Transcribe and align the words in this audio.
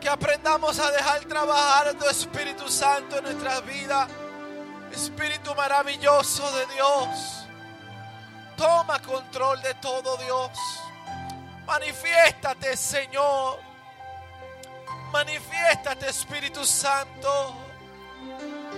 Que 0.00 0.08
aprendamos 0.08 0.78
a 0.78 0.90
dejar 0.90 1.24
trabajar 1.24 1.94
tu 1.94 2.04
Espíritu 2.06 2.68
Santo 2.68 3.18
en 3.18 3.24
nuestras 3.24 3.64
vidas. 3.66 4.08
Espíritu 4.92 5.54
maravilloso 5.54 6.50
de 6.56 6.66
Dios. 6.74 7.46
Toma 8.56 9.00
control 9.00 9.60
de 9.62 9.74
todo, 9.74 10.16
Dios. 10.18 10.50
Manifiéstate, 11.66 12.76
Señor. 12.76 13.60
Manifiéstate, 15.12 16.08
Espíritu 16.08 16.64
Santo. 16.64 17.54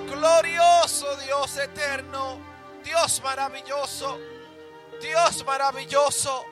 Glorioso 0.08 1.16
Dios 1.16 1.56
eterno. 1.56 2.38
Dios 2.84 3.20
maravilloso. 3.22 4.18
Dios 5.00 5.44
maravilloso. 5.44 6.44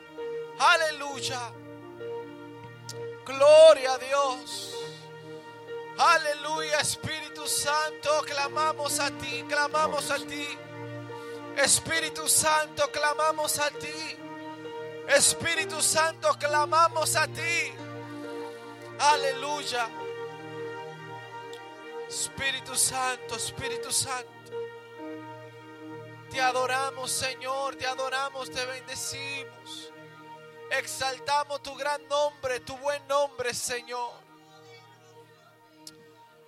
Aleluya. 0.58 1.61
Gloria 3.24 3.92
a 3.92 3.98
Dios. 3.98 4.74
Aleluya, 5.98 6.80
Espíritu 6.80 7.46
Santo. 7.46 8.22
Clamamos 8.26 8.98
a 8.98 9.10
ti, 9.10 9.44
clamamos 9.48 10.10
a 10.10 10.18
ti. 10.18 10.58
Espíritu 11.56 12.28
Santo, 12.28 12.90
clamamos 12.90 13.58
a 13.58 13.70
ti. 13.70 14.16
Espíritu 15.08 15.80
Santo, 15.82 16.34
clamamos 16.38 17.16
a 17.16 17.26
ti. 17.28 17.72
Aleluya. 18.98 19.88
Espíritu 22.08 22.74
Santo, 22.76 23.36
Espíritu 23.36 23.92
Santo. 23.92 24.30
Te 26.30 26.40
adoramos, 26.40 27.10
Señor, 27.10 27.76
te 27.76 27.86
adoramos, 27.86 28.50
te 28.50 28.64
bendecimos. 28.64 29.61
Exaltamos 30.72 31.62
tu 31.62 31.74
gran 31.74 32.08
nombre, 32.08 32.60
tu 32.60 32.74
buen 32.78 33.06
nombre, 33.06 33.52
Señor. 33.52 34.10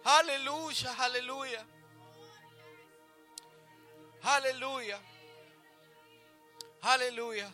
Aleluya, 0.02 0.94
aleluya. 0.98 1.66
Aleluya. 4.22 4.98
Aleluya. 6.80 7.50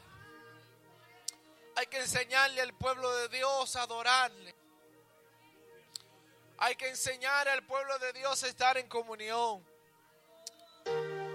Hay 1.75 1.87
que 1.87 1.99
enseñarle 1.99 2.61
al 2.61 2.73
pueblo 2.75 3.11
de 3.17 3.29
Dios 3.31 3.75
a 3.75 3.83
adorarle. 3.83 4.55
Hay 6.59 6.77
que 6.77 6.89
enseñar 6.89 7.49
al 7.49 7.65
pueblo 7.65 7.99
de 7.99 8.13
Dios 8.13 8.45
a 8.45 8.47
estar 8.47 8.79
en 8.79 8.89
comunión. 8.89 9.67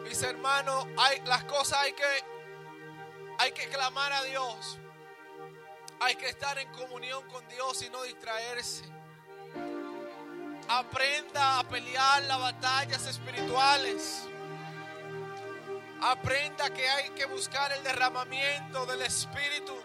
Mis 0.04 0.22
hermanos, 0.24 0.86
hay, 0.98 1.20
las 1.26 1.44
cosas 1.44 1.80
hay 1.80 1.92
que, 1.92 2.24
hay 3.38 3.52
que 3.52 3.68
clamar 3.68 4.14
a 4.14 4.24
Dios. 4.24 4.80
Hay 6.00 6.16
que 6.16 6.30
estar 6.30 6.58
en 6.60 6.72
comunión 6.74 7.28
con 7.30 7.48
Dios 7.48 7.82
y 7.82 7.90
no 7.90 8.04
distraerse. 8.04 8.84
Aprenda 10.68 11.60
a 11.60 11.70
pelear 11.70 12.24
las 12.24 12.40
batallas 12.40 13.06
espirituales. 13.06 14.24
Aprenda 16.02 16.70
que 16.72 16.88
hay 16.90 17.10
que 17.12 17.26
buscar 17.26 17.72
el 17.72 17.84
derramamiento 17.84 18.86
del 18.86 19.02
Espíritu, 19.04 19.76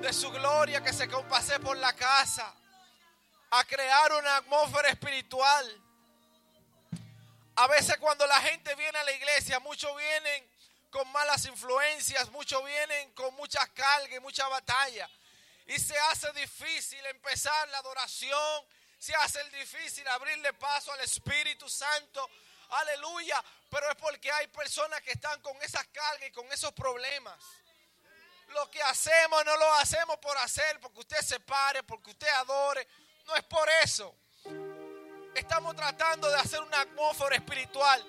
de 0.00 0.12
su 0.12 0.30
gloria 0.30 0.82
que 0.82 0.92
se 0.92 1.08
compase 1.08 1.58
por 1.60 1.76
la 1.76 1.92
casa. 1.94 2.52
A 3.50 3.64
crear 3.64 4.12
una 4.12 4.36
atmósfera 4.36 4.88
espiritual. 4.88 5.82
A 7.56 7.66
veces 7.68 7.96
cuando 7.98 8.26
la 8.26 8.40
gente 8.40 8.74
viene 8.74 8.98
a 8.98 9.04
la 9.04 9.12
iglesia, 9.12 9.60
muchos 9.60 9.94
vienen 9.96 10.52
con 10.90 11.10
malas 11.12 11.46
influencias, 11.46 12.30
muchos 12.30 12.64
vienen 12.64 13.12
con 13.12 13.34
mucha 13.34 13.66
carga 13.68 14.14
y 14.14 14.20
mucha 14.20 14.46
batalla. 14.48 15.08
Y 15.66 15.78
se 15.78 15.98
hace 15.98 16.30
difícil 16.32 17.04
empezar 17.06 17.68
la 17.68 17.78
adoración, 17.78 18.66
se 18.98 19.14
hace 19.14 19.42
difícil 19.50 20.06
abrirle 20.08 20.52
paso 20.54 20.92
al 20.92 21.00
Espíritu 21.00 21.68
Santo. 21.68 22.28
Aleluya. 22.70 23.42
Pero 23.70 23.90
es 23.90 23.96
porque 23.96 24.30
hay 24.30 24.48
personas 24.48 25.00
que 25.02 25.12
están 25.12 25.40
con 25.40 25.56
esas 25.62 25.86
cargas 25.88 26.28
y 26.28 26.32
con 26.32 26.50
esos 26.52 26.72
problemas. 26.72 27.38
Lo 28.48 28.70
que 28.70 28.82
hacemos 28.82 29.44
no 29.44 29.56
lo 29.56 29.74
hacemos 29.74 30.18
por 30.18 30.36
hacer, 30.38 30.78
porque 30.80 31.00
usted 31.00 31.20
se 31.20 31.40
pare, 31.40 31.82
porque 31.82 32.10
usted 32.10 32.28
adore. 32.28 32.86
No 33.24 33.34
es 33.36 33.44
por 33.44 33.68
eso. 33.82 34.14
Estamos 35.34 35.74
tratando 35.74 36.28
de 36.28 36.36
hacer 36.36 36.60
una 36.60 36.80
atmósfera 36.80 37.36
espiritual 37.36 38.04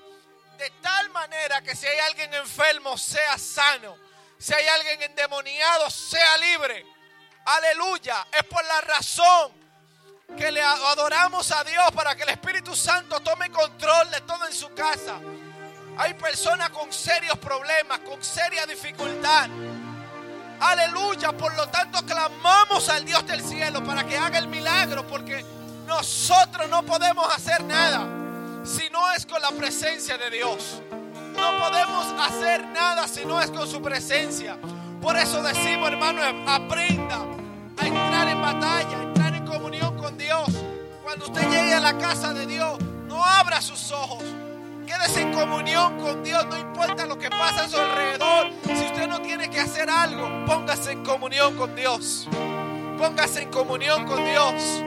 de 0.57 0.69
tal 0.81 1.09
manera 1.09 1.61
que 1.61 1.75
si 1.75 1.87
hay 1.87 1.99
alguien 1.99 2.33
enfermo 2.33 2.97
sea 2.97 3.37
sano, 3.37 3.97
si 4.37 4.53
hay 4.53 4.67
alguien 4.67 5.01
endemoniado 5.03 5.89
sea 5.89 6.37
libre. 6.37 6.85
Aleluya. 7.45 8.25
Es 8.31 8.43
por 8.45 8.63
la 8.65 8.81
razón 8.81 9.51
que 10.37 10.51
le 10.51 10.61
adoramos 10.61 11.51
a 11.51 11.63
Dios 11.63 11.91
para 11.93 12.15
que 12.15 12.23
el 12.23 12.29
Espíritu 12.29 12.75
Santo 12.75 13.19
tome 13.19 13.51
control 13.51 14.09
de 14.11 14.21
todo 14.21 14.47
en 14.47 14.53
su 14.53 14.73
casa. 14.73 15.19
Hay 15.97 16.13
personas 16.15 16.69
con 16.69 16.91
serios 16.91 17.37
problemas, 17.37 17.99
con 17.99 18.23
seria 18.23 18.65
dificultad. 18.65 19.49
Aleluya. 20.59 21.33
Por 21.33 21.53
lo 21.55 21.67
tanto, 21.67 22.03
clamamos 22.05 22.89
al 22.89 23.05
Dios 23.05 23.25
del 23.27 23.43
cielo 23.43 23.83
para 23.83 24.03
que 24.05 24.17
haga 24.17 24.39
el 24.39 24.47
milagro, 24.47 25.05
porque 25.05 25.45
nosotros 25.85 26.69
no 26.69 26.83
podemos 26.83 27.31
hacer 27.35 27.63
nada 27.63 28.07
si 28.63 28.89
no 28.89 29.11
es 29.11 29.25
con 29.25 29.41
la 29.41 29.51
presencia 29.51 30.17
de 30.17 30.29
Dios. 30.31 30.81
No 31.35 31.59
podemos 31.59 32.05
hacer 32.21 32.65
nada 32.67 33.07
si 33.07 33.25
no 33.25 33.41
es 33.41 33.51
con 33.51 33.67
su 33.69 33.81
presencia. 33.81 34.57
Por 35.01 35.17
eso 35.17 35.43
decimos, 35.43 35.89
hermano, 35.89 36.21
aprenda 36.49 37.32
batalla, 38.43 39.01
entrar 39.01 39.33
en 39.33 39.45
comunión 39.45 39.97
con 39.97 40.17
Dios. 40.17 40.45
Cuando 41.01 41.25
usted 41.25 41.49
llegue 41.49 41.73
a 41.73 41.79
la 41.79 41.97
casa 41.97 42.33
de 42.33 42.45
Dios, 42.45 42.77
no 43.07 43.23
abra 43.23 43.61
sus 43.61 43.91
ojos. 43.91 44.21
Quédese 44.85 45.21
en 45.21 45.33
comunión 45.33 45.97
con 45.97 46.23
Dios, 46.23 46.45
no 46.47 46.57
importa 46.57 47.05
lo 47.05 47.17
que 47.17 47.29
pasa 47.29 47.63
a 47.63 47.69
su 47.69 47.77
alrededor. 47.77 48.51
Si 48.65 48.85
usted 48.85 49.07
no 49.07 49.21
tiene 49.21 49.49
que 49.49 49.61
hacer 49.61 49.89
algo, 49.89 50.27
póngase 50.45 50.91
en 50.91 51.05
comunión 51.05 51.55
con 51.55 51.73
Dios. 51.73 52.27
Póngase 52.97 53.43
en 53.43 53.49
comunión 53.49 54.05
con 54.05 54.23
Dios. 54.25 54.83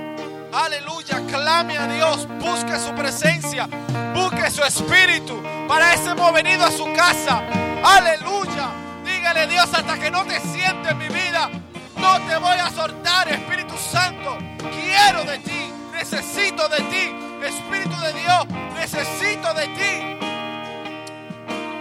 Aleluya, 0.53 1.23
clame 1.27 1.79
a 1.79 1.87
Dios, 1.87 2.29
busque 2.39 2.79
su 2.79 2.95
presencia, 2.95 3.69
busque 4.15 4.51
su 4.51 4.63
espíritu. 4.63 5.43
Para 5.67 5.95
eso 5.95 6.11
hemos 6.11 6.33
venido 6.33 6.65
a 6.65 6.71
su 6.71 6.85
casa. 6.93 7.43
Aleluya, 7.83 8.69
dígale 9.05 9.47
Dios 9.47 9.69
hasta 9.73 9.99
que 9.99 10.11
no 10.11 10.25
te 10.25 10.41
siente 10.41 10.91
en 10.91 10.99
mi 10.99 11.09
vida. 11.09 11.51
No 11.97 12.21
te 12.27 12.37
voy 12.39 12.59
a 12.59 12.71
soltar, 12.71 13.29
Espíritu 13.29 13.77
Santo. 13.77 14.39
Quiero 14.71 15.25
de 15.25 15.39
ti, 15.39 15.73
necesito 15.93 16.69
de 16.69 16.79
ti. 16.79 17.17
Espíritu 17.45 17.97
de 18.01 18.13
Dios, 18.13 18.47
necesito 18.75 19.55
de 19.55 19.67
ti. 19.69 20.27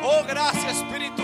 Oh, 0.03 0.23
gracias 0.27 0.77
Espíritu. 0.77 1.23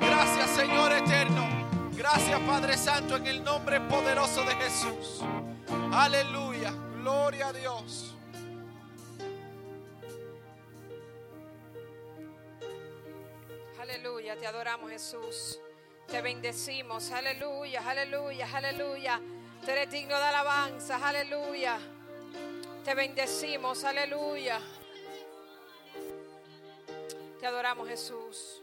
Gracias 0.00 0.50
Señor 0.50 0.92
eterno. 0.92 1.48
Gracias 1.96 2.38
Padre 2.40 2.76
Santo 2.76 3.16
en 3.16 3.26
el 3.26 3.42
nombre 3.42 3.80
poderoso 3.80 4.42
de 4.44 4.54
Jesús. 4.56 5.22
Aleluya. 5.92 6.72
Gloria 7.00 7.48
a 7.48 7.52
Dios. 7.52 8.14
Aleluya, 13.80 14.36
te 14.36 14.46
adoramos 14.46 14.88
Jesús. 14.92 15.58
Te 16.06 16.22
bendecimos. 16.22 17.10
Aleluya, 17.10 17.82
aleluya, 17.88 18.48
aleluya. 18.52 19.20
Tú 19.64 19.70
eres 19.70 19.90
digno 19.90 20.16
de 20.16 20.24
alabanza. 20.24 20.96
Aleluya. 21.06 21.78
Te 22.84 22.94
bendecimos. 22.94 23.84
Aleluya. 23.84 24.60
Te 27.40 27.46
adoramos 27.46 27.88
Jesús. 27.88 28.61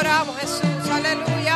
adoramos, 0.00 0.36
Jesús. 0.38 0.90
Aleluya. 0.90 1.49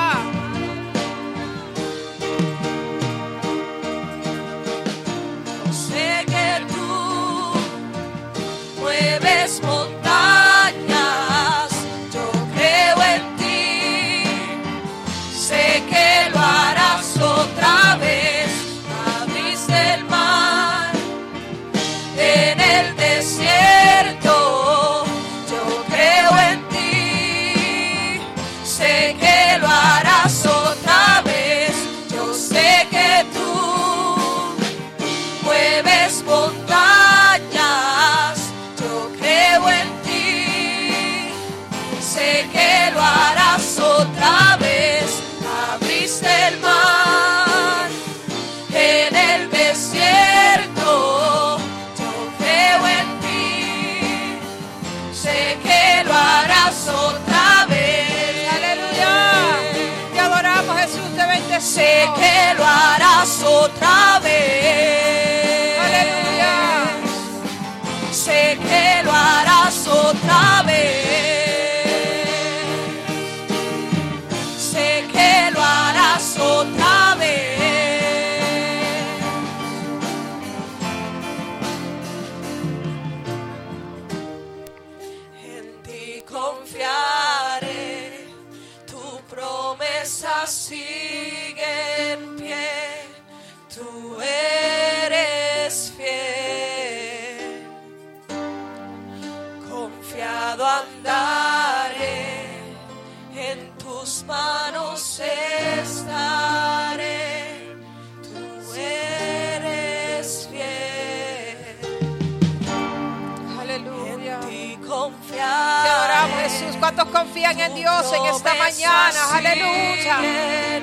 en 117.50 117.74
Dios 117.74 118.12
en 118.12 118.24
esta 118.26 118.54
mañana? 118.54 119.36
Aleluya. 119.36 120.16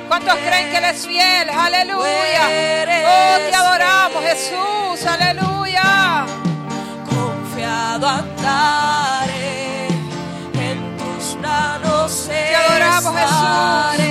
¿Cuántos 0.07 0.35
creen 0.35 0.69
que 0.71 0.77
Él 0.77 0.85
es 0.85 1.05
fiel? 1.07 1.49
Aleluya. 1.49 2.43
Oh, 3.05 3.37
te 3.49 3.55
adoramos, 3.55 4.23
Jesús. 4.23 5.05
Aleluya. 5.07 6.25
Confiado 7.09 8.07
andaré 8.07 9.87
en 10.53 10.97
tus 10.97 11.35
manos. 11.41 12.27
Te 12.27 12.55
adoramos, 12.55 13.15
Jesús. 13.15 14.10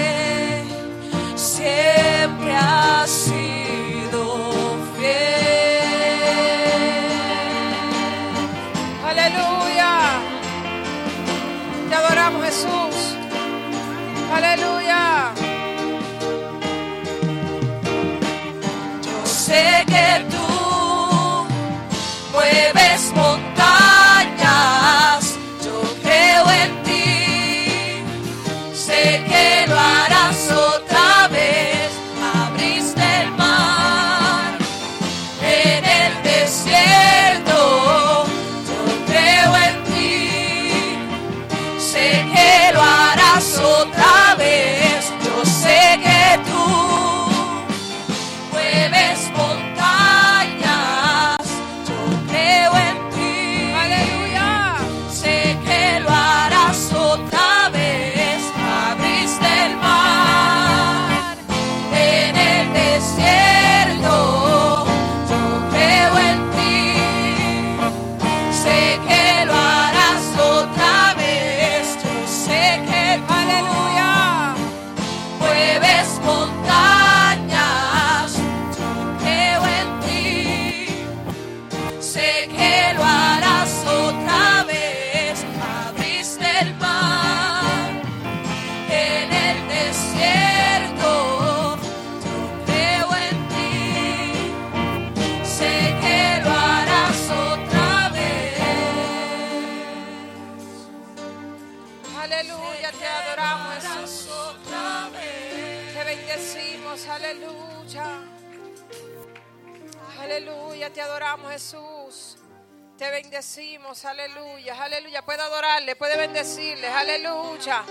Bendecimos, 113.60 114.04
aleluya, 114.06 114.82
aleluya. 114.82 115.22
Puede 115.22 115.42
adorarle, 115.42 115.94
puede 115.94 116.16
bendecirle, 116.16 116.88
aleluya. 116.88 117.82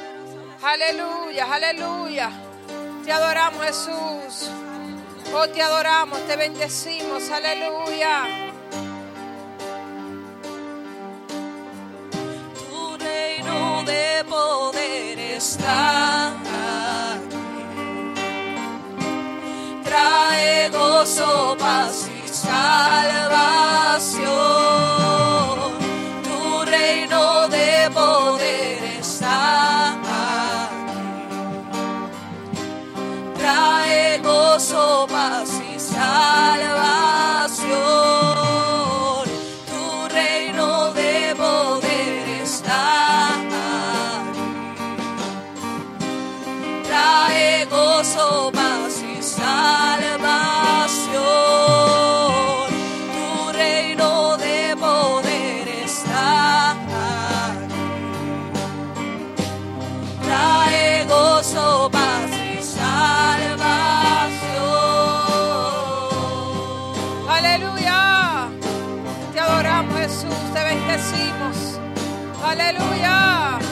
Aleluya, 0.64 1.54
aleluya. 1.54 2.32
Te 3.06 3.12
adoramos 3.12 3.64
Jesús. 3.66 4.50
Oh, 5.32 5.48
te 5.48 5.62
adoramos, 5.62 6.26
te 6.26 6.36
bendecimos, 6.38 7.30
aleluya. 7.30 8.26
Tu 12.58 12.98
reino 12.98 13.84
de 13.84 14.26
poder 14.28 15.20
está 15.20 16.30
aquí. 16.30 17.38
Trae 19.84 20.70
gozo, 20.70 21.56
paz 21.60 22.10
y 22.10 22.28
salvación. 22.28 23.50
Aleluya. 72.50 73.69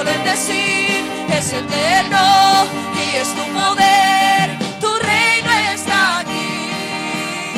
El 0.00 0.24
decir, 0.24 1.04
es 1.28 1.52
eterno 1.52 2.66
y 2.96 3.16
es 3.16 3.28
tu 3.34 3.44
poder, 3.52 4.58
tu 4.80 4.88
reino 4.98 5.50
está 5.72 6.18
aquí, 6.20 7.52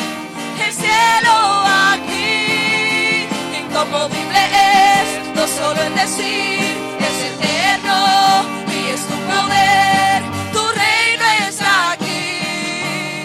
el 0.67 0.73
cielo 0.73 1.65
aquí. 1.93 3.29
Inconmovible 3.61 4.43
es, 4.53 5.37
no 5.37 5.47
solo 5.47 5.81
el 5.83 5.95
decir, 5.95 6.77
es 7.09 7.17
eterno 7.33 8.45
y 8.69 8.91
es 8.95 9.03
tu 9.07 9.17
poder, 9.31 10.23
tu 10.53 10.65
reino 10.83 11.25
está 11.49 11.93
aquí, 11.93 13.25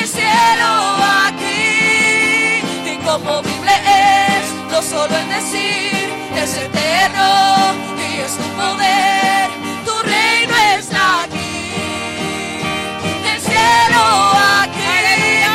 el 0.00 0.08
cielo 0.08 0.70
aquí. 1.26 2.62
Inconmovible 2.94 3.74
es, 3.86 4.44
no 4.72 4.82
solo 4.82 5.14
el 5.16 5.28
decir, 5.28 6.08
es 6.42 6.56
eterno 6.56 7.89
tu 8.36 8.44
poder, 8.56 9.50
tu 9.84 9.94
reino 10.08 10.54
está 10.78 11.22
aquí, 11.24 11.52
el 13.32 13.40
cielo 13.40 14.02
aquí. 14.62 14.92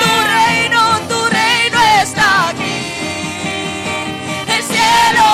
Tu 0.01 0.12
reino, 0.36 0.82
tu 1.10 1.20
reino 1.29 1.79
está 2.03 2.27
aquí. 2.50 2.77
El 4.48 4.62
cielo 4.63 5.27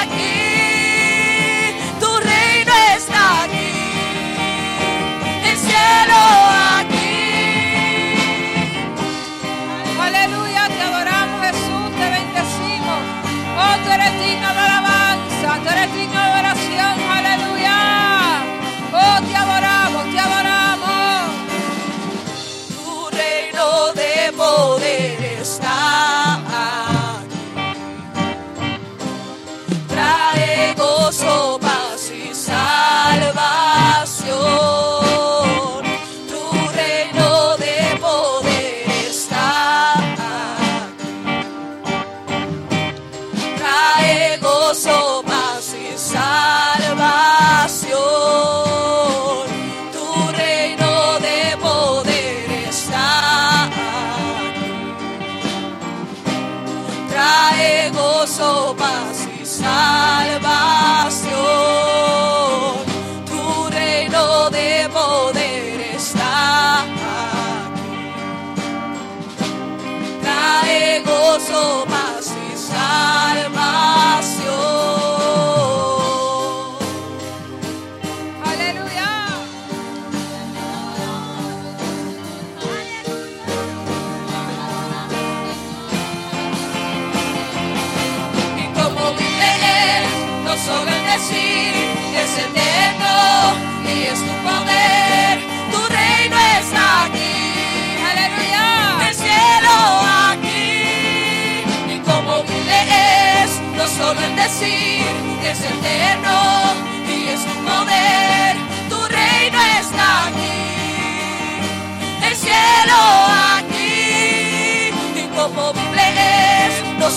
aquí, 0.00 0.36
tu 2.00 2.10
reino 2.20 2.72
está 2.96 3.22
aquí. 3.44 3.70
El 5.50 5.56
cielo 5.66 6.20
aquí. 6.78 7.12
Aleluya, 10.00 10.62
te 10.68 10.82
adoramos 10.82 11.40
Jesús, 11.46 11.86
te 11.98 12.06
bendecimos. 12.16 13.00
Oh, 13.58 13.74
tú 13.84 13.88
eres 13.92 14.12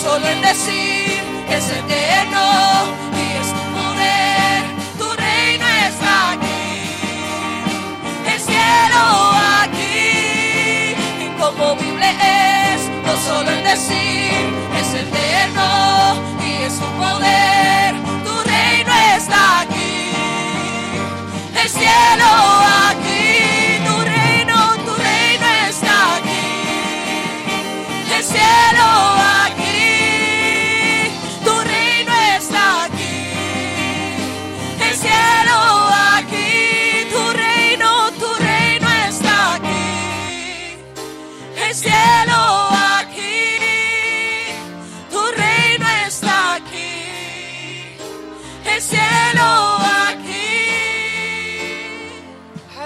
solo 0.03 0.27
en 0.27 0.41
decir 0.41 1.23
es 1.49 1.65
eterno 1.69 2.45
y 3.15 3.37
es 3.39 3.47
tu 3.57 3.63
poder, 3.77 4.63
tu 4.99 5.07
reino 5.13 5.65
está 5.87 6.31
aquí, 6.31 6.73
el 8.33 8.39
cielo 8.49 9.03
aquí, 9.63 10.95
inconmovible 11.25 12.09
es, 12.09 12.81
no 13.05 13.15
solo 13.27 13.49
en 13.49 13.63
decir 13.63 14.45
es 14.79 14.93
eterno 15.05 15.67
y 16.45 16.63
es 16.63 16.73
su 16.73 16.87
poder, 17.03 17.95
tu 18.25 18.35
reino 18.43 18.91
está 19.15 19.61
aquí, 19.61 20.11
el 21.61 21.69
cielo 21.69 22.52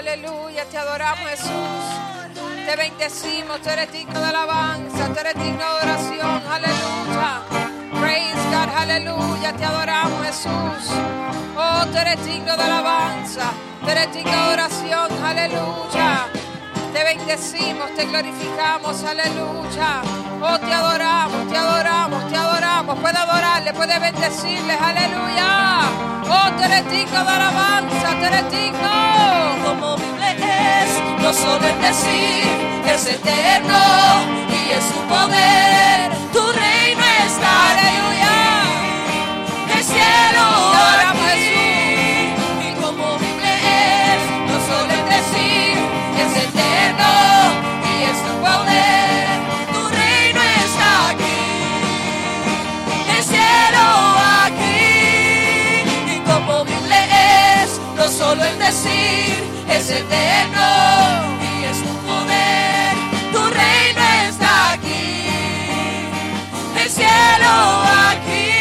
Aleluya, 0.08 0.63
te 0.72 0.78
adoramos 0.78 1.30
Jesús. 1.32 1.50
Te 2.65 2.76
bendecimos, 2.78 3.62
tú 3.62 3.70
eres 3.70 3.91
digno 3.91 4.17
de 4.17 4.26
alabanza, 4.26 5.08
tú 5.13 5.20
eres 5.20 5.36
digno 5.36 5.60
de 5.60 5.82
oración. 5.84 6.43
Aleluya. 6.50 7.41
Praise 8.00 8.41
God, 8.50 8.70
aleluya, 8.78 9.52
te 9.52 9.65
adoramos 9.65 10.26
Jesús. 10.26 10.96
Oh, 11.58 11.86
tú 11.91 11.98
eres 11.98 12.26
digno 12.26 12.56
de 12.56 12.63
alabanza, 12.63 13.52
tú 13.82 13.89
eres 13.89 14.13
digno 14.13 14.32
de 14.32 14.54
oración. 14.54 15.26
Aleluya. 15.26 16.28
Te 16.93 17.04
bendecimos, 17.04 17.93
te 17.93 18.06
glorificamos, 18.06 19.04
aleluya. 19.04 20.02
Oh, 20.41 20.58
te 20.58 20.74
adoramos, 20.74 21.50
te 21.50 21.58
adoramos, 21.58 22.30
te 22.30 22.38
adoramos. 22.38 23.00
Puede 23.00 23.17
adorarle, 23.17 23.74
puede 23.74 24.00
bendecirle, 24.00 24.74
aleluya. 24.74 26.16
Oh, 26.30 26.50
digno 26.92 27.24
de 27.24 27.32
alabanza, 27.32 28.10
tú 28.20 28.26
eres 28.26 28.52
digno. 28.52 29.58
Inconmovible 29.58 30.32
es, 30.32 31.22
no 31.22 31.34
solo 31.34 31.68
en 31.68 31.82
decir 31.82 32.78
es 32.90 33.06
eterno 33.06 33.80
y 34.50 34.72
es 34.72 34.84
su 34.84 35.00
poder, 35.08 36.12
tu 36.34 36.42
reino 36.52 37.04
está 37.26 37.72
aleluya. 37.72 38.36
El 39.76 39.84
cielo 39.84 40.77
solo 58.28 58.44
en 58.44 58.60
decir 58.60 59.36
es 59.70 59.90
eterno 59.90 60.68
y 61.50 61.63
es 61.63 61.78
tu 61.82 61.94
poder, 62.10 62.94
tu 63.32 63.42
reino 63.62 64.04
está 64.28 64.74
aquí. 64.74 65.30
El 66.82 66.90
cielo 66.90 67.54
aquí, 68.12 68.52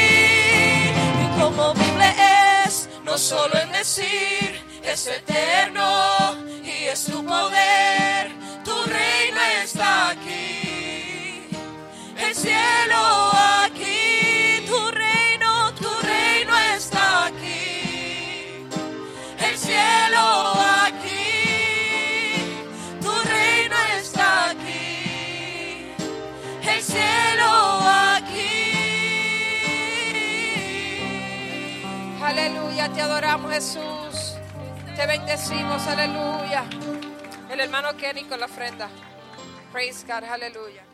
inconmovible 1.25 2.09
es, 2.65 2.89
no 3.05 3.19
solo 3.19 3.55
en 3.61 3.73
decir 3.73 4.63
es 4.85 5.09
eterno 5.09 6.37
y 6.63 6.85
es 6.93 7.05
tu 7.07 7.25
poder, 7.25 8.31
tu 8.65 8.77
reino 8.85 9.41
está 9.65 10.11
aquí. 10.11 11.49
El 12.17 12.35
cielo 12.37 13.03
aquí, 13.65 14.06
te 32.97 33.03
adoramos 33.03 33.53
Jesús. 33.53 34.37
Te 34.95 35.07
bendecimos, 35.07 35.87
aleluya. 35.87 36.65
El 37.51 37.61
hermano 37.61 37.97
Kenny 37.97 38.25
con 38.25 38.41
la 38.41 38.47
ofrenda. 38.47 38.89
Praise 39.73 40.07
God, 40.07 40.25
aleluya. 40.25 40.85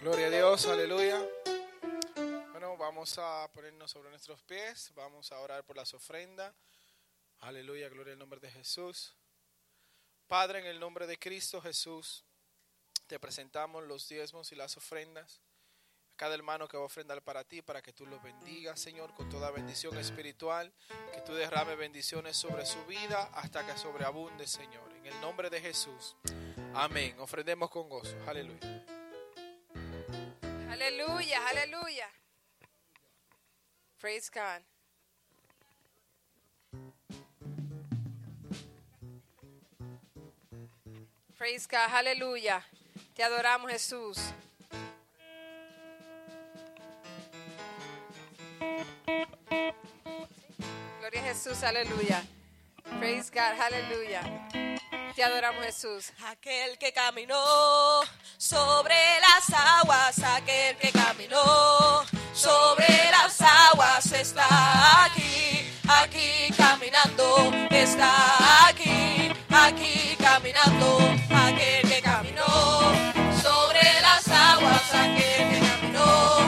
Gloria 0.00 0.26
a 0.26 0.30
Dios, 0.30 0.66
aleluya. 0.66 1.18
Vamos 2.88 3.18
a 3.18 3.46
ponernos 3.52 3.90
sobre 3.90 4.08
nuestros 4.08 4.40
pies, 4.44 4.92
vamos 4.94 5.30
a 5.30 5.38
orar 5.40 5.62
por 5.62 5.76
las 5.76 5.92
ofrendas. 5.92 6.54
Aleluya, 7.40 7.86
gloria 7.90 8.14
al 8.14 8.18
nombre 8.18 8.40
de 8.40 8.50
Jesús. 8.50 9.14
Padre, 10.26 10.60
en 10.60 10.64
el 10.64 10.80
nombre 10.80 11.06
de 11.06 11.18
Cristo 11.18 11.60
Jesús, 11.60 12.24
te 13.06 13.20
presentamos 13.20 13.84
los 13.84 14.08
diezmos 14.08 14.52
y 14.52 14.54
las 14.56 14.78
ofrendas. 14.78 15.42
Cada 16.16 16.34
hermano 16.34 16.66
que 16.66 16.78
va 16.78 16.84
a 16.84 16.86
ofrendar 16.86 17.20
para 17.20 17.44
ti, 17.44 17.60
para 17.60 17.82
que 17.82 17.92
tú 17.92 18.06
los 18.06 18.22
bendigas, 18.22 18.80
Señor, 18.80 19.12
con 19.12 19.28
toda 19.28 19.50
bendición 19.50 19.98
espiritual, 19.98 20.72
que 21.12 21.20
tú 21.20 21.34
derrames 21.34 21.76
bendiciones 21.76 22.38
sobre 22.38 22.64
su 22.64 22.82
vida 22.86 23.28
hasta 23.34 23.66
que 23.66 23.76
sobreabunde, 23.76 24.46
Señor. 24.46 24.90
En 24.96 25.04
el 25.04 25.20
nombre 25.20 25.50
de 25.50 25.60
Jesús. 25.60 26.16
Amén. 26.72 27.20
Ofrendemos 27.20 27.68
con 27.68 27.86
gozo. 27.90 28.16
Aleluya. 28.26 28.86
Aleluya, 30.70 31.48
aleluya. 31.48 32.17
Praise 34.00 34.30
God. 34.30 34.62
Praise 41.36 41.66
God, 41.66 41.90
aleluya. 41.92 42.62
Te 43.14 43.24
adoramos 43.24 43.72
Jesús. 43.72 44.18
Gloria 51.00 51.20
a 51.20 51.24
Jesús, 51.24 51.62
aleluya. 51.64 52.22
Praise 53.00 53.30
God, 53.30 53.60
aleluya. 53.60 54.48
Te 55.16 55.24
adoramos 55.24 55.64
Jesús. 55.64 56.12
Aquel 56.26 56.78
que 56.78 56.92
caminó 56.92 58.02
sobre 58.36 58.94
las 59.20 59.50
aguas, 59.80 60.22
aquel 60.22 60.76
que 60.76 60.92
caminó 60.92 62.04
sobre 62.38 62.86
las 63.10 63.40
aguas 63.40 64.12
está 64.12 65.04
aquí, 65.04 65.72
aquí 65.88 66.54
caminando, 66.56 67.52
está 67.68 68.68
aquí, 68.68 69.32
aquí 69.50 70.16
caminando, 70.20 70.98
aquel 71.34 71.88
que 71.88 72.00
caminó. 72.00 72.46
Sobre 73.42 73.82
las 74.02 74.28
aguas, 74.28 74.94
aquel 74.94 75.48
que 75.50 75.60
caminó. 75.66 76.38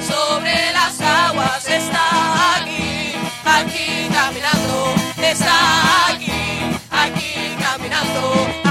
Sobre 0.00 0.72
las 0.72 1.00
aguas 1.00 1.66
está 1.66 2.56
aquí, 2.56 3.14
aquí 3.44 4.08
caminando, 4.12 4.94
está 5.20 6.10
aquí, 6.10 6.78
aquí 6.92 7.56
caminando, 7.58 8.69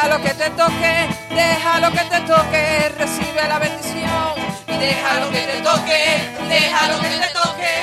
déjalo 0.00 0.22
que 0.22 0.34
te 0.34 0.50
toque, 0.50 1.08
déjalo 1.28 1.90
que 1.90 2.04
te 2.04 2.20
toque, 2.20 2.88
recibe 2.96 3.46
la 3.46 3.58
bendición. 3.58 4.32
Y 4.66 4.78
déjalo 4.78 5.30
que 5.30 5.40
te 5.40 5.60
toque, 5.60 6.02
déjalo 6.48 7.00
que 7.00 7.08
te 7.08 7.28
toque. 7.34 7.79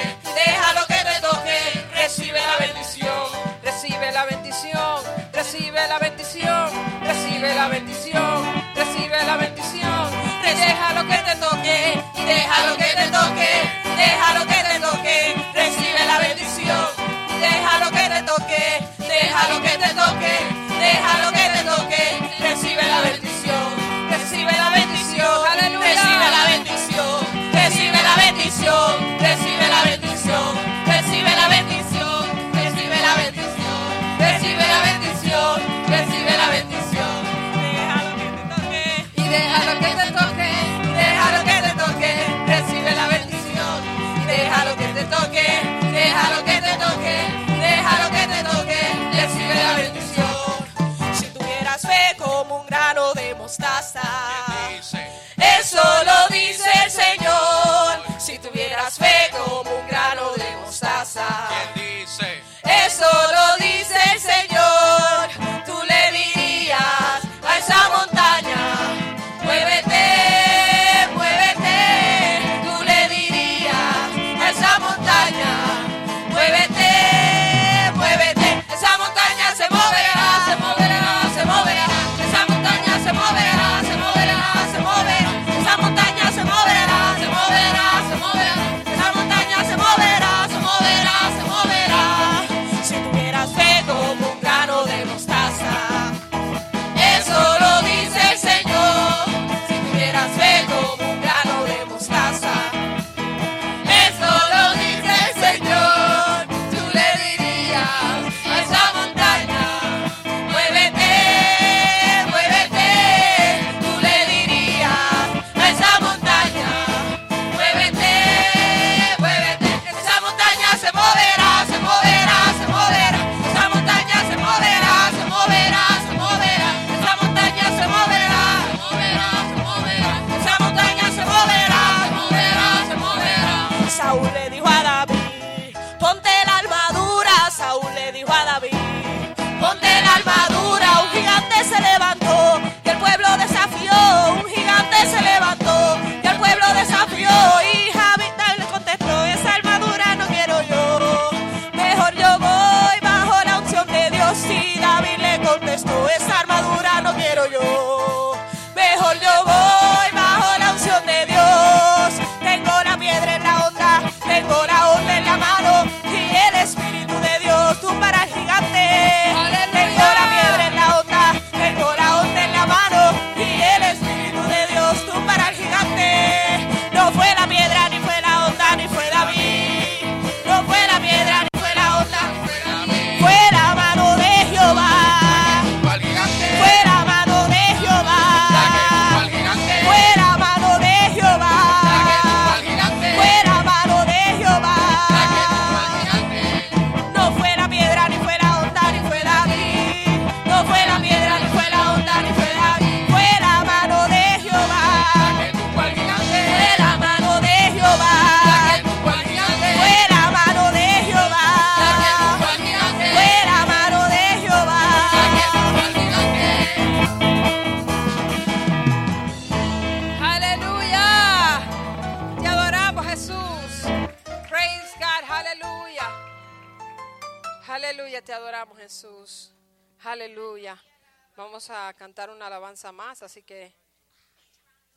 alabanza 232.78 232.92
más, 232.92 233.24
así 233.24 233.44
que 233.44 233.74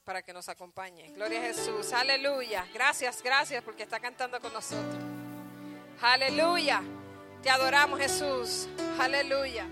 para 0.05 0.23
que 0.23 0.33
nos 0.33 0.49
acompañe. 0.49 1.13
Gloria 1.13 1.41
a 1.41 1.43
Jesús, 1.43 1.93
aleluya. 1.93 2.67
Gracias, 2.75 3.23
gracias 3.23 3.63
porque 3.63 3.85
está 3.85 4.01
cantando 4.01 4.41
con 4.41 4.53
nosotros. 4.53 5.03
Aleluya. 6.03 6.83
Te 7.43 7.49
adoramos 7.49 7.99
Jesús. 7.99 8.69
Aleluya. 8.99 9.67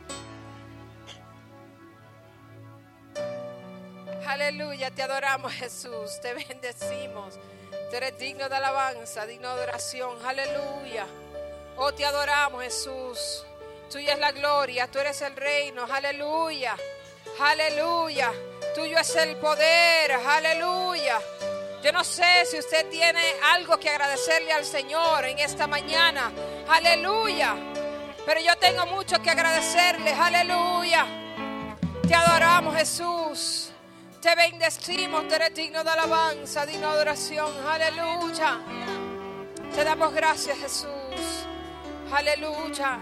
Aleluya, 4.27 4.91
te 4.91 5.03
adoramos 5.03 5.53
Jesús, 5.53 6.21
te 6.21 6.35
bendecimos. 6.35 7.35
Tú 7.91 7.97
eres 7.97 8.19
digno 8.19 8.49
de 8.49 8.57
alabanza, 8.57 9.27
digno 9.27 9.49
de 9.49 9.63
adoración. 9.63 10.25
Aleluya. 10.25 11.07
Oh, 11.77 11.93
te 11.93 12.05
adoramos 12.05 12.63
Jesús. 12.63 13.45
Tuya 13.91 14.13
es 14.13 14.19
la 14.19 14.33
gloria, 14.33 14.87
tú 14.87 14.99
eres 14.99 15.21
el 15.23 15.35
reino. 15.35 15.85
Aleluya. 15.85 16.77
Aleluya. 17.41 18.33
Tuyo 18.75 18.99
es 18.99 19.17
el 19.17 19.37
poder. 19.37 20.13
Aleluya. 20.13 21.19
Yo 21.83 21.93
no 21.93 22.03
sé 22.03 22.45
si 22.51 22.59
usted 22.59 22.89
tiene 22.91 23.21
algo 23.55 23.79
que 23.79 23.89
agradecerle 23.89 24.53
al 24.53 24.65
Señor 24.65 25.25
en 25.25 25.39
esta 25.39 25.67
mañana. 25.67 26.33
Aleluya. 26.69 27.55
Pero 28.27 28.41
yo 28.41 28.57
tengo 28.57 28.87
mucho 28.87 29.23
que 29.23 29.31
agradecerle. 29.31 30.13
Aleluya. 30.13 31.07
Te 32.07 32.15
adoramos 32.15 32.75
Jesús. 32.77 33.71
Te 34.21 34.35
bendecimos. 34.35 35.29
Te 35.29 35.37
eres 35.37 35.55
digno 35.55 35.85
de 35.85 35.91
alabanza, 35.91 36.67
digno 36.67 36.89
de 36.89 36.95
adoración. 36.95 37.53
Aleluya. 37.67 38.61
Te 39.75 39.85
damos 39.85 40.13
gracias 40.13 40.59
Jesús. 40.59 41.47
Aleluya. 42.13 42.99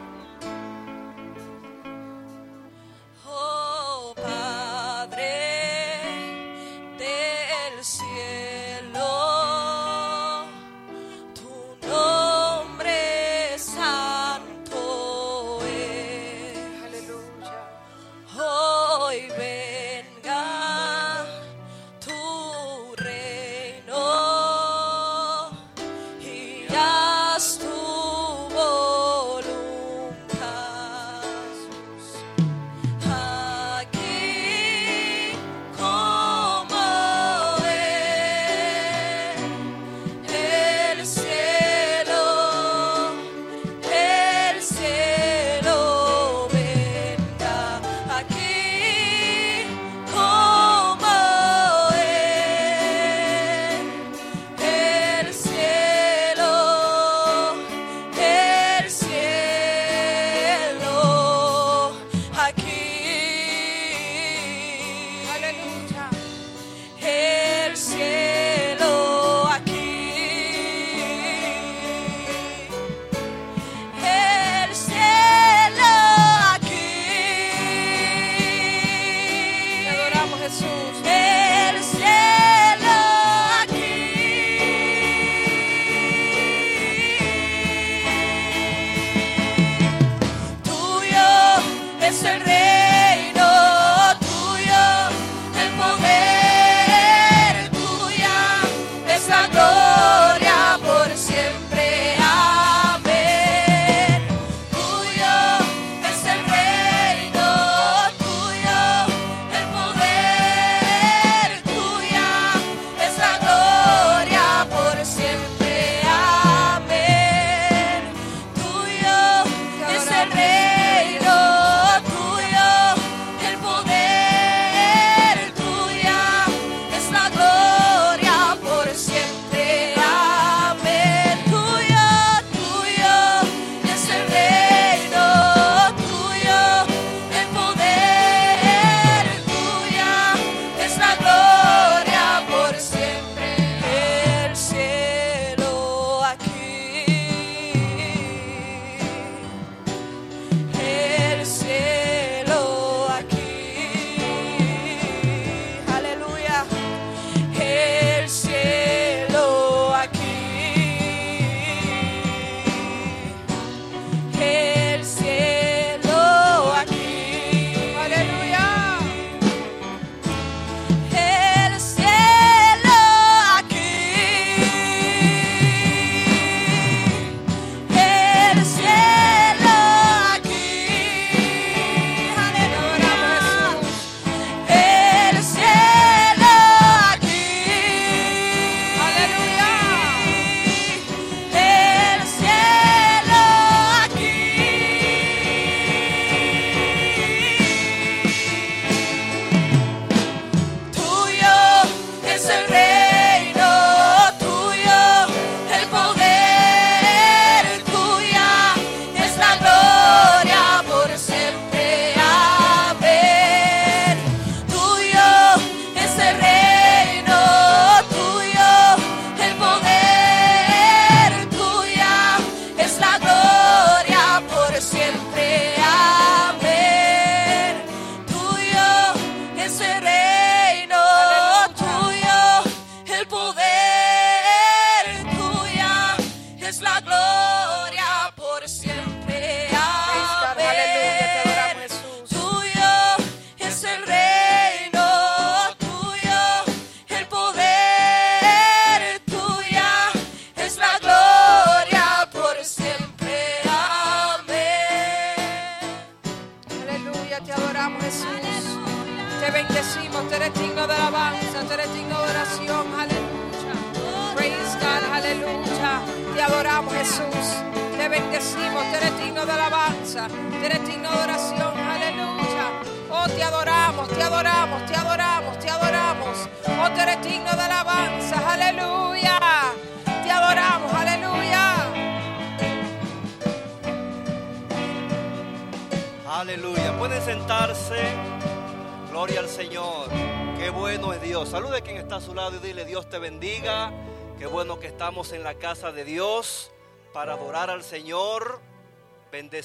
Padre. 4.17 5.56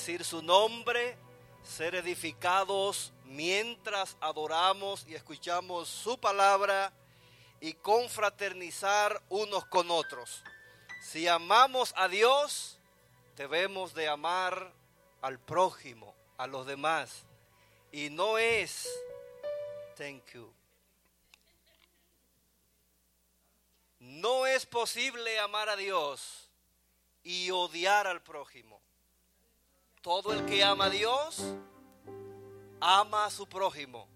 Bendecir 0.01 0.25
su 0.25 0.41
nombre, 0.41 1.15
ser 1.63 1.93
edificados 1.93 3.13
mientras 3.25 4.17
adoramos 4.19 5.05
y 5.07 5.13
escuchamos 5.13 5.89
su 5.89 6.19
palabra 6.19 6.91
y 7.59 7.73
confraternizar 7.73 9.21
unos 9.29 9.63
con 9.67 9.91
otros. 9.91 10.43
Si 11.03 11.27
amamos 11.27 11.93
a 11.95 12.07
Dios, 12.07 12.79
debemos 13.35 13.93
de 13.93 14.07
amar 14.07 14.73
al 15.21 15.39
prójimo, 15.39 16.15
a 16.35 16.47
los 16.47 16.65
demás. 16.65 17.23
Y 17.91 18.09
no 18.09 18.39
es, 18.39 18.89
thank 19.97 20.25
you, 20.33 20.51
No 23.99 24.47
es 24.47 24.65
posible 24.65 25.37
amar 25.37 25.69
a 25.69 25.75
Dios 25.75 26.49
y 27.21 27.51
odiar 27.51 28.07
al 28.07 28.23
prójimo. 28.23 28.70
Todo 30.01 30.33
el 30.33 30.45
que 30.47 30.63
ama 30.63 30.85
a 30.85 30.89
Dios, 30.89 31.43
ama 32.79 33.25
a 33.25 33.29
su 33.29 33.47
prójimo, 33.47 34.07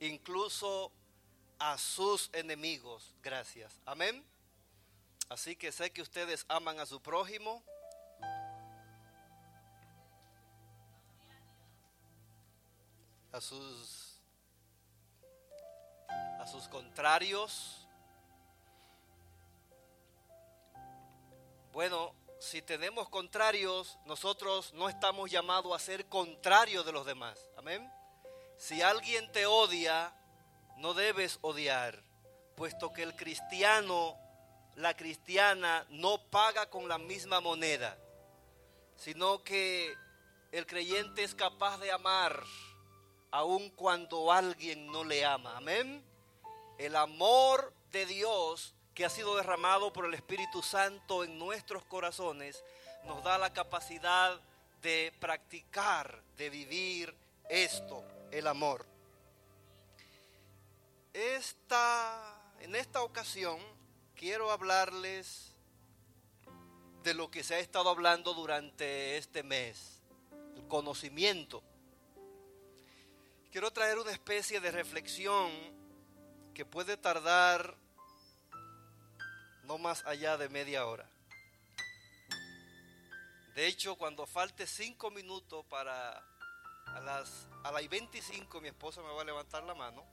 incluso 0.00 0.90
a 1.58 1.78
sus 1.78 2.28
enemigos. 2.32 3.14
Gracias. 3.22 3.80
Amén. 3.84 4.24
Así 5.28 5.54
que 5.54 5.70
sé 5.70 5.92
que 5.92 6.02
ustedes 6.02 6.44
aman 6.48 6.80
a 6.80 6.86
su 6.86 7.00
prójimo. 7.00 7.62
A 13.32 13.40
sus 13.40 14.20
a 16.40 16.46
sus 16.46 16.68
contrarios. 16.68 17.86
Bueno, 21.72 22.14
si 22.46 22.62
tenemos 22.62 23.08
contrarios, 23.08 23.98
nosotros 24.04 24.72
no 24.74 24.88
estamos 24.88 25.30
llamados 25.30 25.74
a 25.74 25.84
ser 25.84 26.06
contrarios 26.06 26.86
de 26.86 26.92
los 26.92 27.04
demás. 27.04 27.38
Amén. 27.56 27.90
Si 28.56 28.82
alguien 28.82 29.30
te 29.32 29.46
odia, 29.46 30.14
no 30.76 30.94
debes 30.94 31.40
odiar, 31.42 32.04
puesto 32.54 32.92
que 32.92 33.02
el 33.02 33.16
cristiano, 33.16 34.16
la 34.76 34.94
cristiana, 34.94 35.84
no 35.90 36.22
paga 36.30 36.70
con 36.70 36.88
la 36.88 36.98
misma 36.98 37.40
moneda, 37.40 37.98
sino 38.94 39.42
que 39.42 39.92
el 40.52 40.66
creyente 40.66 41.24
es 41.24 41.34
capaz 41.34 41.78
de 41.78 41.90
amar 41.90 42.44
aun 43.32 43.70
cuando 43.70 44.30
alguien 44.30 44.86
no 44.86 45.02
le 45.02 45.24
ama. 45.24 45.56
Amén. 45.56 46.04
El 46.78 46.94
amor 46.94 47.74
de 47.90 48.06
Dios 48.06 48.75
que 48.96 49.04
ha 49.04 49.10
sido 49.10 49.36
derramado 49.36 49.92
por 49.92 50.06
el 50.06 50.14
Espíritu 50.14 50.62
Santo 50.62 51.22
en 51.22 51.38
nuestros 51.38 51.84
corazones, 51.84 52.64
nos 53.04 53.22
da 53.22 53.36
la 53.36 53.52
capacidad 53.52 54.40
de 54.80 55.12
practicar, 55.20 56.22
de 56.38 56.48
vivir 56.48 57.14
esto, 57.50 58.02
el 58.30 58.46
amor. 58.46 58.86
Esta, 61.12 62.54
en 62.60 62.74
esta 62.74 63.02
ocasión 63.02 63.58
quiero 64.14 64.50
hablarles 64.50 65.52
de 67.02 67.12
lo 67.12 67.30
que 67.30 67.44
se 67.44 67.56
ha 67.56 67.58
estado 67.58 67.90
hablando 67.90 68.32
durante 68.32 69.18
este 69.18 69.42
mes, 69.42 70.00
el 70.56 70.66
conocimiento. 70.68 71.62
Quiero 73.52 73.70
traer 73.72 73.98
una 73.98 74.12
especie 74.12 74.58
de 74.58 74.70
reflexión 74.70 75.50
que 76.54 76.64
puede 76.64 76.96
tardar 76.96 77.76
no 79.66 79.78
más 79.78 80.04
allá 80.06 80.36
de 80.36 80.48
media 80.48 80.86
hora. 80.86 81.08
De 83.54 83.66
hecho, 83.66 83.96
cuando 83.96 84.26
falte 84.26 84.66
cinco 84.66 85.10
minutos 85.10 85.64
para 85.66 86.22
a 86.86 87.00
las, 87.00 87.48
a 87.64 87.72
las 87.72 87.88
25, 87.88 88.60
mi 88.60 88.68
esposa 88.68 89.02
me 89.02 89.12
va 89.12 89.22
a 89.22 89.24
levantar 89.24 89.62
la 89.64 89.74
mano 89.74 90.04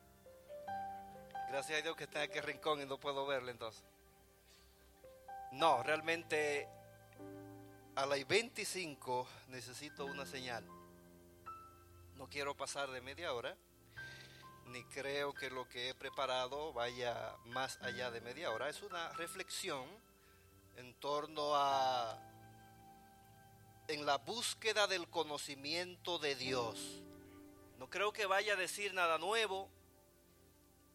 Gracias 1.54 1.78
a 1.78 1.82
Dios 1.84 1.96
que 1.96 2.06
está 2.06 2.24
en 2.24 2.32
aquel 2.32 2.42
rincón 2.46 2.82
y 2.82 2.86
no 2.88 3.00
puedo 3.00 3.28
verle 3.28 3.52
entonces. 3.52 3.84
No, 5.52 5.84
realmente 5.84 6.68
a 7.96 8.08
las 8.08 8.28
25 8.28 9.28
necesito 9.50 10.04
una 10.08 10.26
señal. 10.26 10.66
No 12.16 12.28
quiero 12.28 12.58
pasar 12.58 12.90
de 12.90 13.02
media 13.02 13.32
hora, 13.34 13.56
ni 14.74 14.84
creo 14.86 15.36
que 15.36 15.52
lo 15.52 15.70
que 15.70 15.90
he 15.90 15.94
preparado 15.94 16.74
vaya 16.74 17.36
más 17.46 17.80
allá 17.84 18.10
de 18.10 18.22
media 18.22 18.50
hora. 18.50 18.70
Es 18.70 18.82
una 18.82 19.14
reflexión 19.14 19.86
en 20.78 20.96
torno 20.96 21.56
a 21.56 22.20
en 23.88 24.06
la 24.06 24.18
búsqueda 24.18 24.88
del 24.88 25.08
conocimiento 25.10 26.18
de 26.18 26.34
Dios. 26.34 27.04
No 27.78 27.88
creo 27.88 28.12
que 28.14 28.26
vaya 28.26 28.54
a 28.54 28.56
decir 28.56 28.96
nada 28.96 29.20
nuevo, 29.20 29.70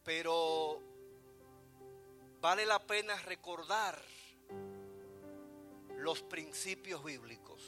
pero 0.03 0.81
vale 2.41 2.65
la 2.65 2.79
pena 2.79 3.15
recordar 3.21 3.97
los 5.95 6.21
principios 6.23 7.01
bíblicos. 7.01 7.63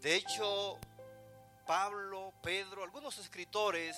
De 0.00 0.16
hecho, 0.16 0.78
Pablo, 1.66 2.34
Pedro, 2.42 2.84
algunos 2.84 3.16
escritores 3.16 3.96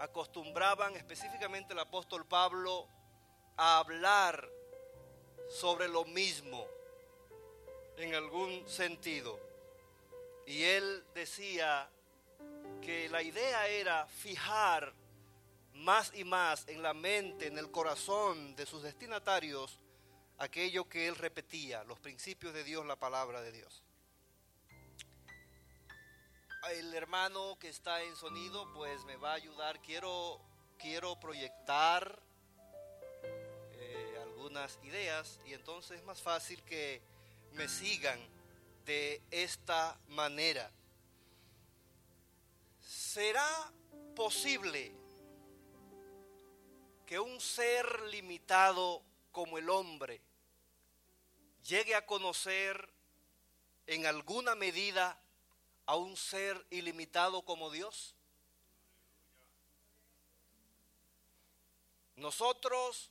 acostumbraban, 0.00 0.96
específicamente 0.96 1.74
el 1.74 1.78
apóstol 1.78 2.26
Pablo, 2.26 2.88
a 3.56 3.78
hablar 3.78 4.48
sobre 5.48 5.88
lo 5.88 6.04
mismo 6.06 6.66
en 7.98 8.14
algún 8.14 8.66
sentido. 8.66 9.38
Y 10.46 10.62
él 10.62 11.04
decía 11.14 11.88
que 12.80 13.10
la 13.10 13.22
idea 13.22 13.68
era 13.68 14.06
fijar 14.06 14.94
más 15.74 16.12
y 16.14 16.24
más 16.24 16.66
en 16.68 16.82
la 16.82 16.94
mente, 16.94 17.46
en 17.46 17.58
el 17.58 17.70
corazón 17.70 18.56
de 18.56 18.64
sus 18.64 18.82
destinatarios, 18.82 19.78
aquello 20.38 20.88
que 20.88 21.08
él 21.08 21.16
repetía, 21.16 21.84
los 21.84 22.00
principios 22.00 22.54
de 22.54 22.64
Dios, 22.64 22.86
la 22.86 22.96
palabra 22.96 23.42
de 23.42 23.52
Dios. 23.52 23.84
El 26.68 26.92
hermano 26.94 27.58
que 27.58 27.68
está 27.68 28.02
en 28.02 28.14
sonido, 28.16 28.70
pues 28.74 29.04
me 29.04 29.16
va 29.16 29.32
a 29.32 29.34
ayudar. 29.34 29.80
Quiero, 29.80 30.40
quiero 30.78 31.18
proyectar 31.18 32.20
eh, 33.72 34.18
algunas 34.22 34.78
ideas 34.82 35.40
y 35.46 35.54
entonces 35.54 35.98
es 35.98 36.04
más 36.04 36.20
fácil 36.20 36.62
que 36.64 37.00
me 37.54 37.66
sigan 37.66 38.20
de 38.84 39.22
esta 39.30 39.98
manera. 40.08 40.70
¿Será 42.80 43.72
posible 44.14 44.92
que 47.06 47.18
un 47.18 47.40
ser 47.40 48.02
limitado 48.02 49.02
como 49.32 49.56
el 49.56 49.70
hombre 49.70 50.20
llegue 51.64 51.94
a 51.94 52.04
conocer 52.04 52.92
en 53.86 54.06
alguna 54.06 54.54
medida 54.54 55.18
a 55.90 55.96
un 55.96 56.16
ser 56.16 56.64
ilimitado 56.70 57.42
como 57.42 57.68
Dios? 57.68 58.14
Nosotros 62.14 63.10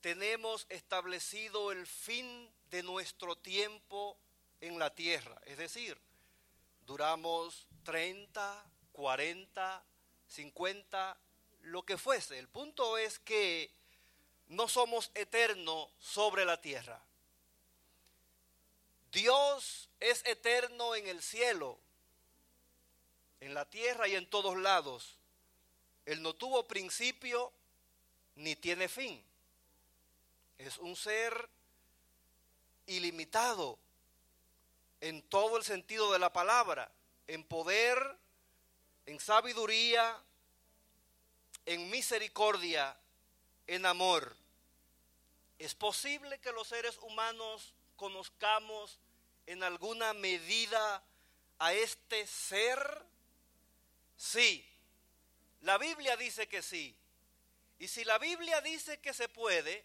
tenemos 0.00 0.64
establecido 0.70 1.72
el 1.72 1.86
fin 1.86 2.50
de 2.70 2.82
nuestro 2.82 3.36
tiempo 3.36 4.16
en 4.62 4.78
la 4.78 4.94
tierra, 4.94 5.38
es 5.44 5.58
decir, 5.58 6.00
duramos 6.86 7.66
30, 7.84 8.64
40, 8.92 9.84
50, 10.26 11.18
lo 11.64 11.82
que 11.82 11.98
fuese. 11.98 12.38
El 12.38 12.48
punto 12.48 12.96
es 12.96 13.18
que 13.18 13.70
no 14.48 14.68
somos 14.68 15.10
eternos 15.14 15.90
sobre 15.98 16.46
la 16.46 16.62
tierra. 16.62 17.04
Dios 19.12 19.90
es 20.00 20.24
eterno 20.24 20.94
en 20.94 21.06
el 21.06 21.22
cielo, 21.22 21.78
en 23.40 23.54
la 23.54 23.64
tierra 23.64 24.06
y 24.06 24.14
en 24.14 24.28
todos 24.28 24.56
lados. 24.56 25.18
Él 26.06 26.22
no 26.22 26.34
tuvo 26.34 26.66
principio 26.66 27.52
ni 28.36 28.56
tiene 28.56 28.88
fin. 28.88 29.22
Es 30.58 30.78
un 30.78 30.94
ser 30.94 31.48
ilimitado 32.86 33.78
en 35.00 35.22
todo 35.22 35.56
el 35.56 35.64
sentido 35.64 36.12
de 36.12 36.18
la 36.18 36.32
palabra, 36.32 36.90
en 37.26 37.44
poder, 37.44 37.98
en 39.06 39.18
sabiduría, 39.18 40.22
en 41.64 41.88
misericordia, 41.90 42.96
en 43.66 43.86
amor. 43.86 44.36
¿Es 45.58 45.74
posible 45.74 46.38
que 46.40 46.52
los 46.52 46.68
seres 46.68 46.98
humanos 46.98 47.74
conozcamos 47.96 48.98
en 49.46 49.62
alguna 49.62 50.12
medida 50.12 51.02
a 51.58 51.72
este 51.72 52.26
ser? 52.26 53.09
Sí, 54.20 54.62
la 55.62 55.78
Biblia 55.78 56.14
dice 56.14 56.46
que 56.46 56.60
sí. 56.60 56.94
Y 57.78 57.88
si 57.88 58.04
la 58.04 58.18
Biblia 58.18 58.60
dice 58.60 59.00
que 59.00 59.14
se 59.14 59.30
puede, 59.30 59.82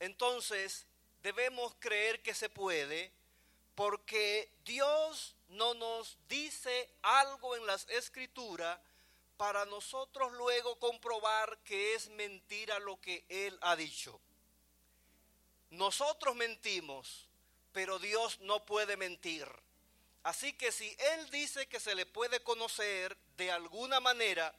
entonces 0.00 0.86
debemos 1.22 1.76
creer 1.78 2.20
que 2.20 2.34
se 2.34 2.48
puede 2.48 3.12
porque 3.76 4.50
Dios 4.64 5.36
no 5.50 5.74
nos 5.74 6.18
dice 6.28 6.90
algo 7.02 7.54
en 7.54 7.64
las 7.64 7.88
escrituras 7.90 8.76
para 9.36 9.64
nosotros 9.66 10.32
luego 10.32 10.76
comprobar 10.80 11.56
que 11.62 11.94
es 11.94 12.08
mentira 12.08 12.80
lo 12.80 13.00
que 13.00 13.24
Él 13.28 13.56
ha 13.62 13.76
dicho. 13.76 14.20
Nosotros 15.70 16.34
mentimos, 16.34 17.28
pero 17.70 18.00
Dios 18.00 18.40
no 18.40 18.66
puede 18.66 18.96
mentir. 18.96 19.48
Así 20.22 20.52
que 20.52 20.70
si 20.70 20.94
Él 20.98 21.30
dice 21.30 21.66
que 21.66 21.80
se 21.80 21.94
le 21.94 22.06
puede 22.06 22.40
conocer 22.40 23.16
de 23.36 23.50
alguna 23.50 24.00
manera, 24.00 24.54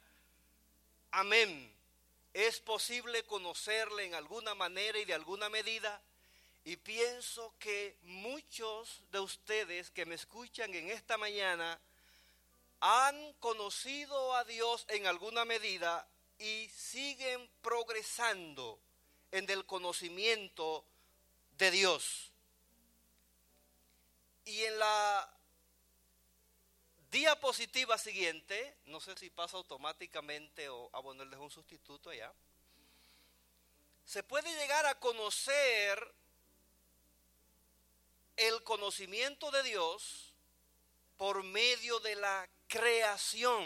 amén, 1.12 1.72
es 2.34 2.60
posible 2.60 3.24
conocerle 3.24 4.04
en 4.04 4.14
alguna 4.14 4.54
manera 4.54 4.98
y 4.98 5.04
de 5.04 5.14
alguna 5.14 5.48
medida. 5.48 6.02
Y 6.64 6.76
pienso 6.76 7.54
que 7.58 7.96
muchos 8.02 9.02
de 9.10 9.20
ustedes 9.20 9.90
que 9.90 10.06
me 10.06 10.14
escuchan 10.14 10.72
en 10.74 10.90
esta 10.90 11.16
mañana, 11.18 11.80
han 12.80 13.32
conocido 13.34 14.34
a 14.34 14.42
Dios 14.42 14.84
en 14.88 15.06
alguna 15.06 15.44
medida 15.44 16.04
y 16.38 16.68
siguen 16.68 17.48
progresando 17.62 18.80
en 19.30 19.48
el 19.48 19.64
conocimiento 19.66 20.84
de 21.58 21.70
Dios. 21.70 22.32
Y 24.44 24.64
en 24.64 24.80
la 24.80 25.32
diapositiva 27.12 27.98
siguiente, 27.98 28.78
no 28.86 28.98
sé 28.98 29.14
si 29.18 29.28
pasa 29.28 29.58
automáticamente 29.58 30.70
o, 30.70 30.88
a 30.94 31.02
ponerles 31.02 31.38
un 31.38 31.50
sustituto 31.50 32.08
allá, 32.08 32.32
se 34.06 34.22
puede 34.22 34.52
llegar 34.56 34.86
a 34.86 34.98
conocer 34.98 36.12
el 38.36 38.64
conocimiento 38.64 39.50
de 39.50 39.62
Dios 39.62 40.32
por 41.18 41.44
medio 41.44 42.00
de 42.00 42.16
la 42.16 42.48
creación. 42.66 43.62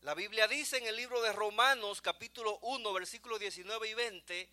La 0.00 0.14
Biblia 0.14 0.48
dice 0.48 0.78
en 0.78 0.86
el 0.86 0.96
libro 0.96 1.20
de 1.20 1.32
Romanos 1.34 2.00
capítulo 2.00 2.58
1 2.62 2.92
versículos 2.94 3.38
19 3.38 3.86
y 3.86 3.94
20, 3.94 4.48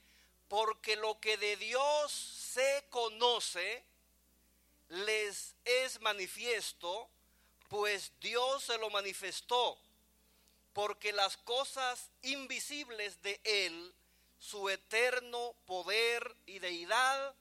porque 0.50 0.98
lo 0.98 1.22
que 1.22 1.38
de 1.38 1.56
Dios 1.56 2.12
se 2.12 2.86
conoce 2.90 3.86
les 4.90 5.56
es 5.66 6.00
manifiesto, 6.02 7.10
pues 7.70 8.12
Dios 8.20 8.64
se 8.64 8.78
lo 8.78 8.90
manifestó, 8.90 9.78
porque 10.74 11.12
las 11.12 11.38
cosas 11.38 12.10
invisibles 12.22 13.22
de 13.22 13.40
Él, 13.44 13.94
su 14.40 14.70
eterno 14.70 15.56
poder 15.66 16.36
y 16.46 16.60
deidad, 16.60 17.36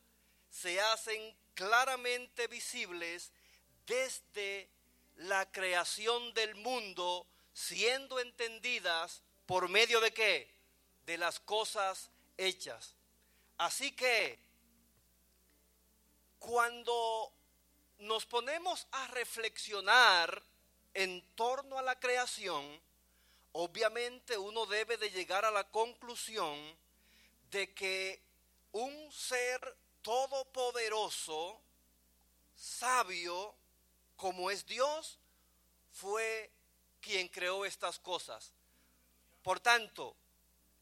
se 0.50 0.80
hacen 0.80 1.36
claramente 1.54 2.46
visibles 2.48 3.30
desde 3.86 4.68
la 5.16 5.50
creación 5.50 6.34
del 6.34 6.54
mundo 6.56 7.26
siendo 7.52 8.20
entendidas 8.20 9.22
por 9.46 9.68
medio 9.68 10.00
de 10.00 10.12
qué? 10.12 10.50
De 11.06 11.16
las 11.16 11.40
cosas 11.40 12.10
hechas. 12.36 12.94
Así 13.56 13.92
que 13.92 14.38
cuando 16.38 17.32
nos 17.98 18.26
ponemos 18.26 18.86
a 18.92 19.06
reflexionar 19.08 20.42
en 20.94 21.22
torno 21.34 21.78
a 21.78 21.82
la 21.82 21.98
creación, 21.98 22.80
obviamente 23.52 24.36
uno 24.36 24.66
debe 24.66 24.96
de 24.96 25.10
llegar 25.10 25.44
a 25.44 25.50
la 25.50 25.64
conclusión 25.64 26.56
de 27.50 27.72
que 27.74 28.20
un 28.72 29.12
ser 29.12 29.76
todopoderoso, 30.02 31.60
sabio, 32.54 33.54
como 34.16 34.50
es 34.50 34.66
Dios, 34.66 35.18
fue 35.92 36.50
quien 37.00 37.28
creó 37.28 37.64
estas 37.64 37.98
cosas. 37.98 38.52
Por 39.42 39.60
tanto, 39.60 40.16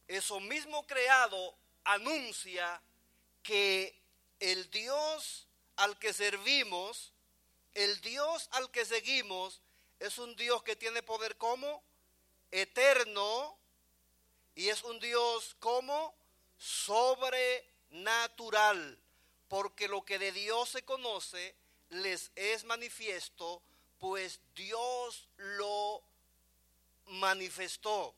eso 0.08 0.40
mismo 0.40 0.86
creado 0.86 1.56
anuncia 1.84 2.80
que 3.42 3.94
el 4.40 4.70
Dios 4.70 5.46
al 5.76 5.98
que 5.98 6.12
servimos, 6.12 7.12
el 7.74 8.00
Dios 8.00 8.48
al 8.52 8.70
que 8.70 8.84
seguimos, 8.84 9.60
es 9.98 10.18
un 10.18 10.36
Dios 10.36 10.62
que 10.62 10.76
tiene 10.76 11.02
poder 11.02 11.36
como 11.36 11.82
eterno 12.50 13.58
y 14.54 14.68
es 14.68 14.84
un 14.84 15.00
Dios 15.00 15.56
como 15.58 16.14
sobrenatural, 16.56 18.98
porque 19.48 19.88
lo 19.88 20.04
que 20.04 20.18
de 20.18 20.30
Dios 20.32 20.70
se 20.70 20.84
conoce 20.84 21.56
les 21.90 22.30
es 22.34 22.64
manifiesto, 22.64 23.62
pues 23.98 24.40
Dios 24.54 25.28
lo 25.36 26.02
manifestó. 27.06 28.14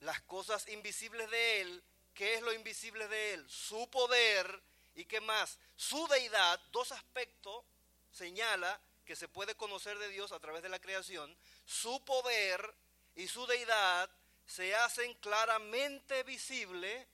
Las 0.00 0.20
cosas 0.22 0.68
invisibles 0.68 1.30
de 1.30 1.60
Él, 1.60 1.82
¿qué 2.14 2.34
es 2.34 2.42
lo 2.42 2.52
invisible 2.52 3.06
de 3.08 3.34
Él? 3.34 3.50
Su 3.50 3.88
poder 3.90 4.62
y 5.00 5.06
qué 5.06 5.20
más. 5.20 5.58
Su 5.76 6.06
deidad, 6.08 6.60
dos 6.72 6.92
aspectos, 6.92 7.64
señala 8.12 8.80
que 9.04 9.16
se 9.16 9.28
puede 9.28 9.54
conocer 9.56 9.98
de 9.98 10.08
Dios 10.08 10.30
a 10.30 10.38
través 10.38 10.62
de 10.62 10.68
la 10.68 10.78
creación. 10.78 11.36
Su 11.64 12.04
poder 12.04 12.74
y 13.16 13.26
su 13.26 13.46
deidad 13.46 14.10
se 14.46 14.74
hacen 14.74 15.14
claramente 15.14 16.22
visibles 16.22 17.06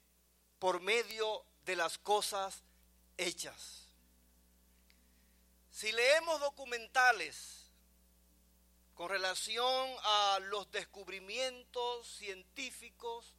por 0.59 0.81
medio 0.81 1.45
de 1.65 1.77
las 1.77 1.99
cosas 1.99 2.63
hechas. 3.17 3.89
Si 5.71 5.93
leemos 5.93 6.41
documentales 6.41 7.71
con 8.95 9.11
relación 9.11 9.91
a 10.03 10.39
los 10.43 10.71
descubrimientos 10.71 12.09
científicos, 12.09 13.35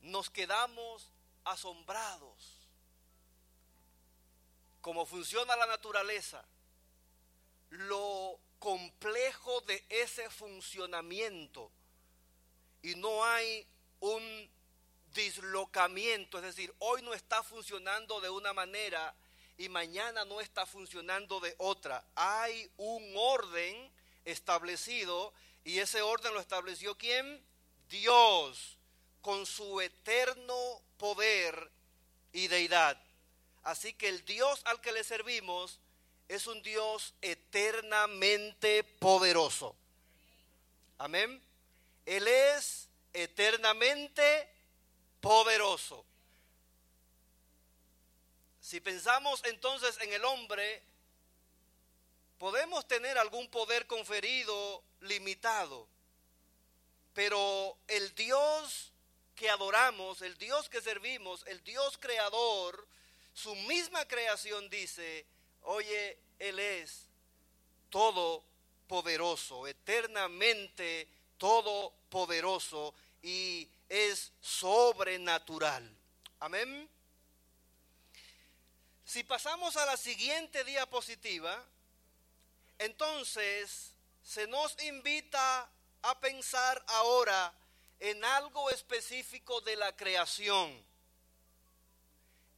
nos 0.00 0.30
quedamos 0.30 1.10
asombrados. 1.44 2.61
Cómo 4.82 5.06
funciona 5.06 5.56
la 5.56 5.66
naturaleza, 5.66 6.44
lo 7.70 8.38
complejo 8.58 9.60
de 9.62 9.82
ese 9.88 10.28
funcionamiento. 10.28 11.70
Y 12.82 12.96
no 12.96 13.24
hay 13.24 13.66
un 14.00 14.50
dislocamiento, 15.14 16.38
es 16.38 16.44
decir, 16.44 16.74
hoy 16.78 17.02
no 17.02 17.14
está 17.14 17.42
funcionando 17.42 18.20
de 18.20 18.28
una 18.28 18.52
manera 18.52 19.14
y 19.56 19.68
mañana 19.68 20.24
no 20.24 20.40
está 20.40 20.66
funcionando 20.66 21.38
de 21.40 21.54
otra. 21.58 22.04
Hay 22.16 22.70
un 22.76 23.12
orden 23.16 23.90
establecido 24.24 25.32
y 25.64 25.78
ese 25.78 26.02
orden 26.02 26.34
lo 26.34 26.40
estableció 26.40 26.96
quién? 26.98 27.44
Dios, 27.88 28.78
con 29.20 29.46
su 29.46 29.80
eterno 29.80 30.82
poder 30.96 31.70
y 32.32 32.48
deidad. 32.48 33.00
Así 33.62 33.92
que 33.92 34.08
el 34.08 34.24
Dios 34.24 34.60
al 34.64 34.80
que 34.80 34.92
le 34.92 35.04
servimos 35.04 35.80
es 36.28 36.46
un 36.46 36.62
Dios 36.62 37.14
eternamente 37.20 38.84
poderoso. 38.84 39.76
Amén. 40.98 41.42
Él 42.06 42.26
es 42.26 42.88
eternamente 43.12 44.48
poderoso. 45.20 46.04
Si 48.60 48.80
pensamos 48.80 49.42
entonces 49.44 49.98
en 50.00 50.12
el 50.12 50.24
hombre, 50.24 50.82
podemos 52.38 52.86
tener 52.88 53.18
algún 53.18 53.48
poder 53.50 53.86
conferido 53.86 54.82
limitado, 55.00 55.86
pero 57.12 57.76
el 57.88 58.14
Dios 58.14 58.92
que 59.34 59.50
adoramos, 59.50 60.22
el 60.22 60.38
Dios 60.38 60.68
que 60.68 60.80
servimos, 60.80 61.44
el 61.46 61.62
Dios 61.64 61.98
creador, 61.98 62.88
su 63.32 63.54
misma 63.54 64.06
creación 64.06 64.68
dice, 64.68 65.26
oye, 65.62 66.18
Él 66.38 66.58
es 66.58 67.06
todopoderoso, 67.90 69.66
eternamente 69.66 71.08
todopoderoso 71.38 72.94
y 73.22 73.68
es 73.88 74.32
sobrenatural. 74.40 75.88
Amén. 76.40 76.88
Si 79.04 79.24
pasamos 79.24 79.76
a 79.76 79.84
la 79.86 79.96
siguiente 79.96 80.64
diapositiva, 80.64 81.62
entonces 82.78 83.92
se 84.22 84.46
nos 84.46 84.80
invita 84.82 85.70
a 86.02 86.20
pensar 86.20 86.82
ahora 86.88 87.52
en 88.00 88.24
algo 88.24 88.70
específico 88.70 89.60
de 89.60 89.76
la 89.76 89.94
creación. 89.94 90.91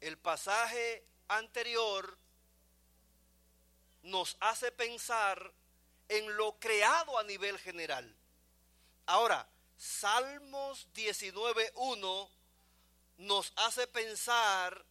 El 0.05 0.19
pasaje 0.19 1.03
anterior 1.29 2.19
nos 4.03 4.37
hace 4.41 4.71
pensar 4.71 5.51
en 6.11 6.37
lo 6.37 6.59
creado 6.59 7.19
a 7.19 7.23
nivel 7.23 7.59
general. 7.59 8.15
Ahora, 9.07 9.49
Salmos 9.79 10.89
19.1 10.93 12.29
nos 13.17 13.55
hace 13.57 13.87
pensar 13.87 14.85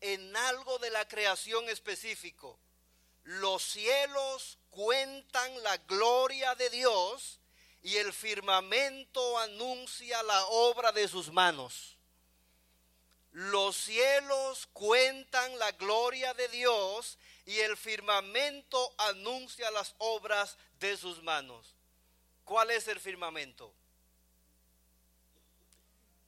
en 0.00 0.36
algo 0.36 0.78
de 0.78 0.90
la 0.90 1.08
creación 1.08 1.68
específico. 1.68 2.56
Los 3.24 3.64
cielos 3.64 4.58
cuentan 4.70 5.60
la 5.64 5.76
gloria 5.78 6.54
de 6.54 6.70
Dios 6.70 7.40
y 7.82 7.96
el 7.96 8.12
firmamento 8.12 9.40
anuncia 9.40 10.22
la 10.22 10.46
obra 10.46 10.92
de 10.92 11.08
sus 11.08 11.32
manos. 11.32 11.91
Los 13.32 13.76
cielos 13.76 14.68
cuentan 14.74 15.58
la 15.58 15.72
gloria 15.72 16.34
de 16.34 16.48
Dios 16.48 17.18
y 17.46 17.58
el 17.60 17.76
firmamento 17.78 18.94
anuncia 18.98 19.70
las 19.70 19.94
obras 19.98 20.58
de 20.78 20.96
sus 20.98 21.22
manos. 21.22 21.74
¿Cuál 22.44 22.70
es 22.70 22.88
el 22.88 23.00
firmamento? 23.00 23.74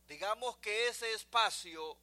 Digamos 0.09 0.57
que 0.59 0.89
ese 0.89 1.13
espacio 1.13 1.97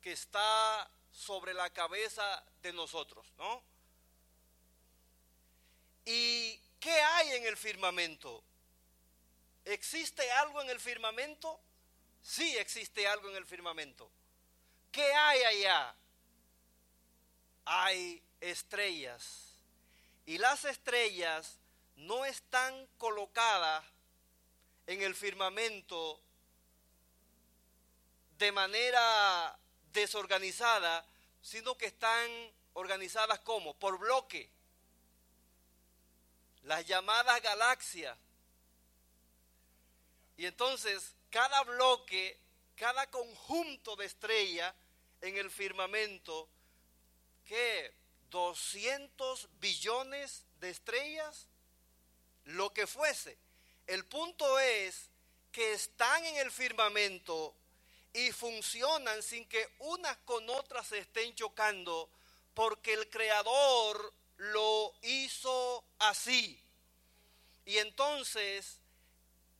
que 0.00 0.12
está 0.12 0.90
sobre 1.12 1.52
la 1.52 1.68
cabeza 1.70 2.42
de 2.62 2.72
nosotros, 2.72 3.26
¿no? 3.36 3.62
¿Y 6.06 6.58
qué 6.80 7.00
hay 7.02 7.32
en 7.32 7.44
el 7.44 7.56
firmamento? 7.58 8.42
¿Existe 9.66 10.30
algo 10.32 10.62
en 10.62 10.70
el 10.70 10.80
firmamento? 10.80 11.60
Sí 12.22 12.56
existe 12.58 13.06
algo 13.06 13.28
en 13.30 13.36
el 13.36 13.46
firmamento. 13.46 14.10
¿Qué 14.92 15.12
hay 15.12 15.42
allá? 15.42 15.94
Hay 17.64 18.22
estrellas. 18.40 19.48
Y 20.26 20.38
las 20.38 20.64
estrellas 20.64 21.58
no 21.96 22.24
están 22.24 22.86
colocadas 22.98 23.84
en 24.86 25.02
el 25.02 25.14
firmamento 25.14 26.20
de 28.38 28.52
manera 28.52 29.58
desorganizada, 29.92 31.04
sino 31.42 31.76
que 31.76 31.86
están 31.86 32.30
organizadas 32.74 33.40
como? 33.40 33.74
Por 33.74 33.98
bloque. 33.98 34.48
Las 36.62 36.86
llamadas 36.86 37.42
galaxias. 37.42 38.16
Y 40.36 40.46
entonces 40.46 41.14
cada 41.30 41.62
bloque, 41.64 42.38
cada 42.74 43.10
conjunto 43.10 43.96
de 43.96 44.06
estrellas 44.06 44.74
en 45.20 45.36
el 45.36 45.50
firmamento, 45.50 46.48
¿qué? 47.44 47.92
200 48.30 49.48
billones 49.60 50.44
de 50.60 50.70
estrellas, 50.70 51.46
lo 52.44 52.72
que 52.72 52.86
fuese. 52.86 53.38
El 53.86 54.04
punto 54.04 54.58
es 54.58 55.10
que 55.50 55.72
están 55.72 56.24
en 56.24 56.36
el 56.36 56.50
firmamento 56.50 57.54
y 58.12 58.32
funcionan 58.32 59.22
sin 59.22 59.48
que 59.48 59.74
unas 59.78 60.16
con 60.18 60.48
otras 60.50 60.86
se 60.86 60.98
estén 60.98 61.34
chocando, 61.34 62.10
porque 62.54 62.94
el 62.94 63.08
Creador 63.08 64.12
lo 64.36 64.94
hizo 65.02 65.84
así. 65.98 66.62
Y 67.64 67.78
entonces 67.78 68.78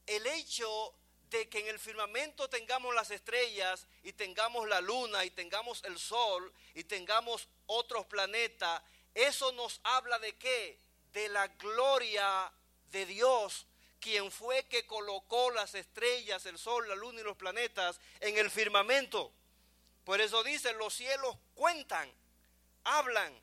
el 0.06 0.26
hecho 0.26 0.94
de 1.30 1.48
que 1.48 1.60
en 1.60 1.68
el 1.68 1.78
firmamento 1.78 2.48
tengamos 2.48 2.94
las 2.94 3.10
estrellas 3.10 3.86
y 4.02 4.12
tengamos 4.12 4.68
la 4.68 4.80
luna 4.80 5.24
y 5.24 5.30
tengamos 5.30 5.82
el 5.84 5.98
sol 5.98 6.52
y 6.74 6.84
tengamos 6.84 7.48
otros 7.66 8.06
planetas, 8.06 8.82
eso 9.14 9.52
nos 9.52 9.80
habla 9.82 10.18
de 10.18 10.36
qué? 10.36 10.78
De 11.12 11.28
la 11.28 11.48
gloria 11.48 12.52
de 12.90 13.06
Dios, 13.06 13.66
quien 14.00 14.30
fue 14.30 14.64
que 14.66 14.86
colocó 14.86 15.50
las 15.50 15.74
estrellas, 15.74 16.46
el 16.46 16.58
sol, 16.58 16.88
la 16.88 16.94
luna 16.94 17.20
y 17.20 17.24
los 17.24 17.36
planetas 17.36 18.00
en 18.20 18.38
el 18.38 18.50
firmamento. 18.50 19.32
Por 20.04 20.20
eso 20.20 20.42
dice, 20.42 20.72
los 20.74 20.94
cielos 20.94 21.36
cuentan, 21.54 22.10
hablan, 22.84 23.34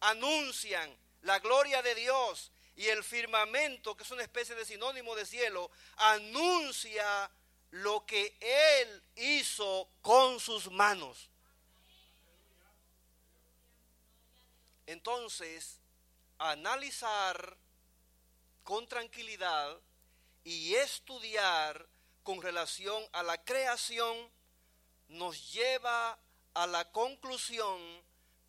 anuncian 0.00 0.94
la 1.22 1.38
gloria 1.38 1.82
de 1.82 1.94
Dios 1.94 2.50
y 2.80 2.88
el 2.88 3.04
firmamento, 3.04 3.94
que 3.94 4.04
es 4.04 4.10
una 4.10 4.22
especie 4.22 4.54
de 4.54 4.64
sinónimo 4.64 5.14
de 5.14 5.26
cielo, 5.26 5.70
anuncia 5.96 7.30
lo 7.72 8.06
que 8.06 8.38
Él 8.80 9.02
hizo 9.16 9.86
con 10.00 10.40
sus 10.40 10.70
manos. 10.70 11.28
Entonces, 14.86 15.78
analizar 16.38 17.54
con 18.64 18.88
tranquilidad 18.88 19.78
y 20.42 20.74
estudiar 20.74 21.86
con 22.22 22.40
relación 22.40 23.06
a 23.12 23.22
la 23.22 23.44
creación 23.44 24.16
nos 25.08 25.52
lleva 25.52 26.18
a 26.54 26.66
la 26.66 26.90
conclusión 26.92 27.78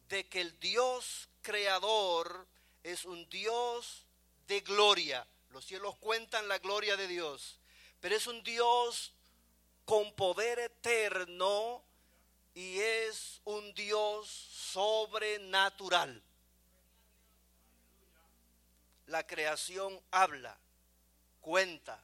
de 0.08 0.30
que 0.30 0.40
el 0.40 0.58
Dios 0.62 1.28
creador 1.42 2.48
es 2.82 3.04
un 3.04 3.30
Dios 3.30 4.08
de 4.48 4.62
gloria. 4.62 5.26
Los 5.50 5.66
cielos 5.66 5.96
cuentan 5.98 6.48
la 6.48 6.60
gloria 6.60 6.96
de 6.96 7.08
Dios, 7.08 7.60
pero 8.00 8.16
es 8.16 8.28
un 8.28 8.42
Dios 8.44 9.14
con 9.86 10.14
poder 10.14 10.60
eterno 10.60 11.84
y 12.54 12.80
es 12.80 13.42
un 13.44 13.74
Dios 13.74 14.28
sobrenatural. 14.28 16.24
La 19.08 19.26
creación 19.28 20.00
habla, 20.12 20.58
cuenta. 21.42 22.02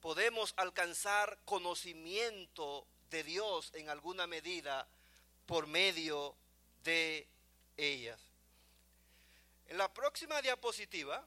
Podemos 0.00 0.54
alcanzar 0.56 1.38
conocimiento 1.44 2.86
de 3.10 3.24
Dios 3.24 3.72
en 3.74 3.90
alguna 3.90 4.26
medida 4.26 4.86
por 5.46 5.66
medio 5.66 6.36
de 6.84 7.26
ellas. 7.76 8.27
En 9.68 9.76
la 9.76 9.92
próxima 9.92 10.40
diapositiva, 10.40 11.24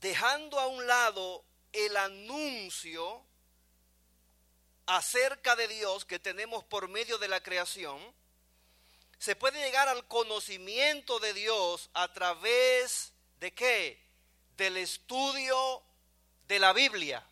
dejando 0.00 0.58
a 0.58 0.66
un 0.66 0.86
lado 0.86 1.44
el 1.72 1.96
anuncio 1.96 3.24
acerca 4.86 5.54
de 5.54 5.68
Dios 5.68 6.06
que 6.06 6.18
tenemos 6.18 6.64
por 6.64 6.88
medio 6.88 7.18
de 7.18 7.28
la 7.28 7.42
creación, 7.42 8.00
se 9.18 9.36
puede 9.36 9.60
llegar 9.60 9.88
al 9.88 10.08
conocimiento 10.08 11.20
de 11.20 11.34
Dios 11.34 11.90
a 11.92 12.12
través 12.12 13.12
de 13.38 13.52
qué? 13.52 14.02
Del 14.56 14.78
estudio 14.78 15.82
de 16.48 16.58
la 16.58 16.72
Biblia. 16.72 17.24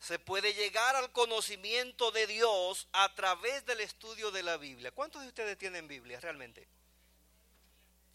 Se 0.00 0.18
puede 0.18 0.54
llegar 0.54 0.96
al 0.96 1.12
conocimiento 1.12 2.10
de 2.10 2.26
Dios 2.26 2.88
a 2.92 3.14
través 3.14 3.64
del 3.64 3.80
estudio 3.80 4.30
de 4.32 4.42
la 4.42 4.56
Biblia. 4.56 4.90
¿Cuántos 4.90 5.22
de 5.22 5.28
ustedes 5.28 5.56
tienen 5.56 5.86
Biblia 5.86 6.18
realmente? 6.20 6.68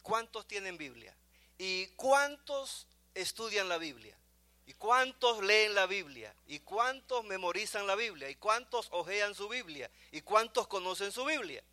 ¿Cuántos 0.06 0.47
tienen 0.47 0.78
Biblia? 0.78 1.18
¿Y 1.58 1.88
cuántos 1.95 2.86
estudian 3.16 3.68
la 3.68 3.80
Biblia? 3.80 4.16
¿Y 4.68 4.74
cuántos 4.76 5.43
leen 5.43 5.74
la 5.74 5.88
Biblia? 5.88 6.32
¿Y 6.45 6.60
cuántos 6.60 7.26
memorizan 7.26 7.88
la 7.88 7.95
Biblia? 7.95 8.30
¿Y 8.30 8.36
cuántos 8.36 8.88
ojean 8.91 9.34
su 9.34 9.49
Biblia? 9.49 9.89
¿Y 10.12 10.22
cuántos 10.22 10.68
conocen 10.68 11.12
su 11.12 11.26
Biblia? 11.26 11.64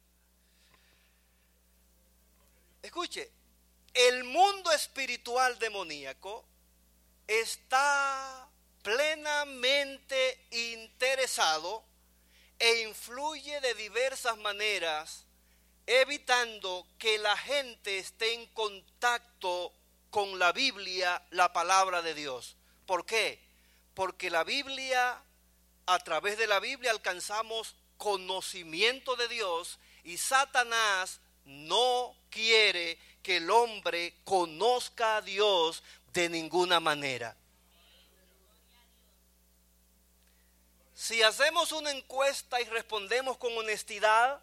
Escuche, 2.81 3.31
el 3.93 4.25
mundo 4.25 4.73
espiritual 4.73 5.59
demoníaco 5.59 6.43
está 7.27 8.49
plenamente 8.83 10.47
interesado 10.53 11.85
e 12.59 12.81
influye 12.81 13.61
de 13.61 13.75
diversas 13.75 14.39
maneras 14.39 15.27
evitando 15.87 16.87
que 16.99 17.19
la 17.19 17.37
gente 17.37 17.99
esté 17.99 18.35
en 18.35 18.47
contacto 18.47 19.73
con 20.11 20.39
la 20.39 20.53
Biblia, 20.53 21.23
la 21.31 21.53
palabra 21.53 22.03
de 22.03 22.15
Dios. 22.15 22.57
¿Por 22.87 23.07
qué? 23.07 23.41
Porque 23.95 24.31
la 24.31 24.45
Biblia, 24.45 25.23
a 25.87 25.99
través 26.01 26.39
de 26.39 26.47
la 26.47 26.61
Biblia 26.61 26.91
alcanzamos 26.91 27.75
conocimiento 27.97 29.17
de 29.17 29.29
Dios 29.29 29.79
y 30.05 30.19
Satanás 30.19 31.21
no 31.45 32.17
quiere 32.31 32.99
que 33.23 33.39
el 33.39 33.51
hombre 33.51 34.15
conozca 34.25 35.17
a 35.17 35.23
Dios 35.23 35.83
de 36.13 36.29
ninguna 36.29 36.81
manera. 36.81 37.37
Si 40.95 41.23
hacemos 41.23 41.73
una 41.73 41.91
encuesta 41.91 42.61
y 42.61 42.65
respondemos 42.65 43.37
con 43.39 43.57
honestidad, 43.57 44.41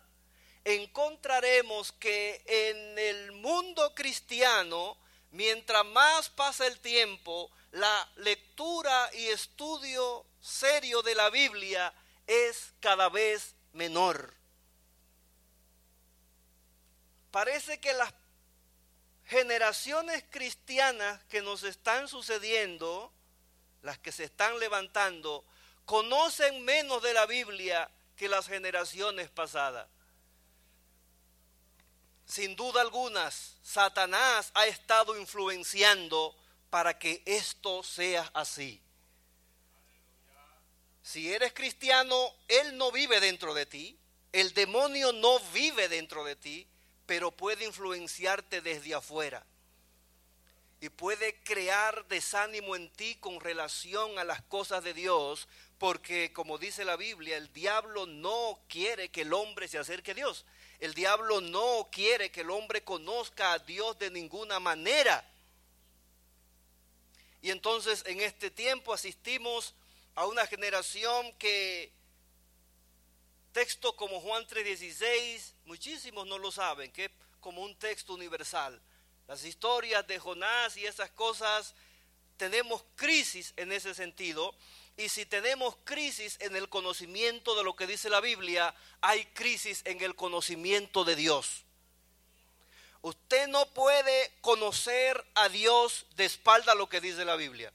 encontraremos 0.64 1.92
que 1.94 2.42
en 2.46 3.00
el 3.00 3.32
mundo 3.34 3.94
cristiano, 3.96 4.98
mientras 5.32 5.86
más 5.86 6.30
pasa 6.30 6.68
el 6.68 6.80
tiempo, 6.80 7.52
la 7.72 8.10
lectura 8.18 9.10
y 9.14 9.28
estudio 9.28 10.26
serio 10.42 11.02
de 11.02 11.16
la 11.16 11.30
Biblia 11.30 11.94
es 12.28 12.74
cada 12.80 13.10
vez 13.10 13.56
menor. 13.74 14.34
Parece 17.32 17.80
que 17.80 17.94
las 17.94 18.14
generaciones 19.26 20.24
cristianas 20.32 21.24
que 21.26 21.42
nos 21.42 21.64
están 21.64 22.08
sucediendo, 22.08 23.12
las 23.84 24.00
que 24.00 24.12
se 24.12 24.24
están 24.24 24.60
levantando, 24.60 25.46
conocen 25.86 26.66
menos 26.66 27.04
de 27.04 27.14
la 27.14 27.28
Biblia 27.28 27.90
que 28.16 28.28
las 28.28 28.48
generaciones 28.48 29.30
pasadas. 29.30 29.88
Sin 32.30 32.56
duda 32.56 32.82
algunas, 32.82 33.58
Satanás 33.64 34.52
ha 34.54 34.68
estado 34.68 35.20
influenciando 35.20 36.36
para 36.70 37.00
que 37.00 37.24
esto 37.26 37.82
sea 37.82 38.30
así. 38.36 38.80
Si 41.02 41.34
eres 41.34 41.54
cristiano, 41.54 42.16
Él 42.48 42.78
no 42.78 42.92
vive 42.92 43.20
dentro 43.20 43.56
de 43.56 43.66
ti, 43.66 43.98
el 44.32 44.54
demonio 44.54 45.12
no 45.12 45.40
vive 45.54 45.90
dentro 45.90 46.24
de 46.24 46.36
ti, 46.36 46.68
pero 47.08 47.32
puede 47.32 47.66
influenciarte 47.66 48.62
desde 48.62 48.94
afuera. 48.94 49.44
Y 50.82 50.90
puede 50.90 51.42
crear 51.42 52.08
desánimo 52.10 52.76
en 52.76 52.92
ti 52.92 53.16
con 53.16 53.40
relación 53.40 54.20
a 54.20 54.24
las 54.24 54.44
cosas 54.44 54.84
de 54.84 54.94
Dios, 54.94 55.48
porque 55.80 56.32
como 56.32 56.60
dice 56.60 56.86
la 56.86 56.96
Biblia, 56.96 57.38
el 57.38 57.52
diablo 57.52 58.06
no 58.06 58.62
quiere 58.70 59.10
que 59.10 59.22
el 59.22 59.34
hombre 59.34 59.68
se 59.68 59.80
acerque 59.80 60.12
a 60.12 60.14
Dios. 60.14 60.46
El 60.80 60.94
diablo 60.94 61.42
no 61.42 61.90
quiere 61.92 62.32
que 62.32 62.42
el 62.42 62.50
hombre 62.52 62.84
conozca 62.84 63.54
a 63.54 63.60
Dios 63.60 64.00
de 64.00 64.10
ninguna 64.10 64.60
manera. 64.60 65.26
Y 67.42 67.52
entonces 67.52 68.04
en 68.06 68.22
este 68.22 68.50
tiempo 68.50 68.94
asistimos 68.94 69.74
a 70.16 70.26
una 70.26 70.46
generación 70.48 71.34
que 71.34 71.92
textos 73.52 73.94
como 73.96 74.22
Juan 74.22 74.46
3:16, 74.48 75.54
muchísimos 75.66 76.28
no 76.28 76.38
lo 76.38 76.52
saben, 76.52 76.92
que 76.92 77.06
es 77.06 77.12
como 77.40 77.62
un 77.62 77.76
texto 77.76 78.14
universal. 78.14 78.82
Las 79.28 79.44
historias 79.44 80.08
de 80.08 80.20
Jonás 80.20 80.78
y 80.78 80.86
esas 80.86 81.10
cosas, 81.12 81.76
tenemos 82.38 82.84
crisis 82.96 83.54
en 83.58 83.72
ese 83.72 83.94
sentido 83.94 84.56
y 85.00 85.08
si 85.08 85.26
tenemos 85.26 85.78
crisis 85.86 86.36
en 86.42 86.58
el 86.58 86.68
conocimiento 86.68 87.56
de 87.56 87.64
lo 87.64 87.74
que 87.74 87.88
dice 87.88 88.10
la 88.10 88.20
Biblia, 88.20 88.76
hay 89.00 89.24
crisis 89.28 89.82
en 89.86 90.02
el 90.02 90.14
conocimiento 90.14 91.06
de 91.06 91.16
Dios. 91.16 91.64
Usted 93.02 93.48
no 93.48 93.66
puede 93.68 94.30
conocer 94.42 95.26
a 95.36 95.48
Dios 95.48 96.06
de 96.18 96.26
espalda 96.26 96.76
lo 96.76 96.90
que 96.90 97.00
dice 97.00 97.24
la 97.24 97.38
Biblia. 97.38 97.72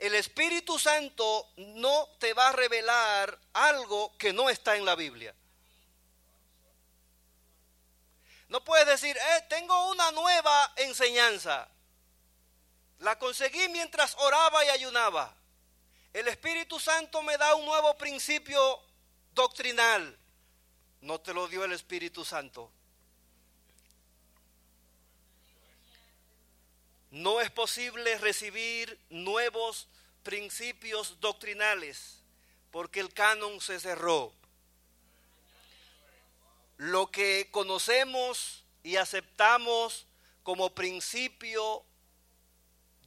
El 0.00 0.16
Espíritu 0.16 0.76
Santo 0.76 1.48
no 1.56 2.08
te 2.18 2.34
va 2.34 2.48
a 2.48 2.52
revelar 2.52 3.38
algo 3.52 4.12
que 4.18 4.32
no 4.32 4.50
está 4.50 4.74
en 4.74 4.84
la 4.84 4.96
Biblia. 4.96 5.32
No 8.48 8.64
puedes 8.64 8.88
decir, 8.88 9.16
eh, 9.16 9.44
tengo 9.48 9.88
una 9.92 10.10
nueva 10.10 10.72
enseñanza. 10.78 11.68
La 12.98 13.16
conseguí 13.20 13.68
mientras 13.68 14.16
oraba 14.18 14.64
y 14.64 14.70
ayunaba. 14.70 15.36
El 16.12 16.28
Espíritu 16.28 16.78
Santo 16.80 17.22
me 17.22 17.36
da 17.36 17.54
un 17.54 17.64
nuevo 17.64 17.96
principio 17.96 18.80
doctrinal. 19.32 20.18
No 21.00 21.20
te 21.20 21.32
lo 21.32 21.48
dio 21.48 21.64
el 21.64 21.72
Espíritu 21.72 22.24
Santo. 22.24 22.70
no 27.10 27.40
es 27.40 27.50
posible 27.50 28.18
recibir 28.18 28.98
nuevos 29.10 29.88
principios 30.22 31.20
doctrinales 31.20 32.18
porque 32.70 33.00
el 33.00 33.12
canon 33.12 33.60
se 33.60 33.80
cerró. 33.80 34.32
Lo 36.76 37.10
que 37.10 37.48
conocemos 37.50 38.62
y 38.84 38.96
aceptamos 38.96 40.06
como 40.44 40.72
principio 40.72 41.84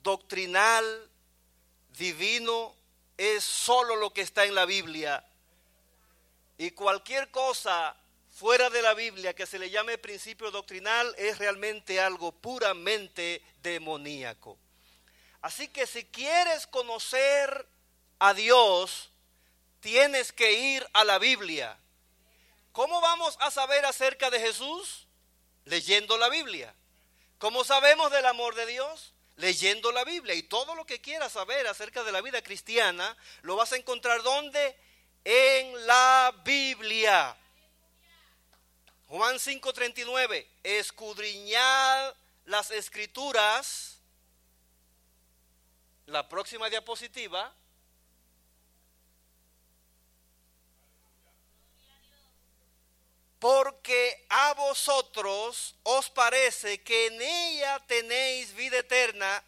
doctrinal, 0.03 1.09
divino, 1.97 2.75
es 3.17 3.43
solo 3.43 3.95
lo 3.95 4.11
que 4.13 4.21
está 4.21 4.45
en 4.45 4.55
la 4.55 4.65
Biblia. 4.65 5.25
Y 6.57 6.71
cualquier 6.71 7.29
cosa 7.31 7.95
fuera 8.33 8.69
de 8.69 8.81
la 8.81 8.93
Biblia 8.93 9.33
que 9.33 9.45
se 9.45 9.59
le 9.59 9.69
llame 9.69 9.97
principio 9.97 10.51
doctrinal 10.51 11.13
es 11.17 11.37
realmente 11.37 11.99
algo 11.99 12.31
puramente 12.31 13.41
demoníaco. 13.61 14.57
Así 15.41 15.67
que 15.67 15.85
si 15.85 16.05
quieres 16.05 16.67
conocer 16.67 17.67
a 18.19 18.33
Dios, 18.33 19.11
tienes 19.81 20.31
que 20.31 20.53
ir 20.53 20.87
a 20.93 21.03
la 21.03 21.19
Biblia. 21.19 21.77
¿Cómo 22.71 23.01
vamos 23.01 23.37
a 23.41 23.51
saber 23.51 23.85
acerca 23.85 24.29
de 24.29 24.39
Jesús? 24.39 25.05
Leyendo 25.65 26.17
la 26.17 26.29
Biblia. 26.29 26.73
¿Cómo 27.37 27.63
sabemos 27.63 28.11
del 28.11 28.25
amor 28.25 28.55
de 28.55 28.65
Dios? 28.65 29.13
Leyendo 29.37 29.91
la 29.91 30.03
Biblia. 30.03 30.35
Y 30.35 30.43
todo 30.43 30.75
lo 30.75 30.85
que 30.85 31.01
quieras 31.01 31.31
saber 31.31 31.67
acerca 31.67 32.03
de 32.03 32.11
la 32.11 32.21
vida 32.21 32.41
cristiana, 32.41 33.17
lo 33.41 33.55
vas 33.55 33.73
a 33.73 33.77
encontrar 33.77 34.21
¿dónde? 34.23 34.77
En 35.23 35.87
la 35.87 36.33
Biblia. 36.43 37.35
Juan 39.07 39.35
5:39, 39.39 40.47
escudriñad 40.63 42.15
las 42.45 42.71
escrituras. 42.71 43.99
La 46.05 46.27
próxima 46.27 46.69
diapositiva. 46.69 47.53
Porque 53.43 54.25
a 54.29 54.53
vosotros 54.53 55.75
os 55.83 56.09
parece 56.09 56.81
que 56.81 57.07
en 57.07 57.21
ella 57.21 57.77
tenéis 57.85 58.53
vida 58.53 58.77
eterna. 58.77 59.43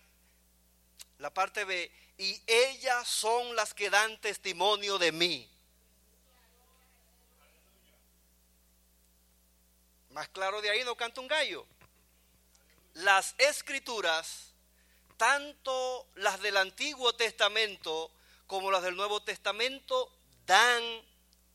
La 1.19 1.33
parte 1.33 1.63
B. 1.63 1.89
Y 2.17 2.41
ellas 2.45 3.07
son 3.07 3.55
las 3.55 3.73
que 3.73 3.89
dan 3.89 4.19
testimonio 4.19 4.97
de 4.97 5.13
mí. 5.13 5.49
Más 10.09 10.27
claro 10.27 10.61
de 10.61 10.71
ahí 10.71 10.83
no 10.83 10.97
canta 10.97 11.21
un 11.21 11.29
gallo. 11.29 11.65
Las 12.95 13.33
escrituras, 13.37 14.51
tanto 15.15 16.05
las 16.15 16.41
del 16.41 16.57
Antiguo 16.57 17.15
Testamento 17.15 18.11
como 18.45 18.71
las 18.71 18.83
del 18.83 18.97
Nuevo 18.97 19.23
Testamento, 19.23 20.11
dan, 20.45 20.83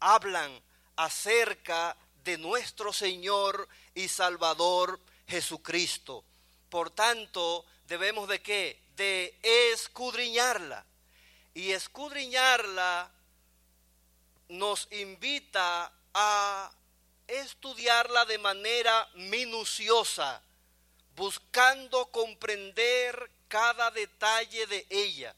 hablan 0.01 0.59
acerca 0.97 1.95
de 1.95 2.10
nuestro 2.39 2.93
Señor 2.93 3.69
y 3.95 4.09
Salvador 4.09 5.01
Jesucristo. 5.27 6.25
Por 6.69 6.91
tanto, 6.91 7.65
debemos 7.87 8.29
de 8.29 8.41
qué? 8.41 8.81
De 8.97 9.35
escudriñarla. 9.73 10.85
Y 11.55 11.73
escudriñarla 11.73 13.11
nos 14.49 14.89
invita 14.93 15.93
a 16.15 16.71
estudiarla 17.27 18.25
de 18.25 18.39
manera 18.39 19.09
minuciosa, 19.15 20.43
buscando 21.17 22.07
comprender 22.07 23.31
cada 23.49 23.91
detalle 23.91 24.67
de 24.67 24.87
ella. 24.91 25.35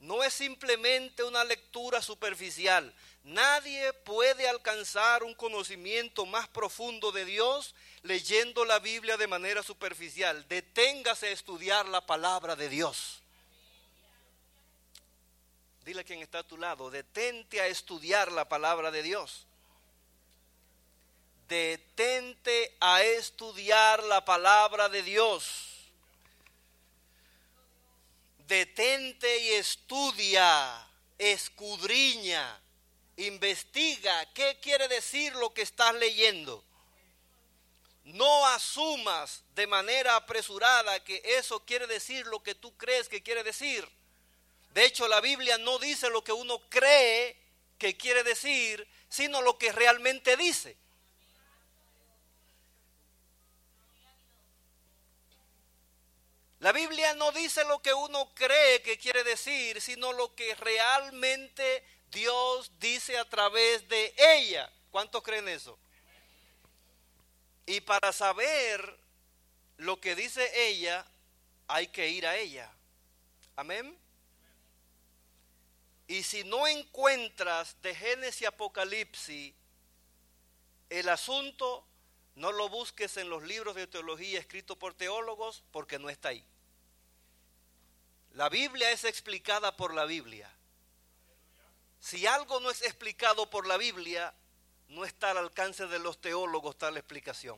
No 0.00 0.22
es 0.24 0.34
simplemente 0.34 1.22
una 1.22 1.44
lectura 1.44 2.02
superficial. 2.02 2.92
Nadie 3.24 3.92
puede 3.92 4.48
alcanzar 4.48 5.22
un 5.22 5.34
conocimiento 5.34 6.26
más 6.26 6.48
profundo 6.48 7.12
de 7.12 7.24
Dios 7.24 7.74
leyendo 8.02 8.64
la 8.64 8.78
Biblia 8.80 9.16
de 9.16 9.28
manera 9.28 9.62
superficial. 9.62 10.46
Deténgase 10.48 11.28
a 11.28 11.32
estudiar 11.32 11.88
la 11.88 12.04
palabra 12.04 12.56
de 12.56 12.68
Dios. 12.68 13.20
Dile 15.84 16.00
a 16.00 16.04
quien 16.04 16.20
está 16.20 16.40
a 16.40 16.46
tu 16.46 16.56
lado, 16.56 16.90
detente 16.90 17.60
a 17.60 17.66
estudiar 17.66 18.30
la 18.30 18.48
palabra 18.48 18.90
de 18.90 19.02
Dios 19.02 19.46
detente 21.52 22.74
a 22.80 23.02
estudiar 23.02 24.02
la 24.04 24.24
palabra 24.24 24.88
de 24.88 25.02
Dios. 25.02 25.90
Detente 28.48 29.38
y 29.38 29.50
estudia, 29.50 30.88
escudriña, 31.18 32.58
investiga 33.26 34.32
qué 34.34 34.58
quiere 34.60 34.88
decir 34.88 35.34
lo 35.36 35.52
que 35.52 35.62
estás 35.62 35.94
leyendo. 35.94 36.62
No 38.04 38.46
asumas 38.48 39.42
de 39.54 39.66
manera 39.66 40.16
apresurada 40.16 41.02
que 41.04 41.22
eso 41.24 41.64
quiere 41.64 41.86
decir 41.86 42.26
lo 42.26 42.42
que 42.42 42.54
tú 42.54 42.76
crees 42.76 43.08
que 43.08 43.22
quiere 43.22 43.44
decir. 43.44 43.88
De 44.74 44.84
hecho, 44.84 45.06
la 45.06 45.20
Biblia 45.20 45.58
no 45.58 45.78
dice 45.78 46.10
lo 46.10 46.24
que 46.24 46.32
uno 46.32 46.58
cree 46.68 47.36
que 47.78 47.96
quiere 47.96 48.24
decir, 48.24 48.86
sino 49.08 49.42
lo 49.42 49.58
que 49.58 49.70
realmente 49.70 50.36
dice. 50.36 50.76
La 56.62 56.70
Biblia 56.70 57.12
no 57.14 57.32
dice 57.32 57.64
lo 57.64 57.82
que 57.82 57.92
uno 57.92 58.32
cree 58.34 58.82
que 58.82 58.96
quiere 58.96 59.24
decir, 59.24 59.80
sino 59.80 60.12
lo 60.12 60.34
que 60.36 60.54
realmente 60.54 61.84
Dios 62.12 62.70
dice 62.78 63.18
a 63.18 63.24
través 63.24 63.88
de 63.88 64.14
ella. 64.18 64.70
¿Cuántos 64.90 65.22
creen 65.22 65.48
eso? 65.48 65.78
Y 67.66 67.80
para 67.80 68.12
saber 68.12 68.98
lo 69.78 70.00
que 70.00 70.14
dice 70.14 70.68
ella, 70.68 71.04
hay 71.66 71.88
que 71.88 72.08
ir 72.08 72.26
a 72.26 72.36
ella. 72.36 72.70
Amén. 73.56 73.96
Y 76.06 76.22
si 76.22 76.44
no 76.44 76.66
encuentras 76.66 77.80
de 77.80 77.94
Génesis 77.94 78.42
y 78.42 78.44
Apocalipsis 78.44 79.54
el 80.90 81.08
asunto, 81.08 81.86
no 82.34 82.52
lo 82.52 82.68
busques 82.68 83.16
en 83.16 83.30
los 83.30 83.42
libros 83.44 83.74
de 83.74 83.86
teología 83.86 84.38
escritos 84.38 84.76
por 84.76 84.92
teólogos 84.92 85.62
porque 85.70 85.98
no 85.98 86.10
está 86.10 86.28
ahí. 86.28 86.44
La 88.34 88.50
Biblia 88.50 88.90
es 88.90 89.04
explicada 89.04 89.76
por 89.76 89.94
la 89.94 90.04
Biblia. 90.04 90.50
Si 92.02 92.26
algo 92.26 92.58
no 92.58 92.68
es 92.68 92.82
explicado 92.82 93.48
por 93.48 93.64
la 93.64 93.76
Biblia, 93.76 94.34
no 94.88 95.04
está 95.04 95.30
al 95.30 95.38
alcance 95.38 95.86
de 95.86 96.00
los 96.00 96.20
teólogos 96.20 96.76
tal 96.76 96.96
explicación. 96.96 97.56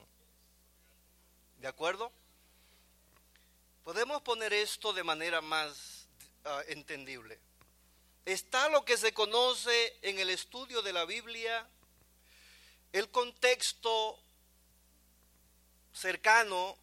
¿De 1.61 1.67
acuerdo? 1.67 2.13
Podemos 3.85 4.21
poner 4.21 4.53
esto 4.53 4.93
de 4.93 5.03
manera 5.03 5.41
más 5.41 6.09
ah, 6.45 6.61
entendible. 6.69 7.41
Está 8.27 8.69
lo 8.69 8.85
que 8.85 8.99
se 8.99 9.15
conoce 9.15 9.99
en 10.03 10.19
el 10.19 10.29
estudio 10.29 10.83
de 10.83 10.93
la 10.93 11.07
Biblia, 11.07 11.67
el 12.93 13.09
contexto 13.09 14.19
cercano 15.95 16.77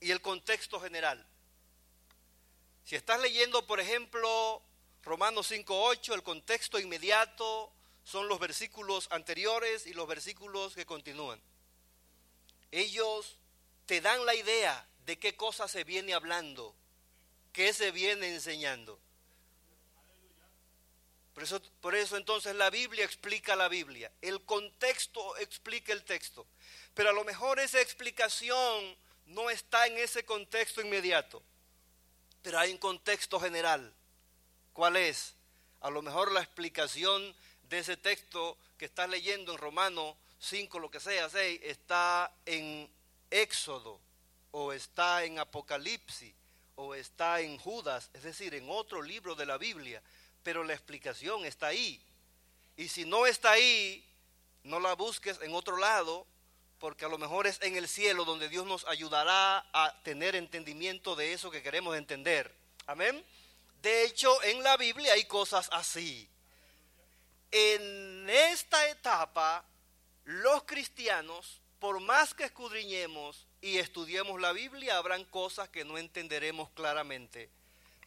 y 0.00 0.10
el 0.10 0.20
contexto 0.20 0.80
general. 0.80 1.24
Si 2.84 2.96
estás 2.96 3.20
leyendo, 3.20 3.64
por 3.68 3.78
ejemplo, 3.78 4.63
Romanos 5.04 5.50
5.8, 5.50 6.14
el 6.14 6.22
contexto 6.22 6.78
inmediato 6.78 7.70
son 8.04 8.26
los 8.26 8.38
versículos 8.38 9.08
anteriores 9.10 9.86
y 9.86 9.92
los 9.92 10.08
versículos 10.08 10.74
que 10.74 10.86
continúan. 10.86 11.40
Ellos 12.70 13.36
te 13.86 14.00
dan 14.00 14.24
la 14.24 14.34
idea 14.34 14.86
de 15.04 15.18
qué 15.18 15.36
cosa 15.36 15.68
se 15.68 15.84
viene 15.84 16.14
hablando, 16.14 16.74
qué 17.52 17.72
se 17.72 17.90
viene 17.90 18.34
enseñando. 18.34 18.98
Por 21.34 21.42
eso, 21.42 21.60
por 21.80 21.94
eso 21.94 22.16
entonces 22.16 22.54
la 22.54 22.70
Biblia 22.70 23.04
explica 23.04 23.56
la 23.56 23.68
Biblia, 23.68 24.10
el 24.22 24.42
contexto 24.44 25.36
explica 25.38 25.92
el 25.92 26.04
texto, 26.04 26.46
pero 26.94 27.10
a 27.10 27.12
lo 27.12 27.24
mejor 27.24 27.58
esa 27.58 27.80
explicación 27.80 28.96
no 29.26 29.50
está 29.50 29.86
en 29.86 29.98
ese 29.98 30.24
contexto 30.24 30.80
inmediato. 30.80 31.42
Pero 32.42 32.58
hay 32.58 32.72
un 32.72 32.78
contexto 32.78 33.40
general. 33.40 33.92
¿Cuál 34.74 34.96
es? 34.96 35.34
A 35.80 35.88
lo 35.88 36.02
mejor 36.02 36.32
la 36.32 36.40
explicación 36.40 37.34
de 37.62 37.78
ese 37.78 37.96
texto 37.96 38.58
que 38.76 38.86
estás 38.86 39.08
leyendo 39.08 39.52
en 39.52 39.58
Romano 39.58 40.16
5, 40.40 40.80
lo 40.80 40.90
que 40.90 40.98
sea, 40.98 41.30
6, 41.30 41.60
está 41.62 42.30
en 42.44 42.90
Éxodo, 43.30 44.00
o 44.50 44.72
está 44.72 45.24
en 45.24 45.38
Apocalipsis, 45.38 46.34
o 46.74 46.96
está 46.96 47.40
en 47.40 47.56
Judas, 47.56 48.10
es 48.14 48.24
decir, 48.24 48.52
en 48.52 48.68
otro 48.68 49.00
libro 49.00 49.36
de 49.36 49.46
la 49.46 49.58
Biblia, 49.58 50.02
pero 50.42 50.64
la 50.64 50.74
explicación 50.74 51.44
está 51.44 51.68
ahí. 51.68 52.04
Y 52.76 52.88
si 52.88 53.04
no 53.04 53.26
está 53.26 53.52
ahí, 53.52 54.04
no 54.64 54.80
la 54.80 54.94
busques 54.94 55.40
en 55.40 55.54
otro 55.54 55.76
lado, 55.76 56.26
porque 56.80 57.04
a 57.04 57.08
lo 57.08 57.16
mejor 57.16 57.46
es 57.46 57.62
en 57.62 57.76
el 57.76 57.86
cielo 57.86 58.24
donde 58.24 58.48
Dios 58.48 58.66
nos 58.66 58.84
ayudará 58.86 59.64
a 59.72 59.94
tener 60.02 60.34
entendimiento 60.34 61.14
de 61.14 61.32
eso 61.32 61.52
que 61.52 61.62
queremos 61.62 61.96
entender. 61.96 62.52
Amén. 62.86 63.24
De 63.84 64.04
hecho, 64.04 64.42
en 64.44 64.62
la 64.62 64.78
Biblia 64.78 65.12
hay 65.12 65.26
cosas 65.26 65.68
así. 65.70 66.26
En 67.50 68.30
esta 68.30 68.88
etapa, 68.88 69.62
los 70.24 70.62
cristianos, 70.62 71.60
por 71.80 72.00
más 72.00 72.32
que 72.32 72.44
escudriñemos 72.44 73.46
y 73.60 73.76
estudiemos 73.76 74.40
la 74.40 74.52
Biblia, 74.52 74.96
habrán 74.96 75.26
cosas 75.26 75.68
que 75.68 75.84
no 75.84 75.98
entenderemos 75.98 76.70
claramente, 76.70 77.50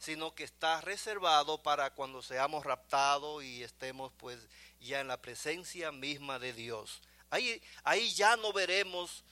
sino 0.00 0.34
que 0.34 0.42
está 0.42 0.80
reservado 0.80 1.62
para 1.62 1.94
cuando 1.94 2.22
seamos 2.22 2.66
raptados 2.66 3.44
y 3.44 3.62
estemos 3.62 4.10
pues 4.16 4.48
ya 4.80 4.98
en 4.98 5.06
la 5.06 5.22
presencia 5.22 5.92
misma 5.92 6.40
de 6.40 6.54
Dios. 6.54 7.00
Ahí, 7.30 7.62
ahí 7.84 8.12
ya 8.14 8.36
no 8.36 8.52
veremos 8.52 9.22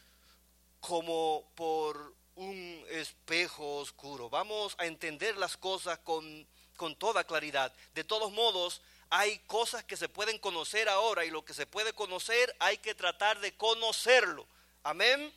como 0.78 1.50
por 1.56 2.14
un 2.36 2.84
espejo 2.90 3.78
oscuro. 3.78 4.30
Vamos 4.30 4.74
a 4.78 4.86
entender 4.86 5.36
las 5.36 5.56
cosas 5.56 5.98
con, 5.98 6.46
con 6.76 6.94
toda 6.96 7.24
claridad. 7.24 7.72
De 7.94 8.04
todos 8.04 8.30
modos, 8.32 8.82
hay 9.10 9.38
cosas 9.40 9.84
que 9.84 9.96
se 9.96 10.08
pueden 10.08 10.38
conocer 10.38 10.88
ahora 10.88 11.24
y 11.24 11.30
lo 11.30 11.44
que 11.44 11.54
se 11.54 11.66
puede 11.66 11.92
conocer 11.92 12.54
hay 12.58 12.78
que 12.78 12.94
tratar 12.94 13.40
de 13.40 13.54
conocerlo. 13.56 14.46
Amén. 14.82 15.32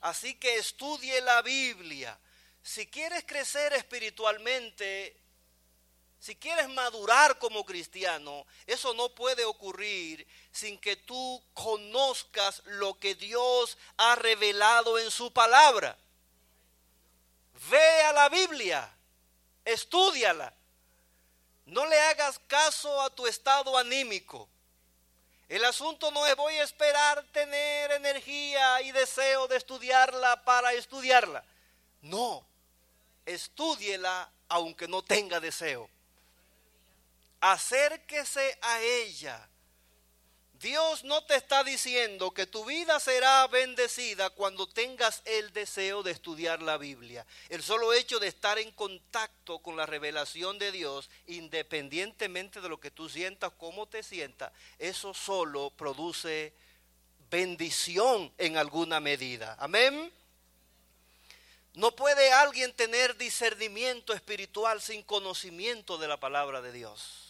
Así 0.00 0.34
que 0.34 0.56
estudie 0.56 1.20
la 1.22 1.42
Biblia. 1.42 2.18
Si 2.62 2.86
quieres 2.86 3.24
crecer 3.24 3.72
espiritualmente, 3.72 5.16
si 6.18 6.36
quieres 6.36 6.68
madurar 6.68 7.38
como 7.38 7.64
cristiano, 7.64 8.46
eso 8.66 8.92
no 8.94 9.14
puede 9.14 9.44
ocurrir 9.44 10.26
sin 10.50 10.78
que 10.78 10.96
tú 10.96 11.42
conozcas 11.54 12.62
lo 12.66 12.98
que 12.98 13.14
Dios 13.14 13.78
ha 13.96 14.16
revelado 14.16 14.98
en 14.98 15.10
su 15.10 15.32
palabra. 15.32 15.96
Ve 17.68 18.02
a 18.02 18.12
la 18.12 18.28
Biblia, 18.28 18.88
estudiala. 19.64 20.52
No 21.66 21.84
le 21.86 21.98
hagas 22.00 22.38
caso 22.46 23.00
a 23.02 23.10
tu 23.10 23.26
estado 23.26 23.76
anímico. 23.76 24.48
El 25.48 25.64
asunto 25.64 26.10
no 26.10 26.26
es 26.26 26.36
voy 26.36 26.54
a 26.54 26.64
esperar 26.64 27.24
tener 27.32 27.92
energía 27.92 28.82
y 28.82 28.92
deseo 28.92 29.48
de 29.48 29.56
estudiarla 29.56 30.44
para 30.44 30.72
estudiarla. 30.72 31.44
No, 32.02 32.46
estúdiela 33.24 34.30
aunque 34.48 34.86
no 34.86 35.02
tenga 35.02 35.40
deseo 35.40 35.88
acérquese 37.40 38.58
a 38.62 38.80
ella. 38.80 39.48
Dios 40.60 41.04
no 41.04 41.22
te 41.24 41.36
está 41.36 41.62
diciendo 41.64 42.30
que 42.32 42.46
tu 42.46 42.64
vida 42.64 42.98
será 42.98 43.46
bendecida 43.46 44.30
cuando 44.30 44.66
tengas 44.66 45.20
el 45.26 45.52
deseo 45.52 46.02
de 46.02 46.12
estudiar 46.12 46.62
la 46.62 46.78
Biblia. 46.78 47.26
El 47.48 47.62
solo 47.62 47.92
hecho 47.92 48.18
de 48.18 48.28
estar 48.28 48.58
en 48.58 48.70
contacto 48.70 49.58
con 49.58 49.76
la 49.76 49.84
revelación 49.84 50.58
de 50.58 50.72
Dios, 50.72 51.10
independientemente 51.26 52.60
de 52.60 52.68
lo 52.68 52.80
que 52.80 52.90
tú 52.90 53.08
sientas, 53.08 53.52
cómo 53.58 53.86
te 53.86 54.02
sientas, 54.02 54.52
eso 54.78 55.12
solo 55.12 55.70
produce 55.70 56.54
bendición 57.30 58.32
en 58.38 58.56
alguna 58.56 58.98
medida. 59.00 59.56
Amén. 59.58 60.12
No 61.74 61.94
puede 61.94 62.32
alguien 62.32 62.72
tener 62.72 63.18
discernimiento 63.18 64.14
espiritual 64.14 64.80
sin 64.80 65.02
conocimiento 65.02 65.98
de 65.98 66.08
la 66.08 66.18
palabra 66.18 66.62
de 66.62 66.72
Dios. 66.72 67.25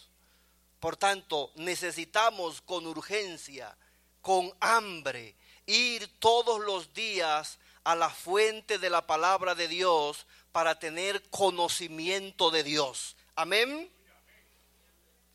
Por 0.80 0.96
tanto, 0.96 1.52
necesitamos 1.54 2.60
con 2.60 2.86
urgencia, 2.86 3.76
con 4.20 4.52
hambre, 4.60 5.34
ir 5.66 6.08
todos 6.18 6.60
los 6.60 6.92
días 6.92 7.58
a 7.84 7.94
la 7.94 8.10
fuente 8.10 8.78
de 8.78 8.90
la 8.90 9.06
palabra 9.06 9.54
de 9.54 9.68
Dios 9.68 10.26
para 10.52 10.78
tener 10.78 11.22
conocimiento 11.30 12.50
de 12.50 12.62
Dios. 12.62 13.16
Amén. 13.36 13.90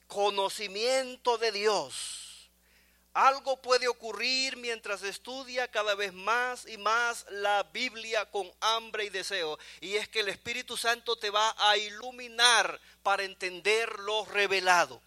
Conocimiento 0.08 1.38
de 1.38 1.52
Dios. 1.52 2.50
Algo 3.14 3.62
puede 3.62 3.88
ocurrir 3.88 4.56
mientras 4.58 5.04
estudia 5.04 5.70
cada 5.70 5.96
vez 5.96 6.14
más 6.14 6.68
y 6.68 6.78
más 6.78 7.26
la 7.30 7.64
Biblia 7.64 8.30
con 8.30 8.50
hambre 8.62 9.06
y 9.06 9.10
deseo. 9.10 9.58
Y 9.82 9.96
es 9.96 10.08
que 10.08 10.22
el 10.22 10.30
Espíritu 10.30 10.78
Santo 10.78 11.18
te 11.18 11.30
va 11.30 11.54
a 11.58 11.78
iluminar 11.78 12.80
para 13.04 13.24
entender 13.24 14.00
lo 14.00 14.24
revelado 14.26 15.02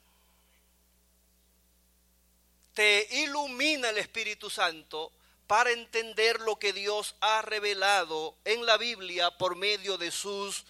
te 2.74 3.06
ilumina 3.10 3.90
el 3.90 3.98
Espíritu 3.98 4.50
Santo 4.50 5.12
para 5.46 5.70
entender 5.70 6.40
lo 6.40 6.58
que 6.58 6.72
Dios 6.72 7.14
ha 7.20 7.42
revelado 7.42 8.36
en 8.44 8.66
la 8.66 8.76
Biblia 8.76 9.30
por 9.38 9.56
medio 9.56 9.96
de 9.96 10.10
sus 10.10 10.64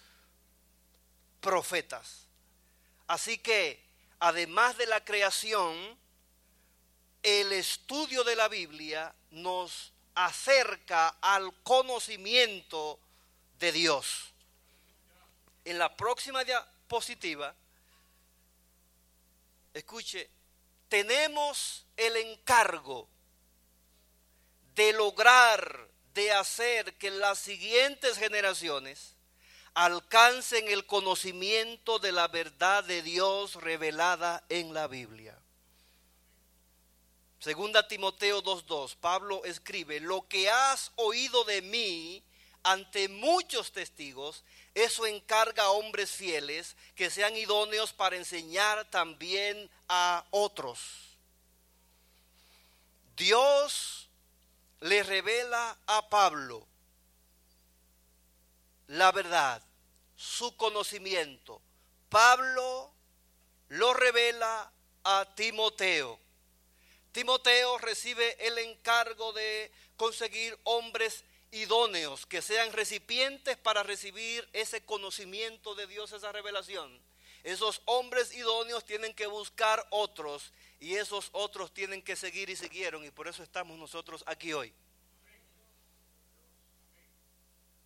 profetas. 1.41 2.27
Así 3.07 3.37
que, 3.37 3.83
además 4.19 4.77
de 4.77 4.85
la 4.85 5.03
creación, 5.03 5.97
el 7.23 7.51
estudio 7.53 8.23
de 8.23 8.35
la 8.35 8.47
Biblia 8.47 9.13
nos 9.31 9.91
acerca 10.13 11.09
al 11.21 11.53
conocimiento 11.63 12.99
de 13.59 13.71
Dios. 13.71 14.31
En 15.63 15.79
la 15.79 15.95
próxima 15.95 16.43
diapositiva, 16.43 17.55
escuche, 19.73 20.29
tenemos 20.89 21.85
el 21.97 22.15
encargo 22.17 23.07
de 24.75 24.93
lograr, 24.93 25.89
de 26.13 26.31
hacer 26.31 26.97
que 26.97 27.11
las 27.11 27.39
siguientes 27.39 28.17
generaciones 28.17 29.15
alcancen 29.73 30.67
el 30.69 30.85
conocimiento 30.85 31.99
de 31.99 32.11
la 32.11 32.27
verdad 32.27 32.83
de 32.83 33.01
Dios 33.01 33.55
revelada 33.55 34.43
en 34.49 34.73
la 34.73 34.87
Biblia. 34.87 35.37
Segunda 37.39 37.87
Timoteo 37.87 38.41
2.2, 38.41 38.95
Pablo 38.95 39.43
escribe, 39.45 39.99
lo 39.99 40.27
que 40.27 40.49
has 40.49 40.91
oído 40.95 41.43
de 41.43 41.61
mí 41.61 42.23
ante 42.65 43.07
muchos 43.07 43.71
testigos, 43.71 44.43
eso 44.73 45.05
encarga 45.05 45.63
a 45.63 45.71
hombres 45.71 46.11
fieles 46.11 46.75
que 46.95 47.09
sean 47.09 47.37
idóneos 47.37 47.93
para 47.93 48.17
enseñar 48.17 48.89
también 48.89 49.69
a 49.87 50.25
otros. 50.31 50.79
Dios 53.15 54.09
le 54.81 55.01
revela 55.03 55.77
a 55.87 56.09
Pablo 56.09 56.67
la 58.87 59.11
verdad, 59.11 59.61
su 60.15 60.55
conocimiento. 60.57 61.61
Pablo 62.09 62.91
lo 63.69 63.93
revela 63.93 64.71
a 65.03 65.25
Timoteo. 65.35 66.19
Timoteo 67.11 67.77
recibe 67.77 68.45
el 68.45 68.57
encargo 68.57 69.33
de 69.33 69.71
conseguir 69.97 70.57
hombres 70.63 71.23
idóneos, 71.55 72.25
que 72.25 72.41
sean 72.41 72.71
recipientes 72.73 73.57
para 73.57 73.83
recibir 73.83 74.47
ese 74.53 74.83
conocimiento 74.83 75.73
de 75.73 75.87
Dios, 75.87 76.11
esa 76.11 76.31
revelación. 76.31 76.99
Esos 77.43 77.81
hombres 77.85 78.33
idóneos 78.33 78.83
tienen 78.85 79.13
que 79.13 79.27
buscar 79.27 79.85
otros 79.91 80.51
y 80.79 80.95
esos 80.95 81.29
otros 81.31 81.73
tienen 81.73 82.01
que 82.01 82.15
seguir 82.15 82.49
y 82.49 82.55
siguieron 82.55 83.05
y 83.05 83.11
por 83.11 83.27
eso 83.27 83.43
estamos 83.43 83.77
nosotros 83.77 84.23
aquí 84.27 84.51
hoy. 84.51 84.73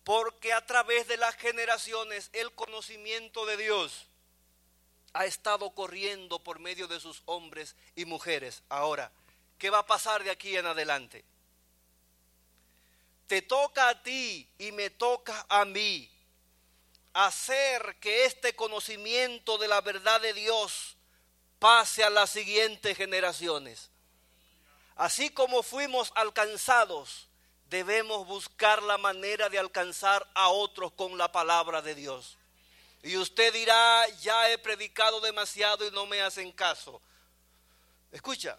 Porque 0.02 0.52
a 0.52 0.64
través 0.64 1.06
de 1.06 1.18
las 1.18 1.36
generaciones 1.36 2.30
el 2.32 2.50
conocimiento 2.52 3.46
de 3.46 3.58
Dios 3.58 4.08
ha 5.12 5.26
estado 5.26 5.70
corriendo 5.70 6.42
por 6.42 6.58
medio 6.58 6.88
de 6.88 6.98
sus 6.98 7.22
hombres 7.26 7.76
y 7.94 8.04
mujeres. 8.04 8.62
Ahora, 8.68 9.12
¿qué 9.58 9.70
va 9.70 9.80
a 9.80 9.86
pasar 9.86 10.24
de 10.24 10.30
aquí 10.30 10.56
en 10.56 10.66
adelante? 10.66 11.24
Te 13.30 13.42
toca 13.42 13.90
a 13.90 14.02
ti 14.02 14.44
y 14.58 14.72
me 14.72 14.90
toca 14.90 15.46
a 15.48 15.64
mí 15.64 16.10
hacer 17.12 17.96
que 18.00 18.24
este 18.24 18.56
conocimiento 18.56 19.56
de 19.56 19.68
la 19.68 19.80
verdad 19.82 20.20
de 20.20 20.32
Dios 20.32 20.96
pase 21.60 22.02
a 22.02 22.10
las 22.10 22.30
siguientes 22.30 22.96
generaciones. 22.96 23.88
Así 24.96 25.30
como 25.30 25.62
fuimos 25.62 26.10
alcanzados, 26.16 27.28
debemos 27.66 28.26
buscar 28.26 28.82
la 28.82 28.98
manera 28.98 29.48
de 29.48 29.60
alcanzar 29.60 30.28
a 30.34 30.48
otros 30.48 30.90
con 30.94 31.16
la 31.16 31.30
palabra 31.30 31.82
de 31.82 31.94
Dios. 31.94 32.36
Y 33.04 33.16
usted 33.16 33.52
dirá, 33.52 34.08
ya 34.22 34.50
he 34.50 34.58
predicado 34.58 35.20
demasiado 35.20 35.86
y 35.86 35.92
no 35.92 36.04
me 36.06 36.20
hacen 36.20 36.50
caso. 36.50 37.00
Escucha, 38.10 38.58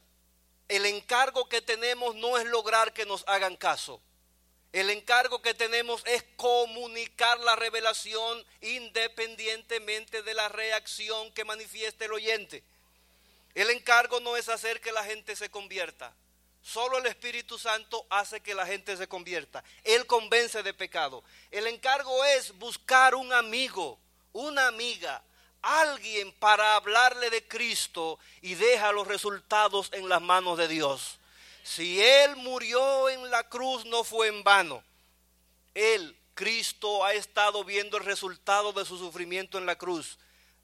el 0.70 0.86
encargo 0.86 1.50
que 1.50 1.62
tenemos 1.62 2.16
no 2.16 2.38
es 2.38 2.46
lograr 2.46 2.94
que 2.94 3.06
nos 3.06 3.28
hagan 3.28 3.58
caso. 3.58 4.02
El 4.74 4.90
encargo 4.90 5.42
que 5.42 5.54
tenemos 5.54 6.02
es 6.06 6.24
comunicar 6.38 7.40
la 7.42 7.58
revelación 7.58 8.46
independientemente 8.62 10.24
de 10.24 10.34
la 10.34 10.48
reacción 10.48 11.32
que 11.34 11.44
manifieste 11.44 12.06
el 12.06 12.14
oyente. 12.14 12.64
El 13.54 13.70
encargo 13.70 14.22
no 14.22 14.38
es 14.38 14.48
hacer 14.48 14.80
que 14.80 14.94
la 14.94 15.04
gente 15.04 15.36
se 15.36 15.50
convierta. 15.50 16.14
Solo 16.64 17.00
el 17.00 17.06
Espíritu 17.08 17.58
Santo 17.58 18.06
hace 18.10 18.40
que 18.40 18.56
la 18.56 18.66
gente 18.66 18.96
se 18.96 19.08
convierta. 19.08 19.64
Él 19.84 20.06
convence 20.06 20.64
de 20.64 20.74
pecado. 20.74 21.24
El 21.50 21.68
encargo 21.68 22.24
es 22.24 22.58
buscar 22.58 23.16
un 23.16 23.34
amigo, 23.34 24.00
una 24.32 24.68
amiga, 24.68 25.22
alguien 25.62 26.32
para 26.34 26.76
hablarle 26.76 27.30
de 27.30 27.46
Cristo 27.46 28.20
y 28.42 28.56
deja 28.56 28.92
los 28.92 29.08
resultados 29.08 29.90
en 29.92 30.08
las 30.08 30.22
manos 30.22 30.58
de 30.58 30.68
Dios. 30.68 31.20
Si 31.64 32.02
Él 32.02 32.36
murió 32.38 33.10
en 33.10 33.30
la 33.30 33.48
cruz 33.48 33.86
no 33.86 34.04
fue 34.04 34.28
en 34.28 34.44
vano. 34.44 34.84
Él, 35.74 36.18
Cristo, 36.34 37.04
ha 37.06 37.14
estado 37.14 37.64
viendo 37.64 37.98
el 37.98 38.04
resultado 38.04 38.74
de 38.74 38.86
su 38.86 38.98
sufrimiento 38.98 39.58
en 39.58 39.66
la 39.66 39.78
cruz. 39.78 40.18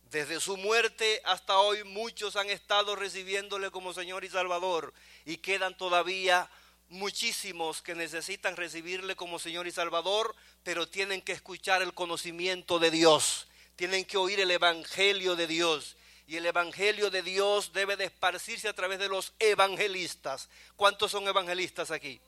Desde 0.10 0.40
su 0.40 0.56
muerte 0.56 1.22
hasta 1.26 1.60
hoy 1.60 1.84
muchos 1.84 2.36
han 2.36 2.50
estado 2.50 2.96
recibiéndole 2.96 3.72
como 3.72 3.94
Señor 3.94 4.24
y 4.24 4.30
Salvador 4.30 4.94
y 5.26 5.38
quedan 5.38 5.76
todavía 5.76 6.50
muchísimos 6.90 7.82
que 7.82 7.96
necesitan 7.96 8.56
recibirle 8.56 9.16
como 9.16 9.40
Señor 9.40 9.68
y 9.68 9.72
Salvador, 9.72 10.34
pero 10.64 10.88
tienen 10.88 11.22
que 11.22 11.34
escuchar 11.34 11.82
el 11.82 11.94
conocimiento 11.94 12.80
de 12.80 12.92
Dios, 12.92 13.48
tienen 13.76 14.06
que 14.06 14.18
oír 14.18 14.40
el 14.40 14.52
Evangelio 14.52 15.36
de 15.36 15.48
Dios. 15.48 15.98
Y 16.28 16.36
el 16.36 16.46
Evangelio 16.46 17.10
de 17.10 17.22
Dios 17.24 17.72
debe 17.72 17.96
de 17.96 18.04
esparcirse 18.04 18.68
a 18.68 18.74
través 18.74 19.00
de 19.00 19.08
los 19.08 19.34
evangelistas. 19.40 20.50
¿Cuántos 20.76 21.10
son 21.12 21.26
evangelistas 21.26 21.90
aquí? 21.90 22.20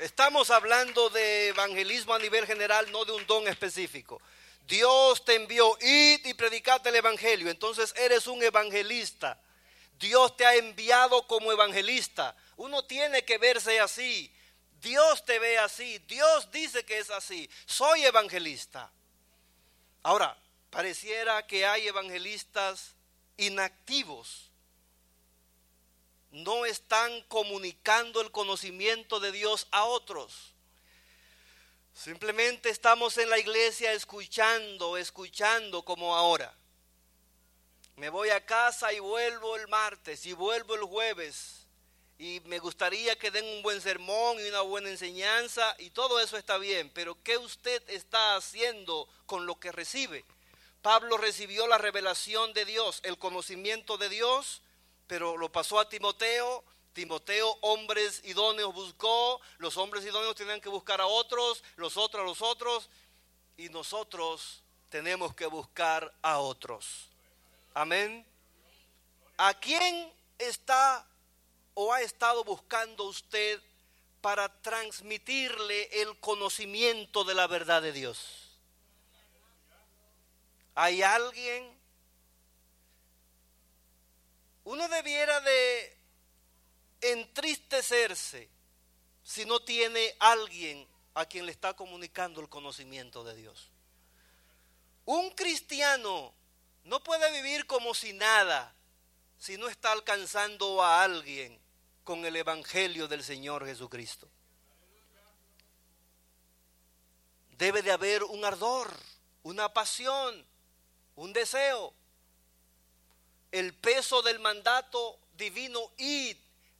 Estamos 0.00 0.50
hablando 0.50 1.10
de 1.10 1.48
evangelismo 1.48 2.12
a 2.12 2.18
nivel 2.18 2.44
general, 2.44 2.90
no 2.90 3.04
de 3.04 3.12
un 3.12 3.24
don 3.26 3.46
específico. 3.46 4.20
Dios 4.66 5.24
te 5.24 5.36
envió, 5.36 5.78
id 5.80 6.26
y 6.26 6.34
predicate 6.34 6.88
el 6.88 6.96
Evangelio. 6.96 7.50
Entonces 7.50 7.94
eres 7.96 8.26
un 8.26 8.42
evangelista. 8.42 9.40
Dios 9.98 10.36
te 10.36 10.44
ha 10.44 10.56
enviado 10.56 11.26
como 11.26 11.52
evangelista. 11.52 12.36
Uno 12.56 12.84
tiene 12.84 13.24
que 13.24 13.38
verse 13.38 13.80
así. 13.80 14.32
Dios 14.80 15.24
te 15.24 15.38
ve 15.38 15.56
así. 15.58 15.98
Dios 16.00 16.50
dice 16.50 16.84
que 16.84 16.98
es 16.98 17.10
así. 17.10 17.48
Soy 17.64 18.04
evangelista. 18.04 18.90
Ahora, 20.02 20.36
pareciera 20.70 21.46
que 21.46 21.66
hay 21.66 21.86
evangelistas 21.88 22.94
inactivos 23.36 24.48
no 26.30 26.66
están 26.66 27.22
comunicando 27.22 28.20
el 28.20 28.30
conocimiento 28.30 29.20
de 29.20 29.32
Dios 29.32 29.66
a 29.70 29.84
otros. 29.84 30.54
Simplemente 31.92 32.68
estamos 32.68 33.18
en 33.18 33.30
la 33.30 33.38
iglesia 33.38 33.92
escuchando, 33.92 34.96
escuchando 34.96 35.84
como 35.84 36.14
ahora. 36.14 36.54
Me 37.96 38.10
voy 38.10 38.30
a 38.30 38.44
casa 38.44 38.92
y 38.92 39.00
vuelvo 39.00 39.56
el 39.56 39.66
martes 39.68 40.24
y 40.26 40.32
vuelvo 40.32 40.74
el 40.74 40.82
jueves. 40.82 41.66
Y 42.18 42.40
me 42.44 42.58
gustaría 42.58 43.16
que 43.16 43.30
den 43.30 43.44
un 43.44 43.62
buen 43.62 43.80
sermón 43.80 44.38
y 44.38 44.48
una 44.48 44.60
buena 44.60 44.90
enseñanza 44.90 45.74
y 45.78 45.90
todo 45.90 46.20
eso 46.20 46.36
está 46.36 46.58
bien. 46.58 46.90
Pero 46.90 47.16
¿qué 47.24 47.38
usted 47.38 47.82
está 47.88 48.36
haciendo 48.36 49.08
con 49.26 49.46
lo 49.46 49.58
que 49.58 49.72
recibe? 49.72 50.24
Pablo 50.82 51.16
recibió 51.16 51.66
la 51.66 51.78
revelación 51.78 52.52
de 52.52 52.64
Dios, 52.64 53.00
el 53.02 53.18
conocimiento 53.18 53.98
de 53.98 54.08
Dios 54.08 54.62
pero 55.08 55.36
lo 55.36 55.50
pasó 55.50 55.80
a 55.80 55.88
Timoteo. 55.88 56.62
Timoteo, 56.92 57.58
hombres 57.62 58.22
idóneos 58.24 58.74
buscó, 58.74 59.40
los 59.58 59.76
hombres 59.76 60.04
idóneos 60.04 60.34
tenían 60.34 60.60
que 60.60 60.68
buscar 60.68 61.00
a 61.00 61.06
otros, 61.06 61.62
los 61.76 61.96
otros 61.96 62.22
a 62.22 62.26
los 62.26 62.42
otros, 62.42 62.90
y 63.56 63.68
nosotros 63.68 64.62
tenemos 64.88 65.34
que 65.34 65.46
buscar 65.46 66.12
a 66.22 66.38
otros. 66.38 67.08
Amén. 67.72 68.26
¿A 69.36 69.54
quién 69.54 70.12
está 70.38 71.06
o 71.74 71.92
ha 71.92 72.02
estado 72.02 72.42
buscando 72.42 73.04
usted 73.04 73.62
para 74.20 74.48
transmitirle 74.60 76.02
el 76.02 76.18
conocimiento 76.18 77.22
de 77.22 77.34
la 77.34 77.46
verdad 77.46 77.80
de 77.80 77.92
Dios? 77.92 78.47
¿Hay 80.80 81.02
alguien 81.02 81.76
uno 84.62 84.88
debiera 84.88 85.40
de 85.40 85.98
entristecerse 87.00 88.48
si 89.24 89.44
no 89.44 89.58
tiene 89.58 90.14
alguien 90.20 90.86
a 91.14 91.26
quien 91.26 91.46
le 91.46 91.50
está 91.50 91.74
comunicando 91.74 92.40
el 92.40 92.48
conocimiento 92.48 93.24
de 93.24 93.34
Dios. 93.34 93.72
Un 95.04 95.30
cristiano 95.30 96.32
no 96.84 97.02
puede 97.02 97.32
vivir 97.32 97.66
como 97.66 97.92
si 97.92 98.12
nada 98.12 98.72
si 99.36 99.58
no 99.58 99.68
está 99.68 99.90
alcanzando 99.90 100.80
a 100.80 101.02
alguien 101.02 101.58
con 102.04 102.24
el 102.24 102.36
Evangelio 102.36 103.08
del 103.08 103.24
Señor 103.24 103.66
Jesucristo. 103.66 104.30
Debe 107.56 107.82
de 107.82 107.90
haber 107.90 108.22
un 108.22 108.44
ardor, 108.44 108.96
una 109.42 109.72
pasión, 109.72 110.46
un 111.18 111.32
deseo 111.32 111.92
el 113.50 113.74
peso 113.74 114.22
del 114.22 114.38
mandato 114.38 115.18
divino 115.36 115.90
y 115.96 116.36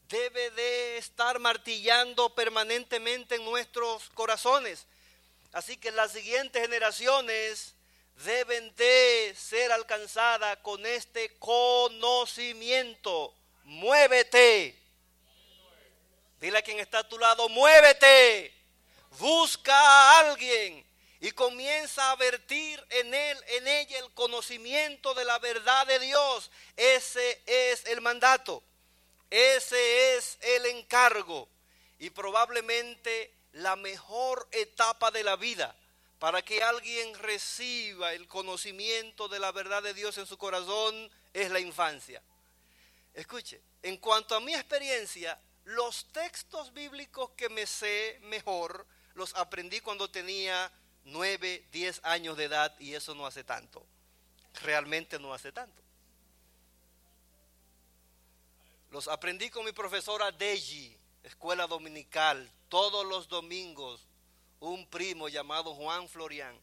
debe 0.09 0.51
de 0.53 0.99
estar 0.99 1.41
martillando 1.41 2.33
permanentemente 2.35 3.35
en 3.35 3.45
nuestros 3.45 4.09
corazones. 4.11 4.87
Así 5.53 5.77
que 5.77 5.91
las 5.91 6.13
siguientes 6.13 6.63
generaciones 6.63 7.75
deben 8.25 8.73
de 8.77 9.35
ser 9.37 9.73
alcanzadas 9.73 10.57
con 10.59 10.87
este 10.87 11.37
conocimiento. 11.39 13.35
Muévete. 13.65 14.79
Dile 16.41 16.59
a 16.59 16.63
quien 16.63 16.79
está 16.79 17.01
a 17.01 17.09
tu 17.09 17.19
lado, 17.19 17.49
muévete. 17.49 18.55
Busca 19.19 19.75
a 19.75 20.21
alguien 20.21 20.88
y 21.21 21.33
comienza 21.33 22.11
a 22.11 22.17
vertir 22.17 22.85
en 22.91 23.13
él, 23.13 23.39
en 23.49 23.67
ella 23.67 23.99
el 23.99 24.11
conocimiento 24.13 25.15
de 25.15 25.25
la 25.25 25.39
verdad 25.39 25.87
de 25.87 25.99
Dios. 25.99 26.51
Ese 26.77 27.43
es 27.47 27.85
el 27.87 28.01
mandato, 28.01 28.63
ese 29.31 30.17
es 30.17 30.39
el 30.41 30.67
encargo 30.67 31.49
y 31.99 32.11
probablemente 32.11 33.35
la 33.53 33.75
mejor 33.77 34.47
etapa 34.53 35.11
de 35.11 35.25
la 35.25 35.37
vida 35.37 35.75
para 36.19 36.43
que 36.43 36.63
alguien 36.63 37.15
reciba 37.19 38.13
el 38.13 38.27
conocimiento 38.27 39.29
de 39.29 39.39
la 39.39 39.53
verdad 39.53 39.83
de 39.83 39.95
Dios 39.95 40.19
en 40.19 40.27
su 40.27 40.37
corazón 40.37 41.11
es 41.33 41.51
la 41.51 41.61
infancia. 41.61 42.23
Escuche, 43.15 43.61
en 43.83 43.97
cuanto 43.97 44.35
a 44.35 44.41
mi 44.41 44.55
experiencia, 44.55 45.41
los 45.65 46.07
textos 46.13 46.73
bíblicos 46.73 47.31
que 47.37 47.49
me 47.49 47.67
sé 47.67 48.19
mejor 48.23 48.87
los 49.15 49.35
aprendí 49.35 49.81
cuando 49.81 50.11
tenía 50.11 50.71
9, 51.09 51.67
10 51.73 52.01
años 52.05 52.37
de 52.37 52.45
edad 52.45 52.79
y 52.79 52.95
eso 52.95 53.15
no 53.15 53.27
hace 53.27 53.45
tanto. 53.45 53.85
Realmente 54.63 55.19
no 55.19 55.33
hace 55.33 55.53
tanto. 55.53 55.83
Los 58.91 59.09
aprendí 59.09 59.51
con 59.51 59.65
mi 59.65 59.73
profesora 59.73 60.33
Deji, 60.33 60.97
escuela 61.23 61.67
dominical, 61.67 62.51
todos 62.69 63.07
los 63.07 63.29
domingos. 63.29 64.07
Un 64.61 64.87
primo 64.87 65.29
llamado 65.29 65.75
Juan 65.75 66.09
Florian 66.09 66.59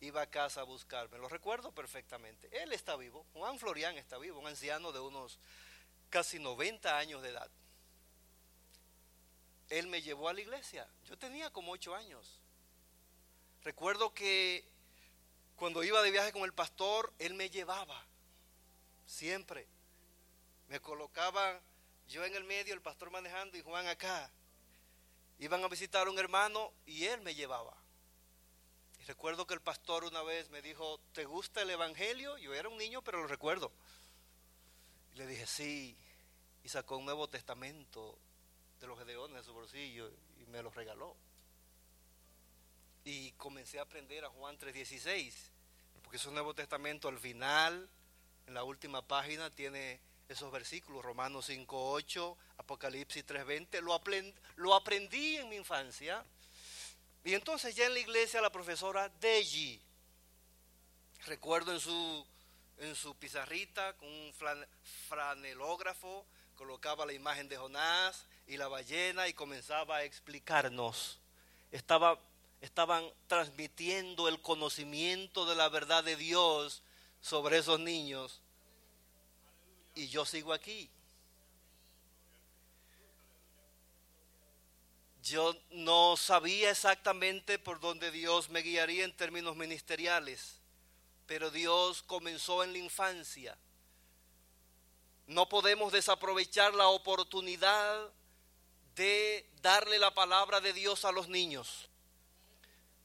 iba 0.00 0.22
a 0.22 0.30
casa 0.30 0.60
a 0.60 0.64
buscarme. 0.64 1.18
Lo 1.18 1.28
recuerdo 1.28 1.72
perfectamente. 1.72 2.48
Él 2.62 2.72
está 2.72 2.96
vivo, 2.96 3.24
Juan 3.32 3.58
Florian 3.58 3.96
está 3.96 4.18
vivo, 4.18 4.40
un 4.40 4.46
anciano 4.46 4.92
de 4.92 5.00
unos 5.00 5.38
casi 6.10 6.38
90 6.38 6.98
años 6.98 7.22
de 7.22 7.30
edad. 7.30 7.50
Él 9.70 9.86
me 9.86 10.02
llevó 10.02 10.28
a 10.28 10.34
la 10.34 10.40
iglesia. 10.40 10.86
Yo 11.08 11.16
tenía 11.16 11.50
como 11.50 11.72
8 11.72 11.94
años. 11.94 12.40
Recuerdo 13.64 14.12
que 14.12 14.62
cuando 15.56 15.82
iba 15.82 16.02
de 16.02 16.10
viaje 16.10 16.32
con 16.32 16.42
el 16.42 16.52
pastor, 16.52 17.10
él 17.18 17.32
me 17.32 17.48
llevaba, 17.48 18.04
siempre. 19.06 19.66
Me 20.68 20.80
colocaba 20.80 21.60
yo 22.06 22.24
en 22.26 22.34
el 22.34 22.44
medio, 22.44 22.74
el 22.74 22.82
pastor 22.82 23.10
manejando 23.10 23.56
y 23.56 23.62
Juan 23.62 23.86
acá. 23.86 24.30
Iban 25.38 25.64
a 25.64 25.68
visitar 25.68 26.06
a 26.06 26.10
un 26.10 26.18
hermano 26.18 26.72
y 26.84 27.06
él 27.06 27.22
me 27.22 27.34
llevaba. 27.34 27.74
Y 29.00 29.04
recuerdo 29.04 29.46
que 29.46 29.54
el 29.54 29.62
pastor 29.62 30.04
una 30.04 30.22
vez 30.22 30.50
me 30.50 30.60
dijo, 30.60 31.00
¿te 31.12 31.24
gusta 31.24 31.62
el 31.62 31.70
Evangelio? 31.70 32.36
Yo 32.36 32.52
era 32.52 32.68
un 32.68 32.76
niño, 32.76 33.00
pero 33.00 33.22
lo 33.22 33.26
recuerdo. 33.26 33.72
Y 35.14 35.18
le 35.18 35.26
dije, 35.26 35.46
sí. 35.46 35.96
Y 36.62 36.68
sacó 36.68 36.98
un 36.98 37.06
Nuevo 37.06 37.28
Testamento 37.28 38.18
de 38.78 38.86
los 38.86 38.98
Gedeones 38.98 39.38
de 39.38 39.42
su 39.42 39.54
bolsillo 39.54 40.10
y 40.38 40.44
me 40.46 40.62
lo 40.62 40.70
regaló 40.70 41.16
y 43.04 43.32
comencé 43.32 43.78
a 43.78 43.82
aprender 43.82 44.24
a 44.24 44.30
Juan 44.30 44.58
3.16, 44.58 45.32
porque 46.02 46.16
es 46.16 46.26
un 46.26 46.34
Nuevo 46.34 46.54
Testamento 46.54 47.08
al 47.08 47.18
final, 47.18 47.88
en 48.46 48.54
la 48.54 48.64
última 48.64 49.06
página, 49.06 49.50
tiene 49.50 50.00
esos 50.28 50.50
versículos, 50.50 51.04
Romanos 51.04 51.50
5.8, 51.50 52.36
Apocalipsis 52.58 53.26
3.20, 53.26 53.80
lo, 53.80 54.00
lo 54.56 54.74
aprendí 54.74 55.36
en 55.36 55.48
mi 55.48 55.56
infancia. 55.56 56.24
Y 57.24 57.34
entonces 57.34 57.74
ya 57.74 57.86
en 57.86 57.94
la 57.94 58.00
iglesia 58.00 58.40
la 58.40 58.50
profesora 58.50 59.08
Deji, 59.20 59.80
recuerdo 61.26 61.72
en 61.72 61.80
su 61.80 62.26
en 62.78 62.94
su 62.94 63.14
pizarrita 63.16 63.94
con 63.94 64.08
un 64.08 64.32
franelógrafo, 65.08 66.26
colocaba 66.56 67.06
la 67.06 67.12
imagen 67.12 67.48
de 67.48 67.56
Jonás 67.56 68.26
y 68.46 68.56
la 68.56 68.68
ballena 68.68 69.28
y 69.28 69.34
comenzaba 69.34 69.98
a 69.98 70.04
explicarnos. 70.04 71.20
Estaba, 71.70 72.20
estaban 72.64 73.04
transmitiendo 73.26 74.28
el 74.28 74.40
conocimiento 74.40 75.46
de 75.46 75.54
la 75.54 75.68
verdad 75.68 76.02
de 76.02 76.16
Dios 76.16 76.82
sobre 77.20 77.58
esos 77.58 77.78
niños 77.78 78.40
y 79.94 80.08
yo 80.08 80.24
sigo 80.24 80.52
aquí. 80.52 80.90
Yo 85.22 85.56
no 85.70 86.16
sabía 86.16 86.70
exactamente 86.70 87.58
por 87.58 87.80
dónde 87.80 88.10
Dios 88.10 88.50
me 88.50 88.60
guiaría 88.60 89.04
en 89.04 89.16
términos 89.16 89.56
ministeriales, 89.56 90.58
pero 91.26 91.50
Dios 91.50 92.02
comenzó 92.02 92.62
en 92.62 92.72
la 92.72 92.78
infancia. 92.78 93.56
No 95.26 95.48
podemos 95.48 95.92
desaprovechar 95.92 96.74
la 96.74 96.88
oportunidad 96.88 98.10
de 98.94 99.48
darle 99.62 99.98
la 99.98 100.12
palabra 100.12 100.60
de 100.60 100.74
Dios 100.74 101.06
a 101.06 101.12
los 101.12 101.28
niños. 101.28 101.88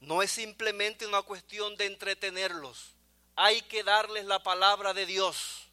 No 0.00 0.22
es 0.22 0.30
simplemente 0.30 1.06
una 1.06 1.22
cuestión 1.22 1.76
de 1.76 1.86
entretenerlos. 1.86 2.94
Hay 3.36 3.62
que 3.62 3.82
darles 3.82 4.24
la 4.24 4.42
palabra 4.42 4.92
de 4.94 5.06
Dios. 5.06 5.68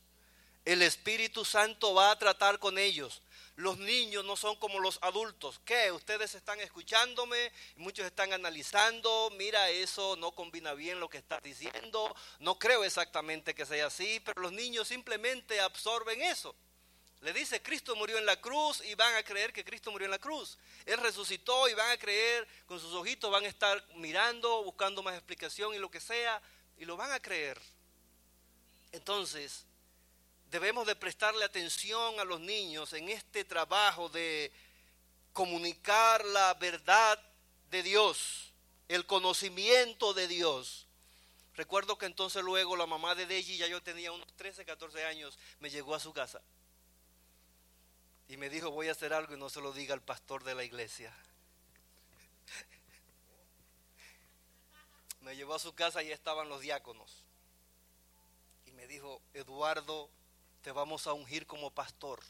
El 0.65 0.81
Espíritu 0.81 1.45
Santo 1.45 1.93
va 1.93 2.11
a 2.11 2.19
tratar 2.19 2.59
con 2.59 2.77
ellos. 2.77 3.21
Los 3.55 3.77
niños 3.79 4.23
no 4.23 4.35
son 4.35 4.55
como 4.57 4.79
los 4.79 4.99
adultos. 5.01 5.59
¿Qué? 5.65 5.91
Ustedes 5.91 6.35
están 6.35 6.59
escuchándome, 6.59 7.51
muchos 7.77 8.05
están 8.05 8.31
analizando, 8.31 9.31
mira, 9.35 9.69
eso 9.69 10.15
no 10.17 10.31
combina 10.33 10.73
bien 10.73 10.99
lo 10.99 11.09
que 11.09 11.17
estás 11.17 11.41
diciendo. 11.41 12.15
No 12.39 12.59
creo 12.59 12.83
exactamente 12.83 13.55
que 13.55 13.65
sea 13.65 13.87
así, 13.87 14.21
pero 14.23 14.41
los 14.41 14.51
niños 14.51 14.89
simplemente 14.89 15.59
absorben 15.59 16.21
eso. 16.21 16.53
Le 17.21 17.33
dice, 17.33 17.61
Cristo 17.63 17.95
murió 17.95 18.17
en 18.17 18.25
la 18.25 18.39
cruz 18.39 18.83
y 18.85 18.93
van 18.93 19.15
a 19.15 19.23
creer 19.23 19.51
que 19.51 19.65
Cristo 19.65 19.91
murió 19.91 20.05
en 20.05 20.11
la 20.11 20.19
cruz. 20.19 20.57
Él 20.85 20.99
resucitó 20.99 21.67
y 21.67 21.73
van 21.73 21.89
a 21.89 21.97
creer, 21.97 22.47
con 22.67 22.79
sus 22.79 22.93
ojitos 22.93 23.31
van 23.31 23.43
a 23.43 23.47
estar 23.47 23.83
mirando, 23.95 24.63
buscando 24.63 25.01
más 25.01 25.15
explicación 25.15 25.73
y 25.73 25.79
lo 25.79 25.89
que 25.89 25.99
sea, 25.99 26.41
y 26.77 26.85
lo 26.85 26.95
van 26.95 27.11
a 27.11 27.19
creer. 27.19 27.59
Entonces, 28.91 29.65
debemos 30.51 30.85
de 30.85 30.95
prestarle 30.95 31.43
atención 31.43 32.19
a 32.19 32.23
los 32.23 32.39
niños 32.39 32.93
en 32.93 33.09
este 33.09 33.43
trabajo 33.43 34.09
de 34.09 34.51
comunicar 35.33 36.23
la 36.23 36.53
verdad 36.53 37.19
de 37.71 37.81
Dios, 37.81 38.53
el 38.87 39.07
conocimiento 39.07 40.13
de 40.13 40.27
Dios. 40.27 40.85
Recuerdo 41.55 41.97
que 41.97 42.05
entonces 42.05 42.43
luego 42.43 42.75
la 42.75 42.85
mamá 42.85 43.15
de 43.15 43.25
Deji, 43.25 43.57
ya 43.57 43.65
yo 43.65 43.81
tenía 43.81 44.11
unos 44.11 44.31
13, 44.35 44.63
14 44.65 45.03
años, 45.05 45.39
me 45.59 45.71
llegó 45.71 45.95
a 45.95 45.99
su 45.99 46.13
casa 46.13 46.39
y 48.27 48.37
me 48.37 48.49
dijo, 48.49 48.71
voy 48.71 48.89
a 48.89 48.91
hacer 48.91 49.13
algo 49.13 49.33
y 49.33 49.39
no 49.39 49.49
se 49.49 49.61
lo 49.61 49.71
diga 49.71 49.93
al 49.93 50.01
pastor 50.01 50.43
de 50.43 50.55
la 50.55 50.63
iglesia. 50.63 51.13
Me 55.21 55.35
llevó 55.35 55.55
a 55.55 55.59
su 55.59 55.73
casa 55.73 56.03
y 56.03 56.11
estaban 56.11 56.49
los 56.49 56.61
diáconos. 56.61 57.23
Y 58.65 58.71
me 58.71 58.87
dijo, 58.87 59.21
Eduardo, 59.33 60.09
te 60.61 60.71
vamos 60.71 61.07
a 61.07 61.13
ungir 61.13 61.45
como 61.47 61.71
pastor. 61.71 62.21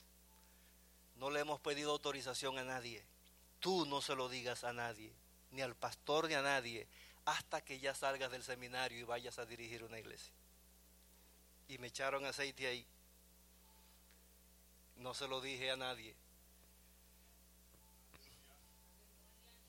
No 1.15 1.31
le 1.31 1.39
hemos 1.39 1.59
pedido 1.59 1.91
autorización 1.91 2.59
a 2.59 2.63
nadie. 2.63 3.03
Tú 3.59 3.85
no 3.87 4.01
se 4.01 4.15
lo 4.15 4.29
digas 4.29 4.63
a 4.63 4.73
nadie, 4.73 5.11
ni 5.51 5.61
al 5.61 5.75
pastor 5.75 6.27
ni 6.27 6.35
a 6.35 6.43
nadie, 6.43 6.87
hasta 7.25 7.61
que 7.61 7.79
ya 7.79 7.95
salgas 7.95 8.31
del 8.31 8.43
seminario 8.43 8.99
y 8.99 9.03
vayas 9.03 9.39
a 9.39 9.45
dirigir 9.45 9.83
una 9.83 9.99
iglesia. 9.99 10.31
Y 11.67 11.79
me 11.79 11.87
echaron 11.87 12.25
aceite 12.25 12.67
ahí. 12.67 12.85
No 14.97 15.13
se 15.13 15.27
lo 15.27 15.41
dije 15.41 15.71
a 15.71 15.77
nadie. 15.77 16.15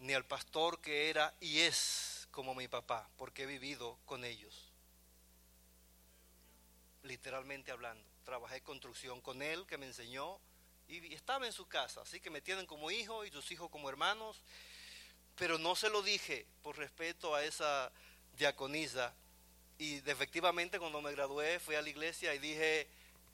Ni 0.01 0.15
al 0.15 0.25
pastor 0.25 0.81
que 0.81 1.11
era 1.11 1.35
y 1.41 1.61
es 1.61 2.29
como 2.31 2.55
mi 2.55 2.69
papá, 2.69 3.09
porque 3.17 3.43
he 3.43 3.47
vivido 3.47 3.99
con 4.07 4.25
ellos. 4.25 4.73
Literalmente 7.03 7.73
hablando. 7.73 8.05
Trabajé 8.25 8.61
construcción 8.61 9.21
con 9.21 9.43
él, 9.43 9.67
que 9.67 9.79
me 9.79 9.87
enseñó, 9.87 10.39
y 10.89 11.15
estaba 11.15 11.47
en 11.47 11.53
su 11.53 11.67
casa, 11.67 12.01
así 12.01 12.21
que 12.21 12.31
me 12.31 12.41
tienen 12.41 12.67
como 12.67 12.91
hijo 12.91 13.25
y 13.25 13.31
sus 13.31 13.51
hijos 13.51 13.71
como 13.71 13.91
hermanos, 13.91 14.41
pero 15.37 15.59
no 15.59 15.77
se 15.77 15.91
lo 15.91 16.03
dije 16.03 16.47
por 16.63 16.79
respeto 16.79 17.35
a 17.35 17.45
esa 17.45 17.93
diaconisa. 18.37 19.15
Y 19.79 19.97
efectivamente 20.09 20.79
cuando 20.79 21.01
me 21.01 21.13
gradué 21.13 21.61
fui 21.61 21.75
a 21.75 21.83
la 21.83 21.89
iglesia 21.89 22.35
y 22.35 22.39
dije, 22.39 22.89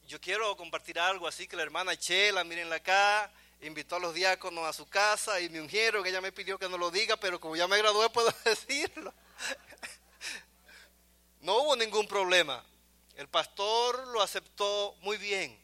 yo 0.07 0.21
quiero 0.21 0.57
compartir 0.57 0.99
algo, 0.99 1.27
así 1.27 1.47
que 1.47 1.57
la 1.57 1.63
hermana 1.63 1.97
Chela, 1.97 2.45
mírenla 2.45 2.77
acá, 2.77 3.31
invitó 3.61 3.97
a 3.97 4.01
los 4.01 4.15
diáconos 4.15 4.65
a 4.65 4.73
su 4.73 4.87
casa 4.87 5.41
y 5.41 5.49
me 5.49 5.61
ungieron, 5.61 6.07
ella 6.07 6.21
me 6.21 6.33
pidió 6.33 6.59
que 6.59 6.69
no 6.69 6.79
lo 6.79 6.91
diga, 6.91 7.17
pero 7.17 7.41
como 7.41 7.57
ya 7.57 7.67
me 7.67 7.79
gradué 7.79 8.09
puedo 8.11 8.33
decirlo. 8.45 9.13
No 11.41 11.59
hubo 11.59 11.77
ningún 11.77 12.07
problema. 12.07 12.65
El 13.17 13.29
pastor 13.29 14.07
lo 14.09 14.23
aceptó 14.23 14.97
muy 15.01 15.19
bien. 15.19 15.63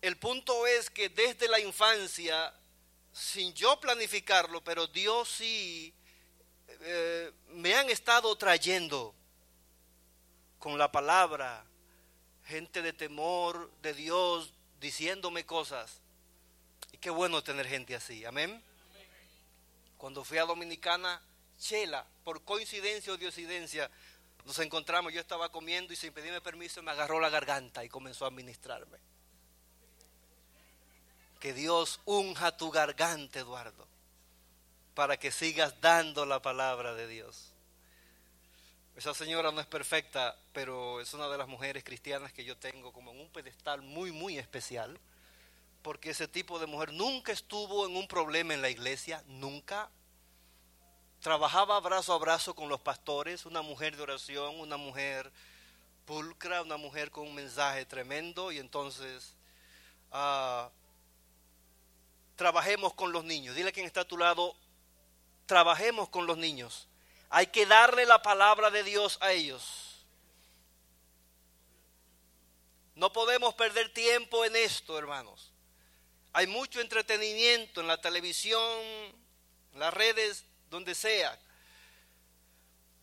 El 0.00 0.16
punto 0.16 0.66
es 0.66 0.88
que 0.88 1.08
desde 1.08 1.48
la 1.48 1.60
infancia, 1.60 2.54
sin 3.12 3.52
yo 3.52 3.78
planificarlo, 3.80 4.62
pero 4.62 4.86
Dios 4.86 5.28
sí 5.28 5.94
eh, 6.80 7.32
me 7.48 7.74
han 7.74 7.90
estado 7.90 8.36
trayendo 8.36 9.14
con 10.58 10.78
la 10.78 10.90
palabra, 10.90 11.65
gente 12.46 12.82
de 12.82 12.92
temor 12.92 13.70
de 13.82 13.94
Dios 13.94 14.52
diciéndome 14.80 15.44
cosas. 15.44 16.00
Y 16.92 16.98
qué 16.98 17.10
bueno 17.10 17.42
tener 17.42 17.66
gente 17.66 17.94
así, 17.94 18.24
amén. 18.24 18.62
Cuando 19.98 20.24
fui 20.24 20.38
a 20.38 20.44
Dominicana, 20.44 21.20
Chela, 21.58 22.06
por 22.24 22.42
coincidencia 22.44 23.12
o 23.12 23.16
diosidencia, 23.16 23.90
nos 24.44 24.58
encontramos, 24.60 25.12
yo 25.12 25.20
estaba 25.20 25.50
comiendo 25.50 25.92
y 25.92 25.96
sin 25.96 26.12
pedirme 26.12 26.40
permiso 26.40 26.82
me 26.82 26.92
agarró 26.92 27.18
la 27.18 27.30
garganta 27.30 27.84
y 27.84 27.88
comenzó 27.88 28.26
a 28.26 28.30
ministrarme. 28.30 28.98
Que 31.40 31.52
Dios 31.52 32.00
unja 32.04 32.56
tu 32.56 32.70
garganta, 32.70 33.40
Eduardo, 33.40 33.88
para 34.94 35.16
que 35.16 35.32
sigas 35.32 35.80
dando 35.80 36.26
la 36.26 36.40
palabra 36.40 36.94
de 36.94 37.08
Dios. 37.08 37.55
Esa 38.96 39.12
señora 39.12 39.52
no 39.52 39.60
es 39.60 39.66
perfecta, 39.66 40.34
pero 40.54 41.02
es 41.02 41.12
una 41.12 41.28
de 41.28 41.36
las 41.36 41.46
mujeres 41.46 41.84
cristianas 41.84 42.32
que 42.32 42.46
yo 42.46 42.56
tengo 42.56 42.94
como 42.94 43.10
en 43.10 43.20
un 43.20 43.28
pedestal 43.28 43.82
muy, 43.82 44.10
muy 44.10 44.38
especial, 44.38 44.98
porque 45.82 46.10
ese 46.10 46.26
tipo 46.28 46.58
de 46.58 46.64
mujer 46.64 46.94
nunca 46.94 47.30
estuvo 47.30 47.86
en 47.86 47.94
un 47.94 48.08
problema 48.08 48.54
en 48.54 48.62
la 48.62 48.70
iglesia, 48.70 49.22
nunca. 49.26 49.90
Trabajaba 51.20 51.78
brazo 51.80 52.14
a 52.14 52.18
brazo 52.18 52.54
con 52.54 52.70
los 52.70 52.80
pastores, 52.80 53.44
una 53.44 53.60
mujer 53.60 53.96
de 53.96 54.02
oración, 54.02 54.58
una 54.60 54.78
mujer 54.78 55.30
pulcra, 56.06 56.62
una 56.62 56.78
mujer 56.78 57.10
con 57.10 57.28
un 57.28 57.34
mensaje 57.34 57.84
tremendo, 57.84 58.50
y 58.50 58.56
entonces 58.58 59.36
ah, 60.10 60.70
trabajemos 62.34 62.94
con 62.94 63.12
los 63.12 63.24
niños. 63.24 63.54
Dile 63.54 63.68
a 63.68 63.72
quien 63.72 63.84
está 63.84 64.00
a 64.00 64.08
tu 64.08 64.16
lado, 64.16 64.56
trabajemos 65.44 66.08
con 66.08 66.26
los 66.26 66.38
niños. 66.38 66.88
Hay 67.28 67.48
que 67.48 67.66
darle 67.66 68.06
la 68.06 68.22
palabra 68.22 68.70
de 68.70 68.82
Dios 68.82 69.18
a 69.20 69.32
ellos. 69.32 70.04
No 72.94 73.12
podemos 73.12 73.54
perder 73.54 73.92
tiempo 73.92 74.44
en 74.44 74.56
esto, 74.56 74.98
hermanos. 74.98 75.52
Hay 76.32 76.46
mucho 76.46 76.80
entretenimiento 76.80 77.80
en 77.80 77.86
la 77.86 78.00
televisión, 78.00 78.60
en 79.72 79.78
las 79.78 79.92
redes, 79.92 80.44
donde 80.70 80.94
sea. 80.94 81.38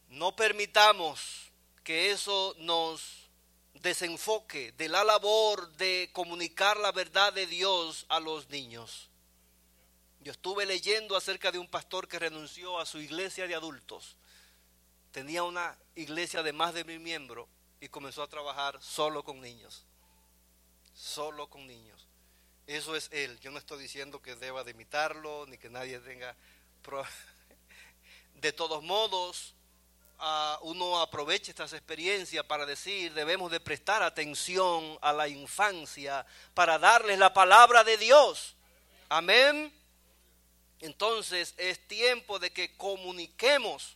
No 0.09 0.35
permitamos 0.35 1.51
que 1.83 2.11
eso 2.11 2.55
nos 2.59 3.29
desenfoque 3.73 4.71
de 4.73 4.87
la 4.87 5.03
labor 5.03 5.69
de 5.73 6.09
comunicar 6.13 6.77
la 6.77 6.91
verdad 6.91 7.33
de 7.33 7.45
Dios 7.47 8.05
a 8.09 8.19
los 8.19 8.49
niños. 8.49 9.09
Yo 10.21 10.31
estuve 10.31 10.65
leyendo 10.65 11.17
acerca 11.17 11.51
de 11.51 11.59
un 11.59 11.67
pastor 11.67 12.07
que 12.07 12.17
renunció 12.17 12.79
a 12.79 12.85
su 12.85 12.99
iglesia 12.99 13.45
de 13.45 13.55
adultos. 13.55 14.15
Tenía 15.13 15.43
una 15.43 15.77
iglesia 15.93 16.41
de 16.41 16.53
más 16.53 16.73
de 16.73 16.83
mil 16.83 16.99
miembros 16.99 17.47
y 17.79 17.87
comenzó 17.87 18.23
a 18.23 18.27
trabajar 18.27 18.81
solo 18.81 19.23
con 19.23 19.39
niños. 19.39 19.85
Solo 20.95 21.47
con 21.51 21.67
niños. 21.67 22.07
Eso 22.65 22.95
es 22.95 23.09
él. 23.11 23.39
Yo 23.39 23.51
no 23.51 23.59
estoy 23.59 23.79
diciendo 23.79 24.23
que 24.23 24.35
deba 24.35 24.63
de 24.63 24.71
imitarlo 24.71 25.45
ni 25.45 25.59
que 25.59 25.69
nadie 25.69 25.99
tenga... 25.99 26.35
Pro... 26.81 27.05
De 28.33 28.51
todos 28.53 28.81
modos, 28.81 29.53
uh, 30.19 30.67
uno 30.67 30.99
aprovecha 30.99 31.51
estas 31.51 31.73
experiencias 31.73 32.43
para 32.45 32.65
decir, 32.65 33.13
debemos 33.13 33.51
de 33.51 33.59
prestar 33.59 34.01
atención 34.01 34.97
a 35.01 35.13
la 35.13 35.27
infancia 35.27 36.25
para 36.55 36.79
darles 36.79 37.19
la 37.19 37.31
palabra 37.31 37.83
de 37.83 37.97
Dios. 37.97 38.55
Amén. 39.09 39.71
Entonces 40.79 41.53
es 41.57 41.87
tiempo 41.87 42.39
de 42.39 42.51
que 42.51 42.75
comuniquemos, 42.75 43.95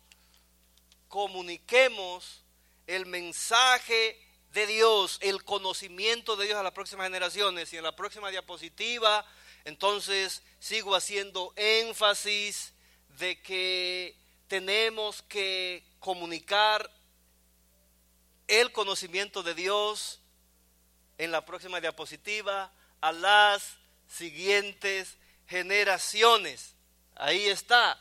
comuniquemos 1.07 2.43
el 2.85 3.05
mensaje 3.05 4.19
de 4.53 4.65
Dios, 4.65 5.17
el 5.21 5.43
conocimiento 5.43 6.35
de 6.35 6.45
Dios 6.45 6.57
a 6.57 6.63
las 6.63 6.73
próximas 6.73 7.05
generaciones. 7.05 7.71
Y 7.73 7.77
en 7.77 7.83
la 7.83 7.95
próxima 7.95 8.29
diapositiva, 8.29 9.25
entonces 9.65 10.43
sigo 10.59 10.95
haciendo 10.95 11.53
énfasis 11.55 12.73
de 13.19 13.41
que 13.41 14.15
tenemos 14.47 15.21
que 15.23 15.83
comunicar 15.99 16.89
el 18.47 18.71
conocimiento 18.71 19.43
de 19.43 19.53
Dios 19.53 20.21
en 21.17 21.31
la 21.31 21.45
próxima 21.45 21.81
diapositiva 21.81 22.71
a 23.01 23.11
las 23.11 23.77
siguientes 24.07 25.17
generaciones. 25.47 26.75
Ahí 27.15 27.47
está. 27.47 27.99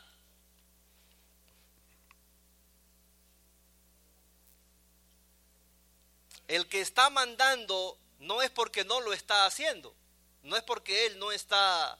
El 6.47 6.67
que 6.67 6.81
está 6.81 7.09
mandando 7.09 7.99
no 8.19 8.41
es 8.41 8.49
porque 8.49 8.85
no 8.85 9.01
lo 9.01 9.13
está 9.13 9.45
haciendo, 9.45 9.95
no 10.43 10.55
es 10.55 10.63
porque 10.63 11.05
él 11.05 11.19
no 11.19 11.31
está. 11.31 11.99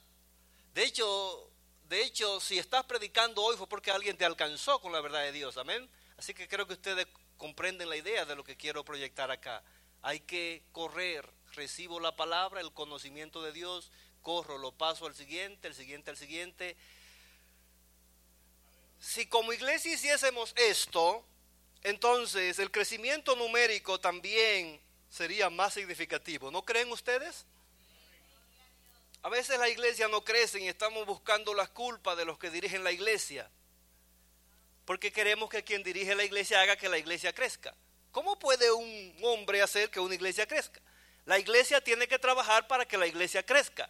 De 0.73 0.83
hecho, 0.83 1.51
de 1.89 2.03
hecho, 2.03 2.39
si 2.39 2.57
estás 2.57 2.85
predicando 2.85 3.41
hoy 3.43 3.55
fue 3.55 3.67
porque 3.67 3.91
alguien 3.91 4.17
te 4.17 4.25
alcanzó 4.25 4.81
con 4.81 4.91
la 4.91 5.01
verdad 5.01 5.21
de 5.21 5.31
Dios, 5.31 5.57
amén. 5.57 5.89
Así 6.17 6.33
que 6.33 6.47
creo 6.47 6.67
que 6.67 6.73
ustedes 6.73 7.07
comprenden 7.37 7.89
la 7.89 7.95
idea 7.95 8.25
de 8.25 8.35
lo 8.35 8.43
que 8.43 8.57
quiero 8.57 8.83
proyectar 8.83 9.31
acá. 9.31 9.63
Hay 10.01 10.19
que 10.21 10.63
correr, 10.71 11.29
recibo 11.53 11.99
la 11.99 12.15
palabra, 12.15 12.61
el 12.61 12.73
conocimiento 12.73 13.41
de 13.41 13.51
Dios, 13.51 13.91
corro, 14.21 14.57
lo 14.57 14.71
paso 14.71 15.05
al 15.05 15.15
siguiente, 15.15 15.67
el 15.67 15.75
siguiente 15.75 16.11
al 16.11 16.17
siguiente. 16.17 16.75
Si 18.99 19.27
como 19.27 19.53
iglesia 19.53 19.93
hiciésemos 19.93 20.53
esto, 20.57 21.23
entonces 21.83 22.59
el 22.59 22.71
crecimiento 22.71 23.35
numérico 23.35 23.99
también 23.99 24.79
sería 25.09 25.49
más 25.49 25.73
significativo. 25.73 26.51
¿No 26.51 26.63
creen 26.63 26.91
ustedes? 26.91 27.45
A 29.23 29.29
veces 29.29 29.59
la 29.59 29.69
iglesia 29.69 30.07
no 30.07 30.23
crece 30.23 30.59
y 30.59 30.67
estamos 30.67 31.05
buscando 31.05 31.53
las 31.53 31.69
culpas 31.69 32.17
de 32.17 32.25
los 32.25 32.37
que 32.37 32.49
dirigen 32.49 32.83
la 32.83 32.91
iglesia. 32.91 33.49
Porque 34.85 35.11
queremos 35.11 35.49
que 35.49 35.63
quien 35.63 35.83
dirige 35.83 36.15
la 36.15 36.23
iglesia 36.23 36.61
haga 36.61 36.77
que 36.77 36.87
la 36.87 36.97
iglesia 36.97 37.33
crezca. 37.33 37.75
¿Cómo 38.11 38.39
puede 38.39 38.71
un 38.71 39.15
hombre 39.23 39.61
hacer 39.61 39.89
que 39.89 39.99
una 39.99 40.15
iglesia 40.15 40.47
crezca? 40.47 40.79
La 41.25 41.37
iglesia 41.37 41.83
tiene 41.83 42.07
que 42.07 42.19
trabajar 42.19 42.67
para 42.67 42.87
que 42.87 42.97
la 42.97 43.05
iglesia 43.05 43.43
crezca. 43.43 43.89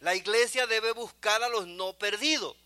La 0.00 0.14
iglesia 0.14 0.66
debe 0.66 0.92
buscar 0.92 1.42
a 1.42 1.48
los 1.48 1.66
no 1.66 1.92
perdidos. 1.92 2.56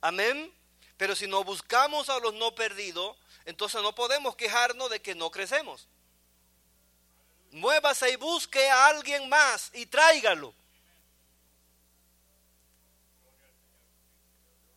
Amén. 0.00 0.52
Pero 0.96 1.16
si 1.16 1.26
no 1.26 1.42
buscamos 1.44 2.08
a 2.08 2.18
los 2.18 2.34
no 2.34 2.54
perdidos, 2.54 3.16
entonces 3.44 3.82
no 3.82 3.94
podemos 3.94 4.36
quejarnos 4.36 4.90
de 4.90 5.00
que 5.00 5.14
no 5.14 5.30
crecemos. 5.30 5.88
Muévase 7.50 8.10
y 8.10 8.16
busque 8.16 8.70
a 8.70 8.86
alguien 8.86 9.28
más 9.28 9.70
y 9.74 9.86
tráigalo. 9.86 10.54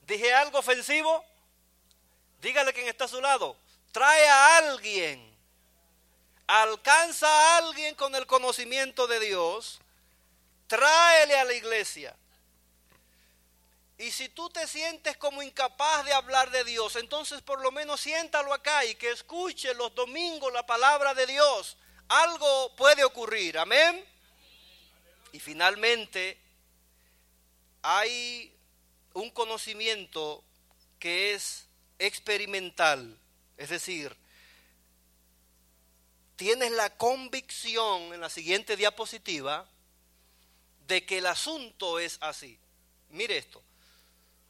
¿Dije 0.06 0.34
algo 0.34 0.60
ofensivo? 0.60 1.24
Dígale 2.42 2.74
quien 2.74 2.88
está 2.88 3.06
a 3.06 3.08
su 3.08 3.22
lado. 3.22 3.58
Trae 3.92 4.28
a 4.28 4.58
alguien. 4.58 5.36
Alcanza 6.48 7.28
a 7.28 7.58
alguien 7.58 7.96
con 7.96 8.14
el 8.14 8.28
conocimiento 8.28 9.08
de 9.08 9.20
Dios. 9.20 9.80
Tráele 10.68 11.38
a 11.38 11.46
la 11.46 11.54
iglesia. 11.54 12.16
Y 13.98 14.12
si 14.12 14.28
tú 14.30 14.50
te 14.50 14.68
sientes 14.68 15.16
como 15.18 15.42
incapaz 15.42 16.04
de 16.06 16.14
hablar 16.14 16.52
de 16.52 16.66
Dios, 16.66 16.98
entonces 16.98 17.42
por 17.42 17.62
lo 17.62 17.72
menos 17.72 18.02
siéntalo 18.02 18.54
acá 18.54 18.84
y 18.86 18.96
que 18.96 19.12
escuche 19.12 19.74
los 19.74 19.96
domingos 19.96 20.52
la 20.52 20.66
palabra 20.66 21.14
de 21.14 21.26
Dios. 21.26 21.78
Algo 22.10 22.76
puede 22.76 23.04
ocurrir, 23.06 23.58
amén. 23.58 24.04
Y 25.32 25.40
finalmente, 25.40 26.38
hay 27.82 28.54
un 29.14 29.30
conocimiento 29.32 30.44
que 31.00 31.34
es 31.34 31.68
experimental, 31.98 33.18
es 33.58 33.70
decir, 33.70 34.16
tienes 36.36 36.72
la 36.72 36.90
convicción 36.98 38.14
en 38.14 38.20
la 38.20 38.30
siguiente 38.30 38.76
diapositiva 38.76 39.68
de 40.88 41.06
que 41.06 41.20
el 41.20 41.28
asunto 41.28 42.00
es 42.00 42.18
así. 42.22 42.60
Mire 43.10 43.38
esto. 43.38 43.65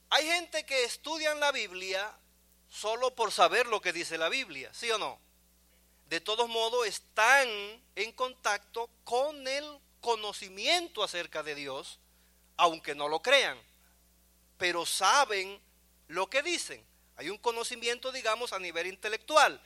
Hay 0.09 0.25
gente 0.25 0.65
que 0.65 0.83
estudian 0.83 1.39
la 1.39 1.51
Biblia 1.51 2.13
solo 2.69 3.15
por 3.15 3.31
saber 3.31 3.67
lo 3.67 3.81
que 3.81 3.93
dice 3.93 4.17
la 4.17 4.29
Biblia, 4.29 4.73
¿sí 4.73 4.89
o 4.91 4.97
no? 4.97 5.19
De 6.09 6.21
todos 6.21 6.47
modos 6.49 6.85
están 6.87 7.47
en 7.95 8.11
contacto 8.11 8.89
con 9.03 9.47
el 9.47 9.79
conocimiento 10.01 11.03
acerca 11.03 11.41
de 11.41 11.55
Dios, 11.55 11.99
aunque 12.57 12.93
no 12.93 13.09
lo 13.09 13.21
crean, 13.21 13.59
pero 14.57 14.85
saben 14.85 15.59
lo 16.07 16.29
que 16.29 16.43
dicen. 16.43 16.85
Hay 17.17 17.29
un 17.29 17.37
conocimiento, 17.37 18.11
digamos, 18.11 18.53
a 18.53 18.59
nivel 18.59 18.87
intelectual. 18.87 19.59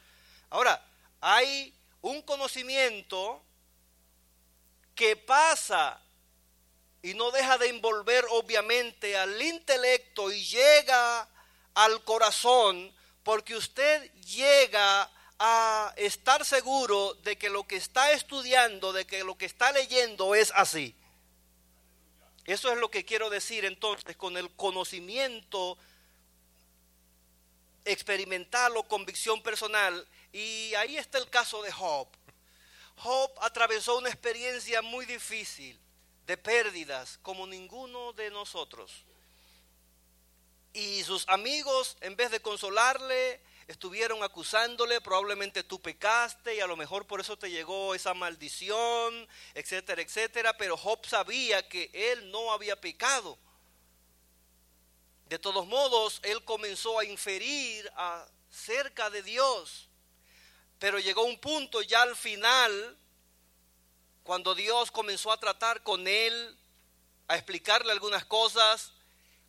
Ahora, 0.49 0.83
hay 1.19 1.73
un 2.01 2.21
conocimiento 2.21 3.43
que 4.95 5.15
pasa 5.15 6.01
y 7.01 7.13
no 7.13 7.31
deja 7.31 7.57
de 7.57 7.69
envolver 7.69 8.25
obviamente 8.29 9.17
al 9.17 9.41
intelecto 9.41 10.31
y 10.31 10.43
llega 10.43 11.27
al 11.73 12.03
corazón 12.03 12.93
porque 13.23 13.55
usted 13.55 14.11
llega 14.15 15.09
a 15.39 15.93
estar 15.95 16.43
seguro 16.43 17.13
de 17.23 17.37
que 17.37 17.49
lo 17.49 17.65
que 17.65 17.77
está 17.77 18.11
estudiando, 18.11 18.91
de 18.91 19.05
que 19.07 19.23
lo 19.23 19.37
que 19.37 19.45
está 19.45 19.71
leyendo 19.71 20.35
es 20.35 20.51
así. 20.55 20.93
Eso 22.45 22.71
es 22.71 22.77
lo 22.77 22.91
que 22.91 23.05
quiero 23.05 23.29
decir 23.29 23.63
entonces 23.63 24.17
con 24.17 24.35
el 24.35 24.49
conocimiento 24.51 25.77
experimental 27.85 28.75
o 28.75 28.83
convicción 28.83 29.41
personal. 29.41 30.05
Y 30.33 30.73
ahí 30.73 30.97
está 30.97 31.17
el 31.17 31.29
caso 31.29 31.61
de 31.61 31.71
Job. 31.71 32.07
Job 32.97 33.31
atravesó 33.41 33.97
una 33.97 34.09
experiencia 34.09 34.81
muy 34.81 35.05
difícil 35.05 35.79
de 36.29 36.37
pérdidas 36.37 37.17
como 37.23 37.47
ninguno 37.47 38.13
de 38.13 38.29
nosotros. 38.29 39.03
Y 40.73 41.03
sus 41.03 41.27
amigos, 41.27 41.97
en 42.01 42.15
vez 42.15 42.29
de 42.29 42.39
consolarle, 42.39 43.41
estuvieron 43.67 44.21
acusándole, 44.21 45.01
probablemente 45.01 45.63
tú 45.63 45.81
pecaste 45.81 46.53
y 46.53 46.59
a 46.59 46.67
lo 46.67 46.77
mejor 46.77 47.07
por 47.07 47.19
eso 47.19 47.35
te 47.35 47.49
llegó 47.49 47.95
esa 47.95 48.13
maldición, 48.13 49.27
etcétera, 49.55 50.03
etcétera. 50.03 50.55
Pero 50.55 50.77
Job 50.77 51.03
sabía 51.07 51.67
que 51.67 51.89
él 51.91 52.29
no 52.29 52.53
había 52.53 52.79
pecado. 52.79 53.35
De 55.29 55.39
todos 55.39 55.65
modos, 55.65 56.19
él 56.21 56.43
comenzó 56.45 56.99
a 56.99 57.05
inferir 57.05 57.91
acerca 57.95 59.09
de 59.09 59.23
Dios. 59.23 59.89
Pero 60.77 60.99
llegó 60.99 61.23
un 61.23 61.39
punto 61.39 61.81
ya 61.81 62.03
al 62.03 62.15
final, 62.15 62.99
cuando 64.29 64.53
Dios 64.53 64.91
comenzó 64.91 65.31
a 65.31 65.39
tratar 65.39 65.81
con 65.81 66.07
él, 66.07 66.55
a 67.27 67.35
explicarle 67.35 67.91
algunas 67.91 68.25
cosas, 68.25 68.91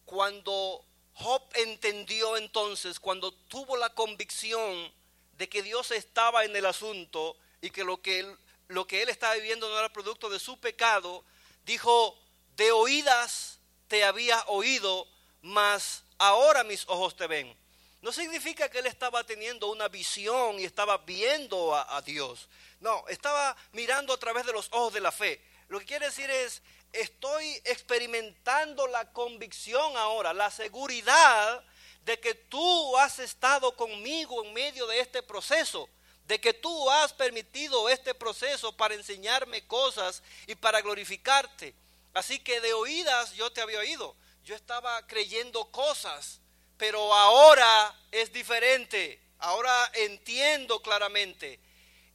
cuando 0.07 0.82
Job 1.12 1.43
entendió 1.52 2.39
entonces, 2.39 2.98
cuando 2.98 3.31
tuvo 3.31 3.77
la 3.77 3.90
convicción 3.90 4.90
de 5.36 5.51
que 5.51 5.62
Dios 5.62 5.90
estaba 5.90 6.47
en 6.47 6.57
el 6.57 6.65
asunto 6.65 7.36
y 7.61 7.69
que 7.69 7.85
lo 7.85 8.01
que 8.01 8.20
él, 8.20 8.39
lo 8.69 8.86
que 8.86 9.02
él 9.02 9.11
estaba 9.11 9.35
viviendo 9.35 9.69
no 9.69 9.78
era 9.78 9.93
producto 9.93 10.31
de 10.31 10.40
su 10.40 10.59
pecado, 10.59 11.27
dijo, 11.66 12.19
de 12.57 12.73
oídas 12.73 13.59
te 13.86 14.05
había 14.05 14.43
oído, 14.47 15.07
mas 15.43 16.05
ahora 16.16 16.65
mis 16.65 16.85
ojos 16.89 17.15
te 17.16 17.27
ven. 17.27 17.55
No 18.03 18.13
significa 18.13 18.71
que 18.71 18.79
él 18.79 18.87
estaba 18.87 19.25
teniendo 19.25 19.71
una 19.71 19.89
visión 19.89 20.59
y 20.59 20.65
estaba 20.65 20.99
viendo 20.99 21.75
a, 21.75 22.01
Dios. 22.01 22.49
No, 22.81 23.05
estaba 23.09 23.55
mirando 23.73 24.15
a 24.15 24.19
través 24.19 24.47
de 24.47 24.53
los 24.53 24.69
ojos 24.73 24.95
de 24.95 25.01
la 25.01 25.13
fe. 25.13 25.45
Lo 25.69 25.79
que 25.79 25.85
quiere 25.85 26.07
decir 26.07 26.31
es, 26.31 26.63
estoy 26.93 27.47
experimentando 27.65 28.87
la 28.87 29.13
convicción 29.13 29.97
ahora, 29.99 30.33
la 30.33 30.51
seguridad 30.51 31.63
de 32.05 32.19
que 32.19 32.35
tú 32.35 32.97
has 32.97 33.19
estado 33.19 33.77
conmigo 33.77 34.43
en 34.45 34.55
medio 34.55 34.87
de 34.87 35.01
este 35.01 35.23
proceso, 35.23 35.89
de 36.27 36.41
que 36.41 36.55
tú 36.55 36.91
has 36.91 37.13
permitido 37.13 37.89
este 37.91 38.15
proceso 38.15 38.75
para 38.77 38.95
enseñarme 38.95 39.67
cosas 39.67 40.23
y 40.47 40.55
para 40.55 40.81
glorificarte. 40.81 41.75
Así 42.15 42.39
que 42.39 42.61
de 42.61 42.73
oídas 42.73 43.35
yo 43.35 43.53
te 43.53 43.61
había 43.61 43.81
oído, 43.81 44.17
yo 44.43 44.55
estaba 44.55 45.07
creyendo 45.07 45.71
cosas, 45.71 46.41
pero 46.81 47.12
ahora 47.15 47.94
es 48.11 48.32
diferente, 48.32 49.20
ahora 49.40 49.93
entiendo 49.93 50.81
claramente 50.81 51.61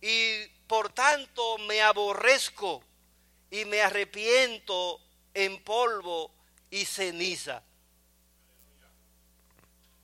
y 0.01 0.43
por 0.65 0.91
tanto 0.91 1.59
me 1.59 1.83
aborrezco 1.83 2.83
y 3.51 3.63
me 3.65 3.83
arrepiento 3.83 4.99
en 5.35 5.63
polvo 5.63 6.31
y 6.71 6.83
ceniza. 6.83 7.61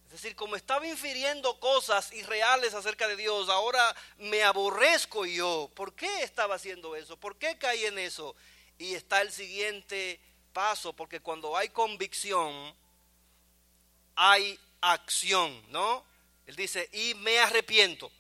Es 0.06 0.12
decir, 0.12 0.36
como 0.36 0.56
estaba 0.56 0.86
infiriendo 0.86 1.60
cosas 1.60 2.14
irreales 2.14 2.76
acerca 2.76 3.08
de 3.08 3.16
Dios, 3.16 3.50
ahora 3.50 3.96
me 4.20 4.44
aborrezco 4.44 5.26
yo. 5.26 5.72
¿Por 5.74 5.96
qué 5.96 6.22
estaba 6.22 6.54
haciendo 6.54 6.96
eso? 6.96 7.18
¿Por 7.18 7.36
qué 7.38 7.58
caí 7.58 7.86
en 7.86 7.98
eso? 7.98 8.36
Y 8.78 8.94
está 8.94 9.22
el 9.22 9.32
siguiente 9.32 10.20
paso, 10.54 10.94
porque 10.94 11.20
cuando 11.20 11.58
hay 11.58 11.70
convicción, 11.70 12.76
hay 14.16 14.60
acción, 14.82 15.64
¿no? 15.70 16.04
Él 16.46 16.56
dice, 16.56 16.90
y 16.92 17.14
me 17.16 17.40
arrepiento. 17.40 18.12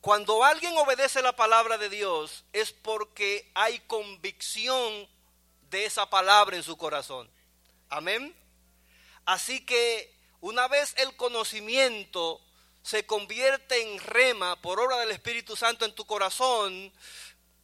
Cuando 0.00 0.42
alguien 0.44 0.76
obedece 0.76 1.22
la 1.22 1.36
palabra 1.36 1.78
de 1.78 1.88
Dios 1.88 2.44
es 2.52 2.72
porque 2.72 3.50
hay 3.54 3.78
convicción 3.80 5.08
de 5.70 5.84
esa 5.84 6.10
palabra 6.10 6.56
en 6.56 6.62
su 6.62 6.76
corazón. 6.76 7.30
Amén. 7.88 8.34
Así 9.24 9.64
que 9.64 10.12
una 10.40 10.66
vez 10.66 10.94
el 10.98 11.14
conocimiento 11.16 12.40
se 12.82 13.06
convierte 13.06 13.80
en 13.80 14.00
rema 14.00 14.60
por 14.60 14.80
obra 14.80 14.98
del 14.98 15.12
Espíritu 15.12 15.54
Santo 15.54 15.84
en 15.84 15.94
tu 15.94 16.04
corazón, 16.04 16.92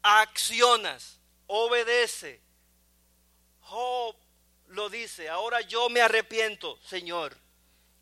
accionas, 0.03 1.19
obedece. 1.49 2.41
Job 3.63 4.15
lo 4.69 4.89
dice, 4.89 5.29
ahora 5.29 5.61
yo 5.63 5.89
me 5.89 6.01
arrepiento, 6.01 6.79
Señor, 6.83 7.37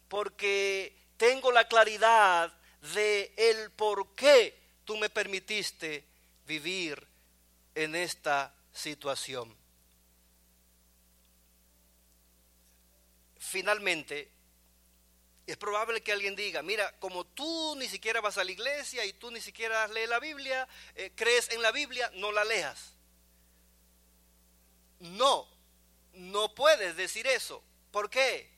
porque 0.09 0.97
tengo 1.16 1.52
la 1.52 1.68
claridad 1.68 2.52
de 2.94 3.32
el 3.36 3.70
por 3.72 4.14
qué 4.14 4.59
tú 4.84 4.97
me 4.97 5.10
permitiste 5.10 6.05
vivir 6.47 7.06
en 7.74 7.94
esta 7.94 8.55
situación. 8.72 9.55
Finalmente, 13.38 14.30
es 15.47 15.56
probable 15.56 16.02
que 16.02 16.10
alguien 16.10 16.34
diga, 16.34 16.62
mira, 16.62 16.93
como 16.98 17.24
tú 17.24 17.76
ni 17.76 17.88
siquiera 17.88 18.20
vas 18.20 18.36
a 18.38 18.44
la 18.44 18.51
iglesia 18.51 19.05
y 19.05 19.12
tú 19.12 19.30
ni 19.30 19.40
siquiera 19.40 19.86
lees 19.88 20.09
la 20.09 20.18
Biblia, 20.18 20.66
eh, 20.97 21.12
crees 21.14 21.51
en 21.51 21.62
la 21.62 21.70
Biblia, 21.70 22.10
no 22.14 22.32
la 22.32 22.44
leas. 22.44 22.94
No, 24.98 25.56
no 26.16 26.55
puedes 26.55 26.97
decir 26.97 27.26
eso. 27.26 27.62
¿Por 27.90 28.10
qué? 28.10 28.51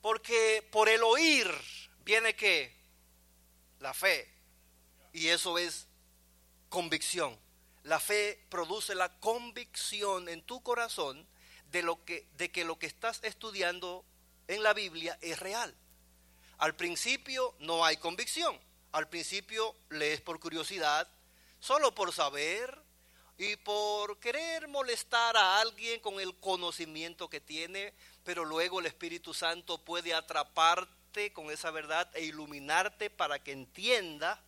Porque 0.00 0.66
por 0.70 0.88
el 0.88 1.02
oír 1.02 1.50
viene 2.04 2.34
que 2.36 2.74
la 3.80 3.92
fe. 3.92 4.32
Y 5.12 5.28
eso 5.28 5.58
es 5.58 5.88
convicción. 6.68 7.38
La 7.82 8.00
fe 8.00 8.44
produce 8.48 8.94
la 8.94 9.18
convicción 9.20 10.28
en 10.28 10.42
tu 10.42 10.62
corazón 10.62 11.26
de, 11.70 11.82
lo 11.82 12.04
que, 12.04 12.26
de 12.36 12.50
que 12.50 12.64
lo 12.64 12.78
que 12.78 12.86
estás 12.86 13.20
estudiando 13.22 14.04
en 14.48 14.62
la 14.62 14.74
Biblia 14.74 15.18
es 15.20 15.38
real. 15.40 15.74
Al 16.58 16.74
principio 16.74 17.54
no 17.58 17.84
hay 17.84 17.96
convicción. 17.96 18.58
Al 18.92 19.08
principio 19.08 19.76
lees 19.90 20.20
por 20.20 20.40
curiosidad, 20.40 21.08
solo 21.60 21.94
por 21.94 22.12
saber 22.12 22.85
y 23.38 23.56
por 23.56 24.18
querer 24.18 24.66
molestar 24.68 25.36
a 25.36 25.60
alguien 25.60 26.00
con 26.00 26.20
el 26.20 26.34
conocimiento 26.36 27.28
que 27.28 27.40
tiene, 27.40 27.92
pero 28.24 28.44
luego 28.44 28.80
el 28.80 28.86
Espíritu 28.86 29.34
Santo 29.34 29.78
puede 29.78 30.14
atraparte 30.14 31.32
con 31.32 31.50
esa 31.50 31.70
verdad 31.70 32.08
e 32.14 32.24
iluminarte 32.24 33.10
para 33.10 33.38
que 33.38 33.52
entienda 33.52 34.40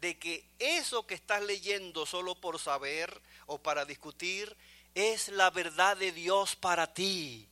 de 0.00 0.18
que 0.18 0.44
eso 0.58 1.06
que 1.06 1.14
estás 1.14 1.42
leyendo 1.42 2.06
solo 2.06 2.34
por 2.34 2.58
saber 2.58 3.20
o 3.46 3.58
para 3.58 3.84
discutir 3.84 4.56
es 4.94 5.28
la 5.28 5.50
verdad 5.50 5.96
de 5.96 6.12
Dios 6.12 6.56
para 6.56 6.92
ti. 6.92 7.46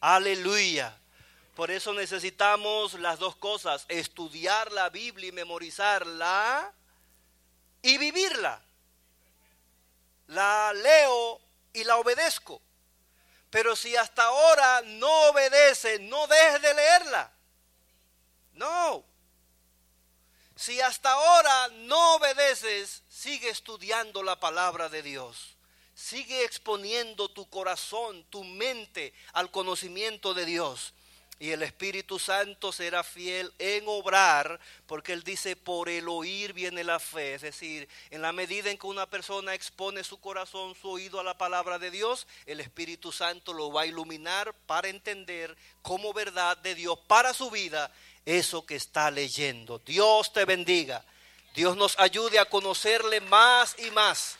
Aleluya. 0.00 0.96
Por 1.54 1.70
eso 1.70 1.92
necesitamos 1.92 2.94
las 2.94 3.18
dos 3.18 3.36
cosas, 3.36 3.84
estudiar 3.88 4.72
la 4.72 4.88
Biblia 4.88 5.28
y 5.28 5.32
memorizarla 5.32 6.72
y 7.82 7.98
vivirla. 7.98 8.62
La 10.30 10.72
leo 10.72 11.40
y 11.72 11.84
la 11.84 11.96
obedezco. 11.96 12.60
Pero 13.50 13.74
si 13.74 13.96
hasta 13.96 14.24
ahora 14.24 14.82
no 14.82 15.30
obedece, 15.30 15.98
no 15.98 16.26
dejes 16.26 16.62
de 16.62 16.74
leerla. 16.74 17.32
No. 18.52 19.04
Si 20.54 20.80
hasta 20.80 21.10
ahora 21.10 21.68
no 21.68 22.16
obedeces, 22.16 23.02
sigue 23.08 23.48
estudiando 23.48 24.22
la 24.22 24.38
palabra 24.38 24.88
de 24.88 25.02
Dios. 25.02 25.56
Sigue 25.94 26.44
exponiendo 26.44 27.28
tu 27.28 27.48
corazón, 27.50 28.24
tu 28.30 28.44
mente 28.44 29.12
al 29.32 29.50
conocimiento 29.50 30.32
de 30.32 30.44
Dios. 30.46 30.94
Y 31.40 31.52
el 31.52 31.62
Espíritu 31.62 32.18
Santo 32.18 32.70
será 32.70 33.02
fiel 33.02 33.50
en 33.58 33.84
obrar, 33.86 34.60
porque 34.86 35.14
Él 35.14 35.24
dice, 35.24 35.56
por 35.56 35.88
el 35.88 36.06
oír 36.06 36.52
viene 36.52 36.84
la 36.84 37.00
fe. 37.00 37.34
Es 37.34 37.40
decir, 37.40 37.88
en 38.10 38.20
la 38.20 38.30
medida 38.30 38.70
en 38.70 38.76
que 38.76 38.86
una 38.86 39.08
persona 39.08 39.54
expone 39.54 40.04
su 40.04 40.20
corazón, 40.20 40.74
su 40.74 40.90
oído 40.90 41.18
a 41.18 41.24
la 41.24 41.38
palabra 41.38 41.78
de 41.78 41.90
Dios, 41.90 42.26
el 42.44 42.60
Espíritu 42.60 43.10
Santo 43.10 43.54
lo 43.54 43.72
va 43.72 43.82
a 43.82 43.86
iluminar 43.86 44.54
para 44.66 44.88
entender 44.88 45.56
como 45.80 46.12
verdad 46.12 46.58
de 46.58 46.74
Dios 46.74 46.98
para 47.08 47.32
su 47.32 47.50
vida 47.50 47.90
eso 48.26 48.66
que 48.66 48.76
está 48.76 49.10
leyendo. 49.10 49.78
Dios 49.78 50.34
te 50.34 50.44
bendiga. 50.44 51.02
Dios 51.54 51.74
nos 51.74 51.98
ayude 51.98 52.38
a 52.38 52.44
conocerle 52.44 53.20
más 53.22 53.74
y 53.78 53.90
más 53.92 54.36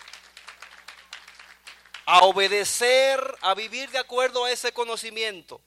a 2.11 2.25
obedecer, 2.25 3.21
a 3.41 3.55
vivir 3.55 3.89
de 3.91 3.99
acuerdo 3.99 4.45
a 4.45 4.51
ese 4.51 4.73
conocimiento, 4.73 5.61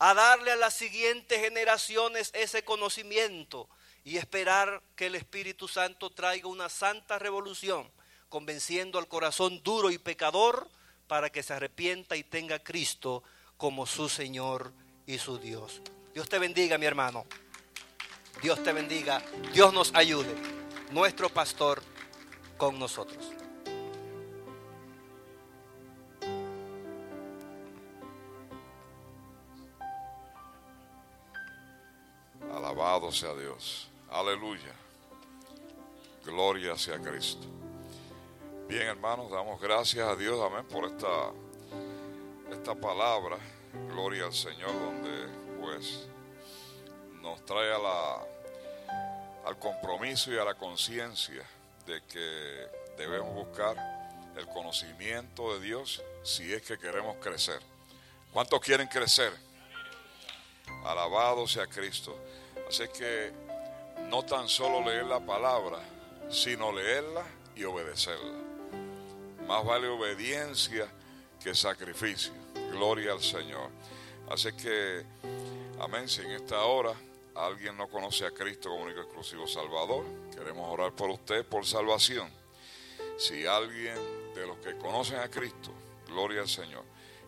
a 0.00 0.14
darle 0.14 0.50
a 0.50 0.56
las 0.56 0.74
siguientes 0.74 1.40
generaciones 1.40 2.30
ese 2.32 2.64
conocimiento 2.64 3.68
y 4.02 4.16
esperar 4.16 4.82
que 4.96 5.06
el 5.06 5.14
Espíritu 5.14 5.68
Santo 5.68 6.08
traiga 6.08 6.48
una 6.48 6.70
santa 6.70 7.18
revolución, 7.18 7.88
convenciendo 8.30 8.98
al 8.98 9.08
corazón 9.08 9.62
duro 9.62 9.90
y 9.90 9.98
pecador 9.98 10.68
para 11.06 11.30
que 11.30 11.42
se 11.42 11.52
arrepienta 11.52 12.16
y 12.16 12.24
tenga 12.24 12.56
a 12.56 12.64
Cristo 12.64 13.22
como 13.58 13.84
su 13.86 14.08
Señor 14.08 14.72
y 15.06 15.18
su 15.18 15.38
Dios. 15.38 15.82
Dios 16.14 16.28
te 16.30 16.38
bendiga, 16.38 16.78
mi 16.78 16.86
hermano. 16.86 17.26
Dios 18.42 18.62
te 18.62 18.72
bendiga. 18.72 19.22
Dios 19.52 19.74
nos 19.74 19.94
ayude. 19.94 20.34
Nuestro 20.92 21.28
pastor 21.28 21.82
con 22.56 22.78
nosotros. 22.78 23.39
Alabado 32.54 33.12
sea 33.12 33.34
Dios. 33.34 33.88
Aleluya. 34.10 34.74
Gloria 36.24 36.76
sea 36.76 36.98
Cristo. 36.98 37.46
Bien, 38.68 38.82
hermanos, 38.82 39.30
damos 39.30 39.60
gracias 39.60 40.06
a 40.06 40.14
Dios, 40.14 40.40
amén, 40.40 40.64
por 40.66 40.84
esta, 40.84 41.32
esta 42.52 42.74
palabra. 42.74 43.38
Gloria 43.88 44.26
al 44.26 44.32
Señor, 44.32 44.72
donde 44.72 45.28
pues 45.60 46.06
nos 47.20 47.44
trae 47.44 47.70
la, 47.70 48.20
al 49.44 49.58
compromiso 49.58 50.32
y 50.32 50.38
a 50.38 50.44
la 50.44 50.54
conciencia 50.54 51.44
de 51.86 52.02
que 52.04 52.68
debemos 52.96 53.34
buscar 53.34 53.76
el 54.36 54.46
conocimiento 54.46 55.54
de 55.54 55.66
Dios 55.66 56.02
si 56.22 56.52
es 56.52 56.62
que 56.62 56.78
queremos 56.78 57.16
crecer. 57.16 57.60
¿Cuántos 58.32 58.60
quieren 58.60 58.86
crecer? 58.88 59.32
Alabado 60.84 61.46
sea 61.46 61.66
Cristo. 61.66 62.16
Así 62.70 62.86
que 62.96 63.32
no 64.10 64.24
tan 64.24 64.48
solo 64.48 64.80
leer 64.88 65.04
la 65.04 65.18
palabra, 65.18 65.80
sino 66.30 66.70
leerla 66.70 67.24
y 67.56 67.64
obedecerla. 67.64 68.38
Más 69.48 69.64
vale 69.64 69.88
obediencia 69.88 70.86
que 71.42 71.52
sacrificio. 71.52 72.32
Gloria 72.70 73.10
al 73.10 73.22
Señor. 73.22 73.70
Así 74.30 74.52
que, 74.52 75.04
amén, 75.80 76.08
si 76.08 76.20
en 76.20 76.30
esta 76.30 76.62
hora 76.62 76.92
alguien 77.34 77.76
no 77.76 77.88
conoce 77.88 78.24
a 78.24 78.30
Cristo 78.30 78.68
como 78.68 78.84
único 78.84 79.00
exclusivo 79.00 79.48
Salvador, 79.48 80.04
queremos 80.32 80.72
orar 80.72 80.92
por 80.92 81.10
usted 81.10 81.44
por 81.44 81.66
salvación. 81.66 82.30
Si 83.18 83.46
alguien 83.46 83.96
de 84.32 84.46
los 84.46 84.58
que 84.58 84.76
conocen 84.76 85.18
a 85.18 85.28
Cristo, 85.28 85.72
gloria 86.06 86.42
al 86.42 86.48
Señor, 86.48 86.84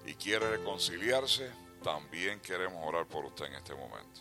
y 0.06 0.14
quiere 0.14 0.51
reconciliarse, 0.51 1.51
también 1.82 2.40
queremos 2.40 2.86
orar 2.86 3.06
por 3.06 3.24
usted 3.24 3.46
en 3.46 3.54
este 3.54 3.74
momento. 3.74 4.20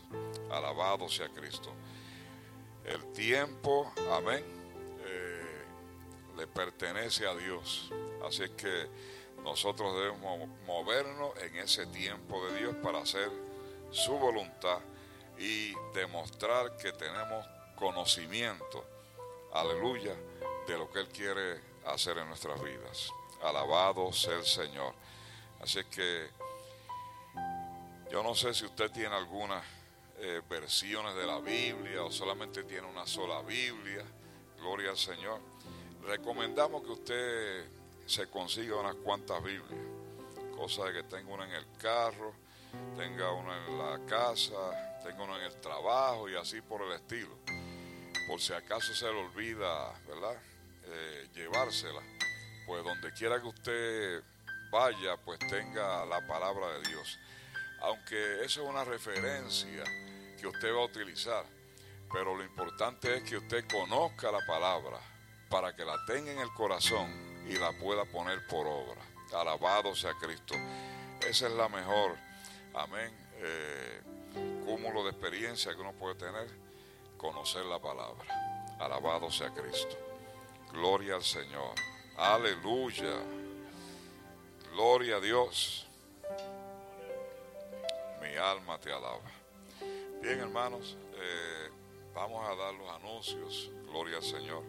Alabado 0.50 1.08
sea 1.10 1.30
Cristo. 1.30 1.72
El 2.84 3.12
tiempo, 3.14 3.94
amén, 4.12 4.44
eh, 5.06 5.64
le 6.38 6.48
pertenece 6.48 7.28
a 7.28 7.36
Dios. 7.36 7.92
Así 8.26 8.44
es 8.44 8.52
que 8.52 8.88
nosotros 9.44 9.96
debemos 9.96 10.48
movernos 10.66 11.32
en 11.38 11.56
ese 11.58 11.86
tiempo 11.88 12.46
de 12.48 12.60
Dios 12.60 12.76
para 12.82 13.00
hacer 13.00 13.30
su 13.92 14.14
voluntad 14.18 14.80
y 15.38 15.74
demostrar 15.94 16.78
que 16.78 16.92
tenemos 16.94 17.46
conocimiento, 17.76 18.86
aleluya, 19.54 20.16
de 20.68 20.78
lo 20.78 20.90
que 20.92 21.00
Él 21.00 21.08
quiere 21.10 21.60
hacer 21.86 22.18
en 22.18 22.28
nuestras 22.28 22.62
vidas. 22.62 23.12
Alabado 23.44 24.12
sea 24.14 24.38
el 24.38 24.46
Señor. 24.46 24.94
Así 25.62 25.84
que 25.86 26.30
Yo 28.12 28.22
no 28.22 28.36
sé 28.36 28.54
si 28.54 28.66
usted 28.66 28.92
tiene 28.92 29.16
algunas 29.16 29.64
eh, 30.18 30.42
versiones 30.50 31.16
de 31.16 31.26
la 31.26 31.40
Biblia 31.40 32.04
o 32.04 32.12
solamente 32.12 32.66
tiene 32.66 32.86
una 32.86 33.08
sola 33.08 33.42
Biblia. 33.42 34.04
Gloria 34.60 34.90
al 34.90 34.98
Señor. 34.98 35.40
Recomendamos 36.06 36.84
que 36.84 36.92
usted 36.92 37.66
se 38.06 38.28
consiga 38.28 38.76
unas 38.76 38.96
cuantas 38.96 39.42
Biblias. 39.42 39.80
Cosa 40.58 40.88
de 40.88 40.94
que 40.94 41.04
tenga 41.04 41.34
una 41.34 41.46
en 41.46 41.54
el 41.54 41.66
carro, 41.78 42.34
tenga 42.98 43.32
una 43.32 43.66
en 43.66 43.78
la 43.78 44.06
casa, 44.06 45.00
tenga 45.06 45.24
una 45.24 45.38
en 45.38 45.46
el 45.46 45.62
trabajo 45.62 46.28
y 46.28 46.36
así 46.36 46.60
por 46.60 46.82
el 46.82 46.92
estilo. 46.92 47.38
Por 48.28 48.42
si 48.42 48.52
acaso 48.52 48.94
se 48.94 49.06
le 49.06 49.20
olvida, 49.22 49.94
¿verdad? 50.06 50.36
Eh, 50.84 51.30
llevársela. 51.34 52.02
Pues 52.68 52.84
donde 52.84 53.14
quiera 53.14 53.40
que 53.40 53.48
usted 53.48 54.22
vaya, 54.70 55.16
pues 55.16 55.40
tenga 55.40 56.06
la 56.06 56.28
palabra 56.28 56.74
de 56.74 56.90
Dios. 56.90 57.18
Aunque 57.82 58.44
eso 58.46 58.64
es 58.64 58.70
una 58.70 58.84
referencia 58.84 59.84
que 60.40 60.48
usted 60.48 60.74
va 60.74 60.82
a 60.82 60.86
utilizar, 60.86 61.46
pero 62.12 62.36
lo 62.36 62.44
importante 62.44 63.18
es 63.18 63.24
que 63.24 63.38
usted 63.38 63.66
conozca 63.68 64.32
la 64.32 64.46
palabra 64.46 65.00
para 65.50 65.76
que 65.76 65.84
la 65.84 65.98
tenga 66.06 66.32
en 66.32 66.40
el 66.40 66.52
corazón 66.54 67.10
y 67.48 67.58
la 67.58 67.72
pueda 67.74 68.06
poner 68.06 68.46
por 68.48 68.68
obra. 68.68 69.02
Alabado 69.34 69.96
sea 69.96 70.14
Cristo. 70.14 70.56
Esa 71.22 71.48
es 71.48 71.54
la 71.54 71.70
mejor, 71.70 72.18
amén, 72.74 73.14
eh, 73.38 74.02
cúmulo 74.66 75.04
de 75.04 75.12
experiencia 75.12 75.74
que 75.74 75.82
uno 75.82 75.94
puede 75.94 76.16
tener, 76.16 76.48
conocer 77.18 77.66
la 77.66 77.80
palabra. 77.80 78.78
Alabado 78.80 79.30
sea 79.32 79.52
Cristo. 79.54 79.98
Gloria 80.72 81.16
al 81.16 81.24
Señor. 81.24 81.76
Aleluya. 82.18 83.14
Gloria 84.74 85.18
a 85.18 85.20
Dios. 85.20 85.88
Mi 88.22 88.36
alma 88.38 88.80
te 88.80 88.94
alaba. 88.94 89.20
Bien, 90.22 90.40
hermanos, 90.40 90.96
eh, 91.16 91.70
vamos 92.14 92.48
a 92.48 92.56
dar 92.56 92.74
los 92.76 92.88
anuncios. 92.92 93.72
Gloria 93.88 94.18
al 94.18 94.24
Señor. 94.24 94.64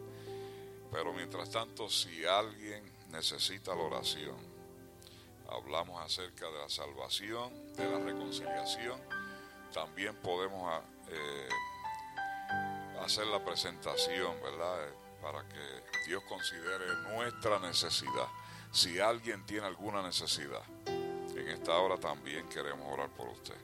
Pero 0.90 1.12
mientras 1.12 1.50
tanto, 1.50 1.90
si 1.90 2.24
alguien 2.24 2.82
necesita 3.10 3.74
la 3.74 3.82
oración, 3.82 4.36
hablamos 5.50 6.00
acerca 6.00 6.46
de 6.46 6.58
la 6.60 6.68
salvación, 6.70 7.74
de 7.74 7.90
la 7.90 7.98
reconciliación. 7.98 8.98
También 9.72 10.16
podemos 10.16 10.62
ah, 10.66 10.82
eh, 11.08 11.48
hacer 13.00 13.26
la 13.26 13.44
presentación, 13.44 14.34
¿verdad? 14.42 14.88
Eh, 14.88 14.92
para 15.20 15.46
que 15.46 15.84
Dios 16.06 16.22
considere 16.24 16.86
nuestra 17.14 17.58
necesidad. 17.58 18.28
Si 18.70 18.98
alguien 18.98 19.44
tiene 19.44 19.66
alguna 19.66 20.02
necesidad, 20.02 20.62
en 21.42 21.48
esta 21.50 21.78
hora 21.78 21.96
también 21.96 22.48
queremos 22.48 22.86
orar 22.92 23.10
por 23.10 23.28
usted. 23.28 23.56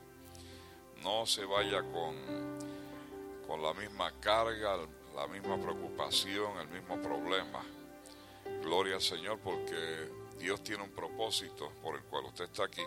No 1.02 1.26
se 1.26 1.44
vaya 1.44 1.82
con, 1.82 2.16
con 3.46 3.62
la 3.62 3.72
misma 3.74 4.12
carga, 4.20 4.76
la 5.14 5.26
misma 5.28 5.56
preocupación, 5.58 6.58
el 6.58 6.68
mismo 6.68 7.00
problema. 7.00 7.62
Gloria 8.62 8.96
al 8.96 9.02
Señor 9.02 9.38
porque 9.38 10.10
Dios 10.38 10.62
tiene 10.62 10.82
un 10.82 10.90
propósito 10.90 11.72
por 11.82 11.96
el 11.96 12.02
cual 12.04 12.26
usted 12.26 12.44
está 12.44 12.64
aquí 12.64 12.84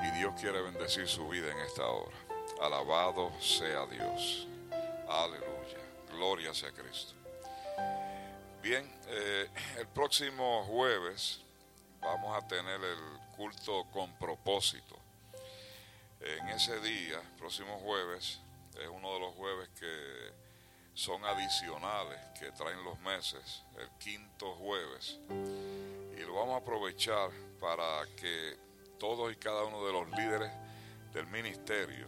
y 0.00 0.18
Dios 0.18 0.34
quiere 0.40 0.60
bendecir 0.62 1.06
su 1.06 1.28
vida 1.28 1.50
en 1.50 1.58
esta 1.58 1.86
hora. 1.86 2.16
Alabado 2.60 3.32
sea 3.40 3.86
Dios. 3.86 4.48
Aleluya. 5.08 5.78
Gloria 6.10 6.54
sea 6.54 6.72
Cristo. 6.72 7.14
Bien, 8.62 8.90
eh, 9.08 9.48
el 9.78 9.86
próximo 9.88 10.64
jueves 10.64 11.40
vamos 12.00 12.36
a 12.36 12.46
tener 12.46 12.80
el 12.82 13.23
culto 13.36 13.84
con 13.92 14.16
propósito. 14.18 14.96
En 16.20 16.48
ese 16.48 16.80
día, 16.80 17.20
próximo 17.36 17.78
jueves, 17.80 18.40
es 18.80 18.88
uno 18.88 19.14
de 19.14 19.20
los 19.20 19.34
jueves 19.34 19.68
que 19.78 20.32
son 20.94 21.24
adicionales 21.24 22.18
que 22.38 22.52
traen 22.52 22.82
los 22.84 22.98
meses, 23.00 23.62
el 23.78 23.88
quinto 23.98 24.54
jueves. 24.54 25.18
Y 26.16 26.20
lo 26.20 26.34
vamos 26.34 26.54
a 26.54 26.58
aprovechar 26.58 27.30
para 27.60 28.06
que 28.16 28.56
todos 28.98 29.32
y 29.32 29.36
cada 29.36 29.64
uno 29.64 29.84
de 29.84 29.92
los 29.92 30.08
líderes 30.10 30.52
del 31.12 31.26
ministerio 31.26 32.06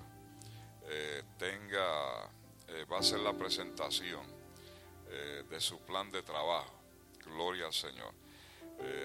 eh, 0.88 1.22
tenga, 1.36 2.24
eh, 2.68 2.84
va 2.90 2.98
a 2.98 3.02
ser 3.02 3.20
la 3.20 3.32
presentación 3.32 4.22
eh, 5.08 5.44
de 5.48 5.60
su 5.60 5.80
plan 5.80 6.10
de 6.10 6.22
trabajo. 6.22 6.72
Gloria 7.24 7.66
al 7.66 7.72
Señor. 7.72 8.14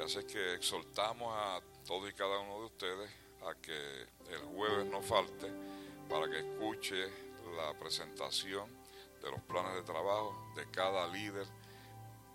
Así 0.04 0.26
que 0.26 0.56
exhortamos 0.56 1.34
a 1.34 1.62
todos 1.86 2.10
y 2.10 2.14
cada 2.14 2.40
uno 2.40 2.60
de 2.60 2.66
ustedes 2.66 3.12
a 3.48 3.56
que 3.56 4.02
el 4.30 4.42
jueves 4.56 4.86
no 4.86 5.02
falte 5.02 5.52
para 6.10 6.30
que 6.30 6.40
escuche 6.40 7.08
la 7.56 7.74
presentación 7.80 8.70
de 9.22 9.32
los 9.32 9.42
planes 9.42 9.74
de 9.76 9.84
trabajo 9.84 10.52
de 10.56 10.70
cada 10.72 11.08
líder 11.08 11.48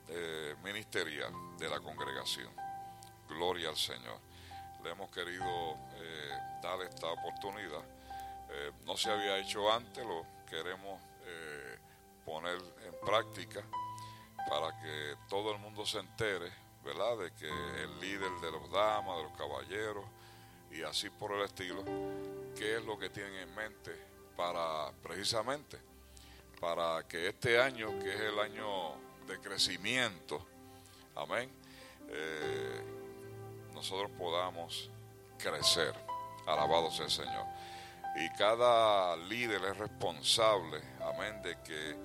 eh, 0.09 0.55
ministerial 0.63 1.33
de 1.59 1.69
la 1.69 1.81
congregación. 1.81 2.53
Gloria 3.29 3.71
al 3.71 3.77
Señor. 3.77 4.19
Le 4.83 4.91
hemos 4.91 5.11
querido 5.11 5.77
dar 6.63 6.81
esta 6.83 7.09
oportunidad. 7.09 7.83
no 8.85 8.97
se 8.97 9.11
había 9.11 9.39
hecho 9.39 9.73
antes, 9.73 10.05
lo 10.05 10.25
queremos 10.49 11.01
poner 12.25 12.57
en 12.85 13.01
práctica 13.05 13.65
para 14.49 14.81
que 14.81 15.17
todo 15.29 15.53
el 15.53 15.59
mundo 15.59 15.85
se 15.85 15.99
entere, 15.99 16.53
De 16.87 17.33
que 17.33 17.49
el 17.83 18.01
líder 18.01 18.31
de 18.41 18.53
los 18.53 18.71
damas, 18.71 19.17
de 19.17 19.23
los 19.25 19.33
caballeros 19.37 20.05
y 20.71 20.83
así 20.83 21.11
por 21.11 21.33
el 21.33 21.43
estilo, 21.43 21.85
qué 22.57 22.77
es 22.77 22.85
lo 22.85 22.97
que 22.97 23.11
tienen 23.11 23.35
en 23.35 23.55
mente 23.57 23.93
para 24.37 24.93
precisamente 25.03 25.79
para 26.61 27.07
que 27.07 27.29
este 27.29 27.61
año, 27.61 27.99
que 27.99 28.15
es 28.15 28.21
el 28.21 28.39
año 28.39 28.95
de 29.27 29.39
crecimiento, 29.41 30.45
amén, 31.15 31.51
eh, 32.09 32.83
nosotros 33.75 34.11
podamos 34.17 34.91
crecer. 35.39 35.95
Alabado 36.47 36.91
sea 36.91 37.07
el 37.07 37.11
Señor. 37.11 37.47
Y 38.17 38.31
cada 38.39 39.17
líder 39.17 39.63
es 39.65 39.77
responsable, 39.77 40.81
amén, 41.03 41.43
de 41.43 41.61
que 41.63 41.97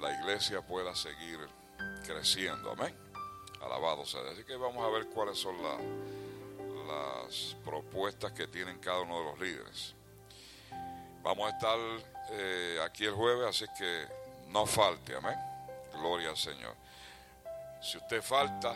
la 0.00 0.12
iglesia 0.20 0.62
pueda 0.62 0.94
seguir 0.96 1.38
creciendo. 2.04 2.72
Amén. 2.72 3.11
Alabado 3.64 4.04
sea. 4.04 4.20
Así 4.32 4.44
que 4.44 4.56
vamos 4.56 4.84
a 4.84 4.88
ver 4.88 5.06
cuáles 5.08 5.38
son 5.38 5.56
las 5.62 7.56
propuestas 7.64 8.32
que 8.32 8.46
tienen 8.46 8.78
cada 8.78 9.00
uno 9.00 9.18
de 9.18 9.24
los 9.24 9.38
líderes. 9.40 9.94
Vamos 11.22 11.46
a 11.46 11.50
estar 11.50 11.78
eh, 12.30 12.78
aquí 12.84 13.04
el 13.04 13.14
jueves, 13.14 13.48
así 13.48 13.64
que 13.78 14.06
no 14.48 14.66
falte. 14.66 15.14
Amén. 15.14 15.36
Gloria 15.92 16.30
al 16.30 16.36
Señor. 16.36 16.74
Si 17.80 17.96
usted 17.96 18.22
falta, 18.22 18.74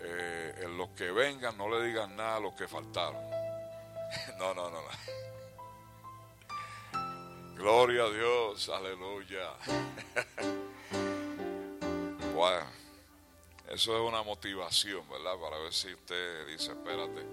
eh, 0.00 0.62
en 0.62 0.76
los 0.76 0.90
que 0.90 1.10
vengan 1.12 1.56
no 1.56 1.68
le 1.68 1.86
digan 1.86 2.16
nada 2.16 2.36
a 2.36 2.40
los 2.40 2.54
que 2.54 2.66
faltaron. 2.66 3.22
no, 4.38 4.54
no, 4.54 4.70
no, 4.70 4.82
no. 4.82 4.88
Gloria 7.54 8.04
a 8.04 8.10
Dios, 8.10 8.68
aleluya. 8.68 9.52
bueno, 12.34 12.66
eso 13.68 13.96
es 13.96 14.08
una 14.08 14.22
motivación, 14.22 15.08
¿verdad? 15.08 15.36
Para 15.38 15.58
ver 15.58 15.72
si 15.72 15.92
usted 15.92 16.46
dice, 16.46 16.72
espérate, 16.72 17.24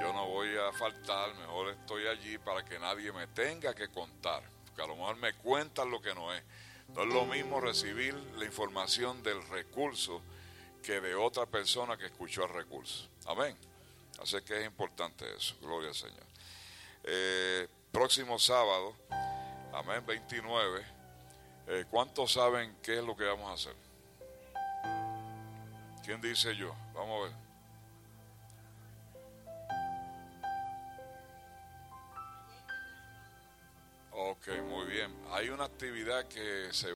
yo 0.00 0.12
no 0.12 0.28
voy 0.28 0.56
a 0.56 0.72
faltar, 0.72 1.34
mejor 1.36 1.70
estoy 1.70 2.06
allí 2.06 2.38
para 2.38 2.64
que 2.64 2.78
nadie 2.78 3.12
me 3.12 3.26
tenga 3.28 3.74
que 3.74 3.88
contar, 3.88 4.42
porque 4.66 4.82
a 4.82 4.86
lo 4.86 4.96
mejor 4.96 5.16
me 5.16 5.32
cuentan 5.34 5.90
lo 5.90 6.00
que 6.00 6.14
no 6.14 6.32
es. 6.32 6.42
No 6.94 7.02
es 7.02 7.08
lo 7.08 7.26
mismo 7.26 7.60
recibir 7.60 8.14
la 8.36 8.44
información 8.46 9.22
del 9.22 9.46
recurso 9.48 10.22
que 10.82 11.00
de 11.00 11.14
otra 11.14 11.44
persona 11.44 11.98
que 11.98 12.06
escuchó 12.06 12.44
el 12.44 12.50
recurso. 12.50 13.08
Amén. 13.26 13.56
Así 14.22 14.40
que 14.40 14.60
es 14.60 14.66
importante 14.66 15.26
eso. 15.36 15.54
Gloria 15.60 15.90
al 15.90 15.94
Señor. 15.94 16.26
Eh, 17.04 17.68
próximo 17.92 18.38
sábado 18.38 18.94
Amén, 19.72 20.04
29. 20.06 20.84
Eh, 21.68 21.84
¿Cuántos 21.90 22.32
saben 22.32 22.76
qué 22.82 22.98
es 22.98 23.04
lo 23.04 23.16
que 23.16 23.24
vamos 23.24 23.48
a 23.50 23.52
hacer? 23.52 23.87
¿Quién 26.08 26.22
dice 26.22 26.56
yo? 26.56 26.74
Vamos 26.94 27.20
a 27.20 27.24
ver. 27.28 27.36
Ok, 34.12 34.48
muy 34.70 34.86
bien. 34.86 35.14
Hay 35.32 35.50
una 35.50 35.64
actividad 35.64 36.26
que 36.28 36.72
se 36.72 36.86